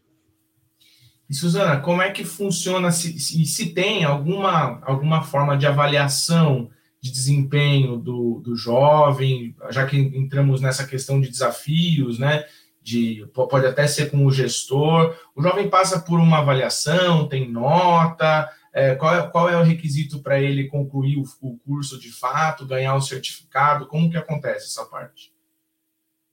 E, 1.28 1.34
Suzana, 1.34 1.80
como 1.80 2.00
é 2.00 2.10
que 2.10 2.24
funciona, 2.24 2.90
se, 2.90 3.18
se, 3.18 3.44
se 3.44 3.74
tem 3.74 4.04
alguma, 4.04 4.80
alguma 4.82 5.22
forma 5.22 5.58
de 5.58 5.66
avaliação 5.66 6.70
de 7.00 7.10
desempenho 7.10 7.96
do, 7.96 8.40
do 8.40 8.56
jovem, 8.56 9.54
já 9.70 9.86
que 9.86 9.96
entramos 9.96 10.60
nessa 10.60 10.86
questão 10.86 11.20
de 11.20 11.28
desafios, 11.28 12.18
né? 12.18 12.44
De, 12.82 13.26
pode 13.32 13.66
até 13.66 13.86
ser 13.86 14.10
com 14.10 14.24
o 14.24 14.32
gestor. 14.32 15.14
O 15.34 15.42
jovem 15.42 15.68
passa 15.68 16.00
por 16.00 16.18
uma 16.18 16.38
avaliação, 16.38 17.28
tem 17.28 17.50
nota. 17.50 18.48
É, 18.72 18.94
qual, 18.94 19.14
é, 19.14 19.22
qual 19.28 19.48
é 19.48 19.56
o 19.56 19.62
requisito 19.62 20.22
para 20.22 20.40
ele 20.40 20.68
concluir 20.68 21.18
o, 21.18 21.24
o 21.42 21.58
curso 21.58 21.98
de 21.98 22.10
fato, 22.10 22.66
ganhar 22.66 22.94
o 22.94 23.00
certificado? 23.00 23.86
Como 23.86 24.10
que 24.10 24.16
acontece 24.16 24.66
essa 24.66 24.84
parte? 24.84 25.32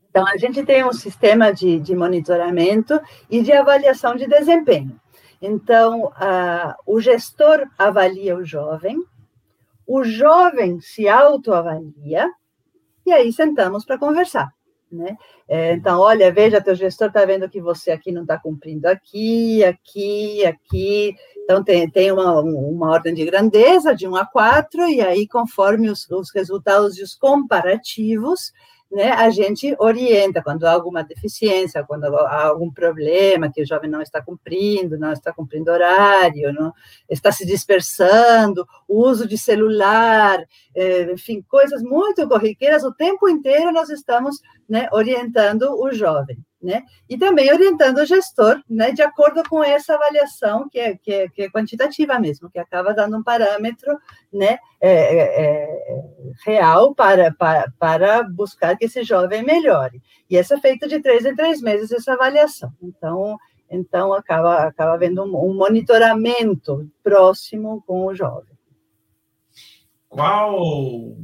Então, 0.09 0.25
a 0.27 0.37
gente 0.37 0.63
tem 0.63 0.81
um 0.85 0.93
sistema 0.93 1.51
de, 1.51 1.77
de 1.77 1.93
monitoramento 1.93 2.97
e 3.29 3.41
de 3.41 3.51
avaliação 3.51 4.15
de 4.15 4.25
desempenho. 4.25 4.97
Então, 5.41 6.09
o 6.85 7.01
gestor 7.01 7.67
avalia 7.77 8.37
o 8.37 8.45
jovem, 8.45 9.03
o 9.87 10.03
jovem 10.03 10.79
se 10.79 11.07
autoavalia 11.07 12.29
e 13.05 13.11
aí 13.11 13.31
sentamos 13.31 13.85
para 13.85 13.97
conversar. 13.97 14.49
Né? 14.91 15.17
É, 15.47 15.73
então, 15.73 15.99
olha, 15.99 16.31
veja, 16.31 16.61
teu 16.61 16.75
gestor 16.75 17.07
está 17.07 17.25
vendo 17.25 17.49
que 17.49 17.61
você 17.61 17.91
aqui 17.91 18.11
não 18.11 18.21
está 18.21 18.37
cumprindo 18.37 18.87
aqui, 18.87 19.63
aqui, 19.63 20.45
aqui. 20.45 21.15
Então, 21.43 21.63
tem, 21.63 21.89
tem 21.89 22.11
uma, 22.11 22.39
uma 22.39 22.91
ordem 22.91 23.13
de 23.13 23.25
grandeza 23.25 23.93
de 23.93 24.07
1 24.07 24.15
a 24.15 24.25
4, 24.25 24.87
e 24.89 25.01
aí, 25.01 25.27
conforme 25.27 25.89
os, 25.89 26.09
os 26.09 26.33
resultados 26.33 26.97
e 26.97 27.03
os 27.03 27.13
comparativos, 27.13 28.51
né, 28.95 29.11
a 29.11 29.29
gente 29.29 29.75
orienta 29.77 30.41
quando 30.41 30.63
há 30.63 30.71
alguma 30.71 31.03
deficiência, 31.03 31.83
quando 31.83 32.05
há 32.05 32.45
algum 32.45 32.71
problema 32.71 33.51
que 33.51 33.61
o 33.61 33.67
jovem 33.67 33.89
não 33.89 34.01
está 34.01 34.21
cumprindo, 34.21 34.97
não 34.97 35.11
está 35.11 35.33
cumprindo 35.33 35.69
horário, 35.69 36.53
não 36.53 36.71
está 37.09 37.29
se 37.29 37.45
dispersando, 37.45 38.65
o 38.87 39.05
uso 39.05 39.27
de 39.27 39.37
celular, 39.37 40.39
eh, 40.73 41.11
enfim, 41.11 41.41
coisas 41.41 41.83
muito 41.83 42.25
corriqueiras, 42.25 42.85
o 42.85 42.93
tempo 42.93 43.27
inteiro 43.27 43.73
nós 43.73 43.89
estamos 43.89 44.39
né, 44.69 44.87
orientando 44.93 45.77
o 45.77 45.91
jovem 45.91 46.37
né? 46.61 46.83
E 47.07 47.17
também 47.17 47.51
orientando 47.51 47.99
o 47.99 48.05
gestor, 48.05 48.61
né, 48.69 48.91
de 48.91 49.01
acordo 49.01 49.43
com 49.47 49.63
essa 49.63 49.93
avaliação 49.93 50.67
que 50.69 50.79
é, 50.79 50.97
que 50.97 51.13
é, 51.13 51.29
que 51.29 51.41
é 51.43 51.49
quantitativa 51.49 52.19
mesmo, 52.19 52.49
que 52.49 52.59
acaba 52.59 52.93
dando 52.93 53.17
um 53.17 53.23
parâmetro, 53.23 53.97
né, 54.33 54.57
é, 54.81 54.91
é, 54.91 55.45
é, 55.45 56.01
real 56.45 56.95
para, 56.95 57.31
para, 57.33 57.71
para 57.77 58.23
buscar 58.23 58.77
que 58.77 58.85
esse 58.85 59.03
jovem 59.03 59.43
melhore. 59.43 60.01
E 60.29 60.37
essa 60.37 60.55
é 60.55 60.59
feita 60.59 60.87
de 60.87 60.99
três 61.01 61.25
em 61.25 61.35
três 61.35 61.61
meses, 61.61 61.91
essa 61.91 62.13
avaliação. 62.13 62.73
Então, 62.81 63.37
então 63.69 64.13
acaba, 64.13 64.63
acaba 64.63 64.93
havendo 64.93 65.23
um, 65.23 65.51
um 65.51 65.53
monitoramento 65.53 66.89
próximo 67.03 67.83
com 67.85 68.05
o 68.05 68.15
jovem. 68.15 68.55
Qual 70.07 71.15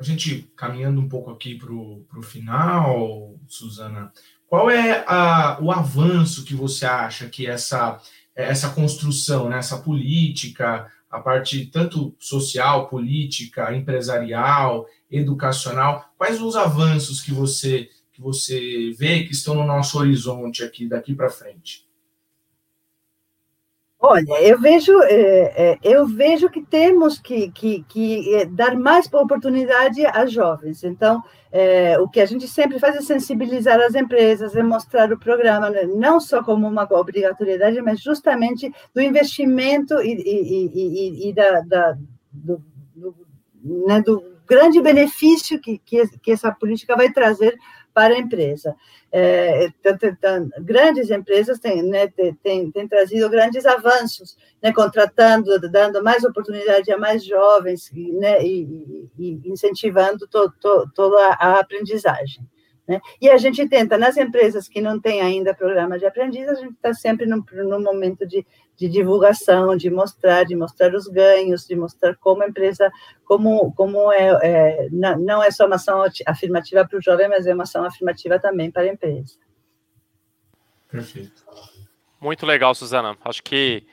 a 0.00 0.02
gente 0.02 0.42
caminhando 0.56 1.00
um 1.00 1.08
pouco 1.08 1.30
aqui 1.30 1.56
para 1.56 1.72
o 1.72 2.22
final, 2.22 3.38
Suzana, 3.46 4.12
qual 4.54 4.70
é 4.70 5.02
a, 5.08 5.58
o 5.60 5.72
avanço 5.72 6.44
que 6.44 6.54
você 6.54 6.86
acha 6.86 7.28
que 7.28 7.44
essa, 7.44 8.00
essa 8.36 8.70
construção, 8.70 9.48
né, 9.48 9.58
essa 9.58 9.78
política, 9.78 10.86
a 11.10 11.18
parte 11.18 11.66
tanto 11.66 12.14
social, 12.20 12.86
política, 12.86 13.74
empresarial, 13.74 14.86
educacional, 15.10 16.08
quais 16.16 16.40
os 16.40 16.54
avanços 16.54 17.20
que 17.20 17.32
você 17.32 17.88
que 18.12 18.20
você 18.20 18.94
vê 18.96 19.24
que 19.24 19.32
estão 19.32 19.56
no 19.56 19.66
nosso 19.66 19.98
horizonte 19.98 20.62
aqui 20.62 20.88
daqui 20.88 21.16
para 21.16 21.28
frente? 21.28 21.84
Olha, 23.98 24.40
eu 24.40 24.60
vejo, 24.60 24.92
é, 25.02 25.72
é, 25.72 25.78
eu 25.82 26.06
vejo 26.06 26.48
que 26.48 26.60
temos 26.60 27.18
que, 27.18 27.50
que, 27.50 27.82
que 27.88 28.34
é, 28.36 28.44
dar 28.44 28.76
mais 28.76 29.12
oportunidade 29.12 30.04
às 30.06 30.30
jovens. 30.30 30.84
Então, 30.84 31.22
é, 31.56 31.96
o 32.00 32.08
que 32.08 32.20
a 32.20 32.26
gente 32.26 32.48
sempre 32.48 32.80
faz 32.80 32.96
é 32.96 33.00
sensibilizar 33.00 33.78
as 33.78 33.94
empresas, 33.94 34.56
é 34.56 34.62
mostrar 34.62 35.12
o 35.12 35.18
programa, 35.18 35.70
né, 35.70 35.84
não 35.84 36.18
só 36.18 36.42
como 36.42 36.66
uma 36.66 36.82
obrigatoriedade, 36.90 37.80
mas 37.80 38.00
justamente 38.00 38.74
do 38.92 39.00
investimento 39.00 39.94
e, 40.00 40.14
e, 40.14 40.70
e, 40.74 41.28
e 41.28 41.32
da, 41.32 41.60
da, 41.60 41.96
do, 42.32 42.60
do, 42.92 43.14
né, 43.62 44.02
do 44.02 44.20
grande 44.44 44.82
benefício 44.82 45.60
que, 45.60 45.78
que, 45.78 46.08
que 46.18 46.32
essa 46.32 46.50
política 46.50 46.96
vai 46.96 47.12
trazer 47.12 47.56
para 47.94 48.14
a 48.14 48.18
empresa. 48.18 48.74
É, 49.16 49.68
grandes 50.58 51.08
empresas 51.08 51.60
têm, 51.60 51.84
né, 51.84 52.08
têm, 52.42 52.68
têm, 52.72 52.88
trazido 52.88 53.30
grandes 53.30 53.64
avanços, 53.64 54.36
né, 54.60 54.72
contratando, 54.72 55.56
dando 55.70 56.02
mais 56.02 56.24
oportunidade 56.24 56.90
a 56.90 56.98
mais 56.98 57.24
jovens 57.24 57.92
né, 57.92 58.44
e, 58.44 59.08
e 59.16 59.40
incentivando 59.44 60.26
to, 60.26 60.52
to, 60.60 60.90
toda 60.96 61.16
a 61.34 61.60
aprendizagem. 61.60 62.44
Né? 62.86 63.00
E 63.20 63.30
a 63.30 63.38
gente 63.38 63.66
tenta, 63.66 63.96
nas 63.96 64.16
empresas 64.16 64.68
que 64.68 64.80
não 64.80 65.00
têm 65.00 65.22
ainda 65.22 65.54
programa 65.54 65.98
de 65.98 66.04
aprendiz, 66.04 66.48
a 66.48 66.54
gente 66.54 66.74
está 66.74 66.92
sempre 66.92 67.24
no, 67.24 67.42
momento 67.80 68.26
de, 68.26 68.46
de, 68.76 68.88
divulgação, 68.88 69.74
de 69.74 69.88
mostrar, 69.88 70.44
de 70.44 70.54
mostrar 70.54 70.94
os 70.94 71.06
ganhos, 71.06 71.66
de 71.66 71.74
mostrar 71.74 72.14
como 72.16 72.42
a 72.42 72.48
empresa, 72.48 72.92
como, 73.24 73.72
como 73.72 74.12
é, 74.12 74.38
é 74.42 74.88
não 74.90 75.42
é 75.42 75.50
só 75.50 75.66
uma 75.66 75.76
ação 75.76 76.04
afirmativa 76.26 76.86
para 76.86 76.98
o 76.98 77.02
jovem, 77.02 77.28
mas 77.28 77.46
é 77.46 77.54
uma 77.54 77.62
ação 77.62 77.84
afirmativa 77.84 78.38
também 78.38 78.70
para 78.70 78.82
a 78.82 78.88
empresa. 78.88 79.38
Perfeito. 80.90 81.42
Muito 82.20 82.44
legal, 82.44 82.74
Suzana. 82.74 83.16
Acho 83.24 83.42
que 83.42 83.86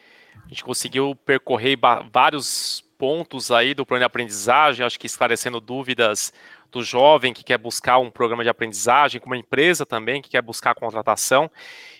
a 0.45 0.49
gente 0.49 0.63
conseguiu 0.63 1.15
percorrer 1.15 1.77
vários 2.11 2.83
pontos 3.01 3.49
aí 3.49 3.73
do 3.73 3.83
plano 3.83 4.01
de 4.01 4.05
aprendizagem, 4.05 4.85
acho 4.85 4.99
que 4.99 5.07
esclarecendo 5.07 5.59
dúvidas 5.59 6.31
do 6.71 6.83
jovem 6.83 7.33
que 7.33 7.43
quer 7.43 7.57
buscar 7.57 7.97
um 7.97 8.11
programa 8.11 8.43
de 8.43 8.49
aprendizagem, 8.49 9.19
como 9.19 9.33
uma 9.33 9.39
empresa 9.39 9.87
também 9.87 10.21
que 10.21 10.29
quer 10.29 10.41
buscar 10.43 10.75
contratação. 10.75 11.49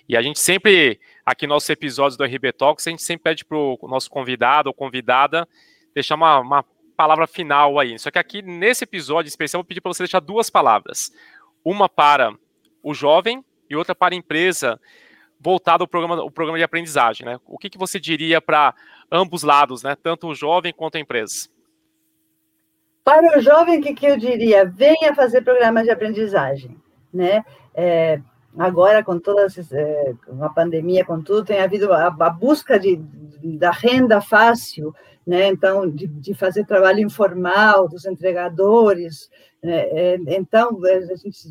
E 0.07 0.15
a 0.15 0.21
gente 0.21 0.39
sempre, 0.39 0.99
aqui 1.25 1.47
nos 1.47 1.55
nossos 1.55 1.69
episódios 1.71 2.15
do 2.15 2.23
RB 2.23 2.53
Talks, 2.53 2.85
a 2.85 2.91
gente 2.91 3.01
sempre 3.01 3.23
pede 3.23 3.43
para 3.43 3.57
o 3.57 3.79
nosso 3.89 4.11
convidado 4.11 4.69
ou 4.69 4.75
convidada 4.75 5.49
deixar 5.91 6.13
uma, 6.13 6.39
uma 6.39 6.65
palavra 6.95 7.25
final 7.25 7.79
aí. 7.79 7.97
Só 7.97 8.11
que 8.11 8.19
aqui, 8.19 8.43
nesse 8.43 8.83
episódio 8.83 9.27
especial, 9.27 9.61
eu 9.61 9.63
vou 9.63 9.67
pedir 9.67 9.81
para 9.81 9.91
você 9.91 10.03
deixar 10.03 10.19
duas 10.19 10.51
palavras. 10.51 11.11
Uma 11.65 11.89
para 11.89 12.31
o 12.83 12.93
jovem 12.93 13.43
e 13.67 13.75
outra 13.75 13.95
para 13.95 14.13
a 14.13 14.17
empresa 14.17 14.79
voltada 15.41 15.83
ao 15.83 15.87
programa, 15.87 16.21
ao 16.21 16.31
programa 16.31 16.57
de 16.57 16.63
aprendizagem. 16.63 17.25
Né? 17.25 17.39
O 17.45 17.57
que, 17.57 17.69
que 17.69 17.77
você 17.77 17.99
diria 17.99 18.39
para 18.39 18.73
ambos 19.11 19.43
lados, 19.43 19.83
né? 19.83 19.95
tanto 20.01 20.27
o 20.27 20.35
jovem 20.35 20.73
quanto 20.73 20.95
a 20.95 20.99
empresa? 20.99 21.49
Para 23.03 23.37
o 23.37 23.41
jovem, 23.41 23.79
o 23.79 23.81
que, 23.81 23.95
que 23.95 24.05
eu 24.05 24.17
diria? 24.17 24.63
Venha 24.63 25.15
fazer 25.15 25.41
programas 25.41 25.85
de 25.85 25.89
aprendizagem, 25.89 26.77
né? 27.11 27.43
É, 27.73 28.21
agora, 28.55 29.03
com 29.03 29.17
toda 29.17 29.47
é, 29.73 30.13
a 30.39 30.49
pandemia, 30.49 31.03
com 31.03 31.19
tudo, 31.19 31.43
tem 31.43 31.59
havido 31.59 31.91
a, 31.91 32.07
a 32.07 32.29
busca 32.29 32.79
de, 32.79 32.97
da 33.41 33.71
renda 33.71 34.21
fácil, 34.21 34.93
né? 35.25 35.47
Então, 35.47 35.89
de, 35.89 36.05
de 36.05 36.35
fazer 36.35 36.63
trabalho 36.63 36.99
informal 36.99 37.87
dos 37.87 38.05
entregadores. 38.05 39.31
Né? 39.63 39.79
É, 39.89 40.17
então, 40.27 40.79
a 40.85 41.15
gente 41.15 41.47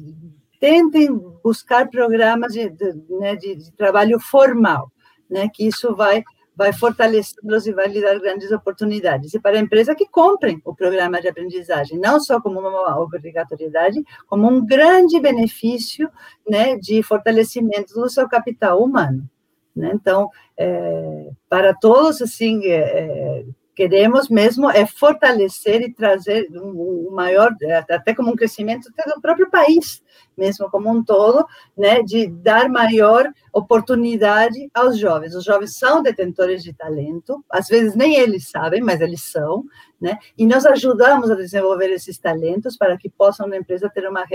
tentem 0.61 1.12
buscar 1.42 1.88
programas 1.88 2.52
de, 2.52 2.68
de, 2.68 2.94
né, 3.08 3.34
de, 3.34 3.56
de 3.56 3.72
trabalho 3.72 4.20
formal, 4.20 4.92
né? 5.28 5.48
Que 5.52 5.66
isso 5.66 5.96
vai 5.96 6.22
vai 6.61 6.74
fortalecê-los 6.74 7.66
e 7.66 7.72
vai 7.72 7.88
lhe 7.88 8.02
dar 8.02 8.18
grandes 8.18 8.52
oportunidades. 8.52 9.32
E 9.32 9.40
para 9.40 9.56
a 9.56 9.61
empresa 9.61 9.94
que 9.94 10.06
comprem 10.06 10.61
o 10.62 10.74
programa 10.74 11.18
de 11.18 11.26
aprendizagem, 11.26 11.98
não 11.98 12.20
só 12.20 12.38
como 12.38 12.61
uma 12.61 13.00
obrigatoriedade, 13.00 14.04
como 14.26 14.46
um 14.46 14.66
grande 14.66 15.18
benefício 15.18 16.11
né, 16.46 16.76
de 16.76 17.02
fortalecimento 17.02 17.94
do 17.94 18.11
seu 18.11 18.28
capital 18.28 18.82
humano. 18.82 19.26
Né? 19.74 19.92
Então, 19.94 20.28
é, 20.54 21.30
para 21.48 21.72
todos, 21.72 22.20
assim, 22.20 22.66
é, 22.66 23.46
queremos 23.81 24.28
mesmo 24.28 24.70
é 24.70 24.85
fortalecer 24.85 25.81
e 25.81 25.91
trazer 25.91 26.47
um, 26.53 27.09
um, 27.09 27.14
maior, 27.14 27.57
até 27.89 28.14
como 28.14 28.31
um 28.31 28.37
crescimento 28.37 28.91
do 29.07 29.22
próprio 29.22 29.49
país, 29.49 30.03
mesmo 30.37 30.70
como 30.70 30.91
um 30.91 31.03
todo, 31.03 31.47
né, 31.74 32.03
de 32.03 32.26
dar 32.26 32.68
maior 32.68 33.26
oportunidade 33.51 34.68
aos 34.74 34.99
jovens. 34.99 35.35
Os 35.35 35.45
jovens 35.45 35.78
são 35.78 36.03
detentores 36.03 36.62
de 36.62 36.74
talento, 36.74 37.43
às 37.49 37.68
vezes 37.68 37.95
nem 37.95 38.16
eles 38.16 38.51
sabem, 38.51 38.83
mas 38.83 39.01
eles 39.01 39.22
são, 39.22 39.64
né, 39.99 40.18
e 40.37 40.45
nós 40.45 40.66
ajudamos 40.66 41.31
a 41.31 41.35
desenvolver 41.35 41.89
esses 41.89 42.18
talentos 42.18 42.76
para 42.76 42.99
que 42.99 43.09
possam 43.09 43.49
na 43.49 43.57
empresa 43.57 43.89
ter 43.89 44.07
uma 44.07 44.26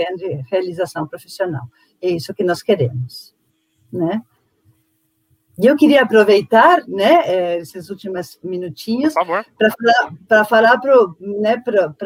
realização 0.50 1.06
profissional. 1.06 1.68
É 2.02 2.08
isso 2.08 2.34
que 2.34 2.42
nós 2.42 2.62
queremos, 2.64 3.32
né? 3.92 4.22
E 5.58 5.66
eu 5.66 5.74
queria 5.74 6.02
aproveitar 6.02 6.86
né, 6.86 7.22
eh, 7.24 7.58
esses 7.58 7.88
últimos 7.88 8.38
minutinhos 8.42 9.14
para 10.28 10.44
falar 10.44 10.78
para 10.78 11.16
né, 11.18 11.62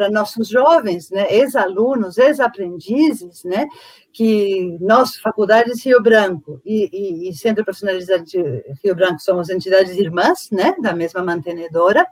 nossos 0.09 0.47
jovens, 0.47 1.09
né, 1.09 1.27
ex-alunos, 1.29 2.17
ex-aprendizes, 2.17 3.43
né, 3.43 3.67
que 4.13 4.77
nós, 4.81 5.15
Faculdades 5.17 5.85
Rio 5.85 6.01
Branco 6.01 6.61
e, 6.65 6.89
e, 6.91 7.29
e 7.29 7.33
Centro 7.35 7.63
Profissionalizado 7.63 8.23
de 8.25 8.39
Rio 8.83 8.95
Branco, 8.95 9.19
somos 9.19 9.49
entidades 9.49 9.95
irmãs 9.97 10.49
né, 10.51 10.75
da 10.81 10.93
mesma 10.93 11.23
mantenedora, 11.23 12.05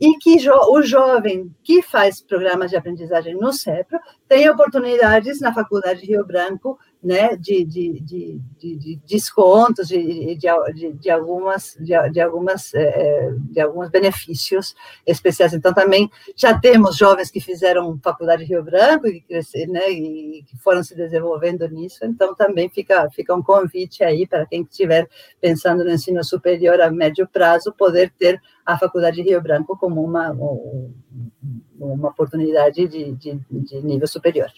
e 0.00 0.18
que 0.18 0.38
jo 0.38 0.52
o 0.70 0.82
jovem 0.82 1.54
que 1.62 1.82
faz 1.82 2.20
programas 2.20 2.70
de 2.70 2.76
aprendizagem 2.76 3.34
no 3.34 3.52
CEPRO 3.52 4.00
tem 4.28 4.48
oportunidades 4.48 5.40
na 5.40 5.52
Faculdade 5.52 6.06
Rio 6.06 6.26
Branco 6.26 6.78
né, 7.02 7.36
de, 7.36 7.64
de, 7.64 8.00
de, 8.00 8.40
de 8.58 9.00
descontos, 9.06 9.88
de, 9.88 10.36
de, 10.36 10.92
de, 10.92 11.10
algumas, 11.10 11.76
de, 11.80 12.10
de, 12.10 12.20
algumas, 12.20 12.72
é, 12.74 13.30
de 13.50 13.60
alguns 13.60 13.90
benefícios 13.90 14.74
especiais. 15.04 15.52
Então, 15.52 15.74
também 15.74 16.08
já 16.36 16.56
temos 16.58 16.96
jovens 16.96 17.30
que 17.30 17.40
fizeram 17.40 17.98
faculdade 18.02 18.44
Rio 18.44 18.62
Branco 18.62 19.08
e, 19.08 19.24
né, 19.66 19.90
e 19.90 20.44
que 20.46 20.56
foram 20.58 20.82
se 20.82 20.94
desenvolvendo 20.94 21.41
nisso, 21.70 22.04
então 22.04 22.34
também 22.34 22.68
fica, 22.68 23.08
fica 23.10 23.34
um 23.34 23.42
convite 23.42 24.04
aí 24.04 24.26
para 24.26 24.46
quem 24.46 24.62
estiver 24.62 25.08
pensando 25.40 25.84
no 25.84 25.90
ensino 25.90 26.22
superior 26.24 26.80
a 26.80 26.90
médio 26.90 27.26
prazo, 27.26 27.72
poder 27.72 28.12
ter 28.18 28.40
a 28.64 28.78
faculdade 28.78 29.22
Rio 29.22 29.42
Branco 29.42 29.76
como 29.76 30.02
uma, 30.02 30.30
uma 31.78 32.08
oportunidade 32.08 32.86
de, 32.86 33.12
de, 33.12 33.40
de 33.50 33.82
nível 33.82 34.06
superior. 34.06 34.50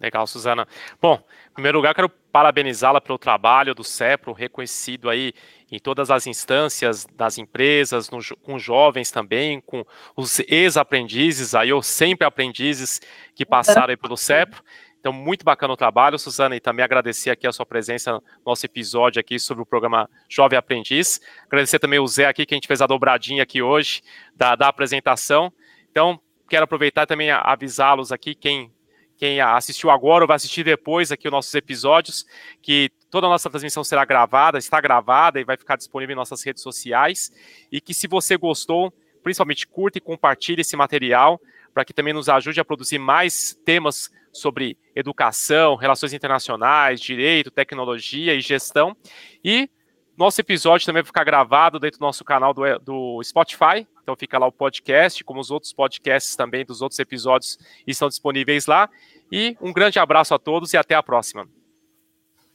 Legal, 0.00 0.26
Suzana. 0.26 0.66
Bom, 1.00 1.22
em 1.50 1.54
primeiro 1.54 1.78
lugar, 1.78 1.94
quero 1.94 2.08
parabenizá-la 2.08 3.00
pelo 3.00 3.16
trabalho 3.16 3.74
do 3.74 3.84
CEPRO, 3.84 4.32
reconhecido 4.32 5.08
aí 5.08 5.32
em 5.70 5.78
todas 5.78 6.10
as 6.10 6.26
instâncias 6.26 7.06
das 7.16 7.38
empresas, 7.38 8.10
no, 8.10 8.18
com 8.42 8.58
jovens 8.58 9.10
também, 9.10 9.60
com 9.60 9.84
os 10.16 10.40
ex-aprendizes, 10.40 11.54
aí, 11.54 11.72
ou 11.72 11.82
sempre 11.82 12.26
aprendizes 12.26 13.00
que 13.34 13.46
passaram 13.46 13.90
aí 13.90 13.96
pelo 13.96 14.16
CEPRO. 14.16 14.62
Então, 15.04 15.12
muito 15.12 15.44
bacana 15.44 15.74
o 15.74 15.76
trabalho, 15.76 16.18
Suzana, 16.18 16.56
e 16.56 16.60
também 16.60 16.82
agradecer 16.82 17.28
aqui 17.28 17.46
a 17.46 17.52
sua 17.52 17.66
presença 17.66 18.12
no 18.12 18.22
nosso 18.46 18.64
episódio 18.64 19.20
aqui 19.20 19.38
sobre 19.38 19.62
o 19.62 19.66
programa 19.66 20.08
Jovem 20.30 20.58
Aprendiz. 20.58 21.20
Agradecer 21.44 21.78
também 21.78 21.98
o 21.98 22.06
Zé 22.06 22.24
aqui, 22.24 22.46
que 22.46 22.54
a 22.54 22.56
gente 22.56 22.66
fez 22.66 22.80
a 22.80 22.86
dobradinha 22.86 23.42
aqui 23.42 23.60
hoje 23.60 24.00
da, 24.34 24.56
da 24.56 24.66
apresentação. 24.66 25.52
Então, 25.90 26.18
quero 26.48 26.64
aproveitar 26.64 27.04
também 27.04 27.30
avisá-los 27.30 28.12
aqui, 28.12 28.34
quem 28.34 28.72
quem 29.18 29.42
assistiu 29.42 29.90
agora 29.90 30.24
ou 30.24 30.28
vai 30.28 30.36
assistir 30.36 30.64
depois 30.64 31.12
aqui 31.12 31.28
os 31.28 31.32
nossos 31.32 31.54
episódios, 31.54 32.24
que 32.62 32.90
toda 33.10 33.26
a 33.26 33.30
nossa 33.30 33.50
transmissão 33.50 33.84
será 33.84 34.06
gravada, 34.06 34.56
está 34.56 34.80
gravada 34.80 35.38
e 35.38 35.44
vai 35.44 35.58
ficar 35.58 35.76
disponível 35.76 36.14
em 36.14 36.16
nossas 36.16 36.42
redes 36.42 36.62
sociais. 36.62 37.30
E 37.70 37.78
que 37.78 37.92
se 37.92 38.08
você 38.08 38.38
gostou, 38.38 38.90
principalmente 39.22 39.66
curta 39.66 39.98
e 39.98 40.00
compartilhe 40.00 40.62
esse 40.62 40.76
material, 40.76 41.38
para 41.74 41.84
que 41.84 41.92
também 41.92 42.14
nos 42.14 42.28
ajude 42.28 42.58
a 42.58 42.64
produzir 42.64 42.98
mais 42.98 43.54
temas 43.66 44.10
sobre 44.34 44.76
educação, 44.94 45.76
relações 45.76 46.12
internacionais, 46.12 47.00
direito, 47.00 47.50
tecnologia 47.50 48.34
e 48.34 48.40
gestão. 48.40 48.96
E 49.42 49.70
nosso 50.16 50.40
episódio 50.40 50.86
também 50.86 51.02
vai 51.02 51.06
ficar 51.06 51.24
gravado 51.24 51.78
dentro 51.78 51.98
do 51.98 52.02
nosso 52.02 52.24
canal 52.24 52.52
do, 52.52 52.62
do 52.80 53.22
Spotify. 53.22 53.86
Então 54.02 54.14
fica 54.16 54.38
lá 54.38 54.46
o 54.46 54.52
podcast, 54.52 55.24
como 55.24 55.40
os 55.40 55.50
outros 55.50 55.72
podcasts 55.72 56.36
também 56.36 56.64
dos 56.64 56.82
outros 56.82 56.98
episódios 56.98 57.58
estão 57.86 58.08
disponíveis 58.08 58.66
lá. 58.66 58.88
E 59.32 59.56
um 59.60 59.72
grande 59.72 59.98
abraço 59.98 60.34
a 60.34 60.38
todos 60.38 60.72
e 60.72 60.76
até 60.76 60.94
a 60.94 61.02
próxima. 61.02 61.48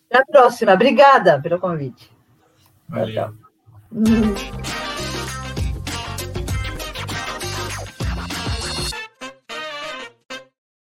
Até 0.10 0.22
a 0.22 0.26
próxima. 0.26 0.74
Obrigada 0.74 1.42
pelo 1.42 1.60
convite. 1.60 2.12
Valeu. 2.88 3.34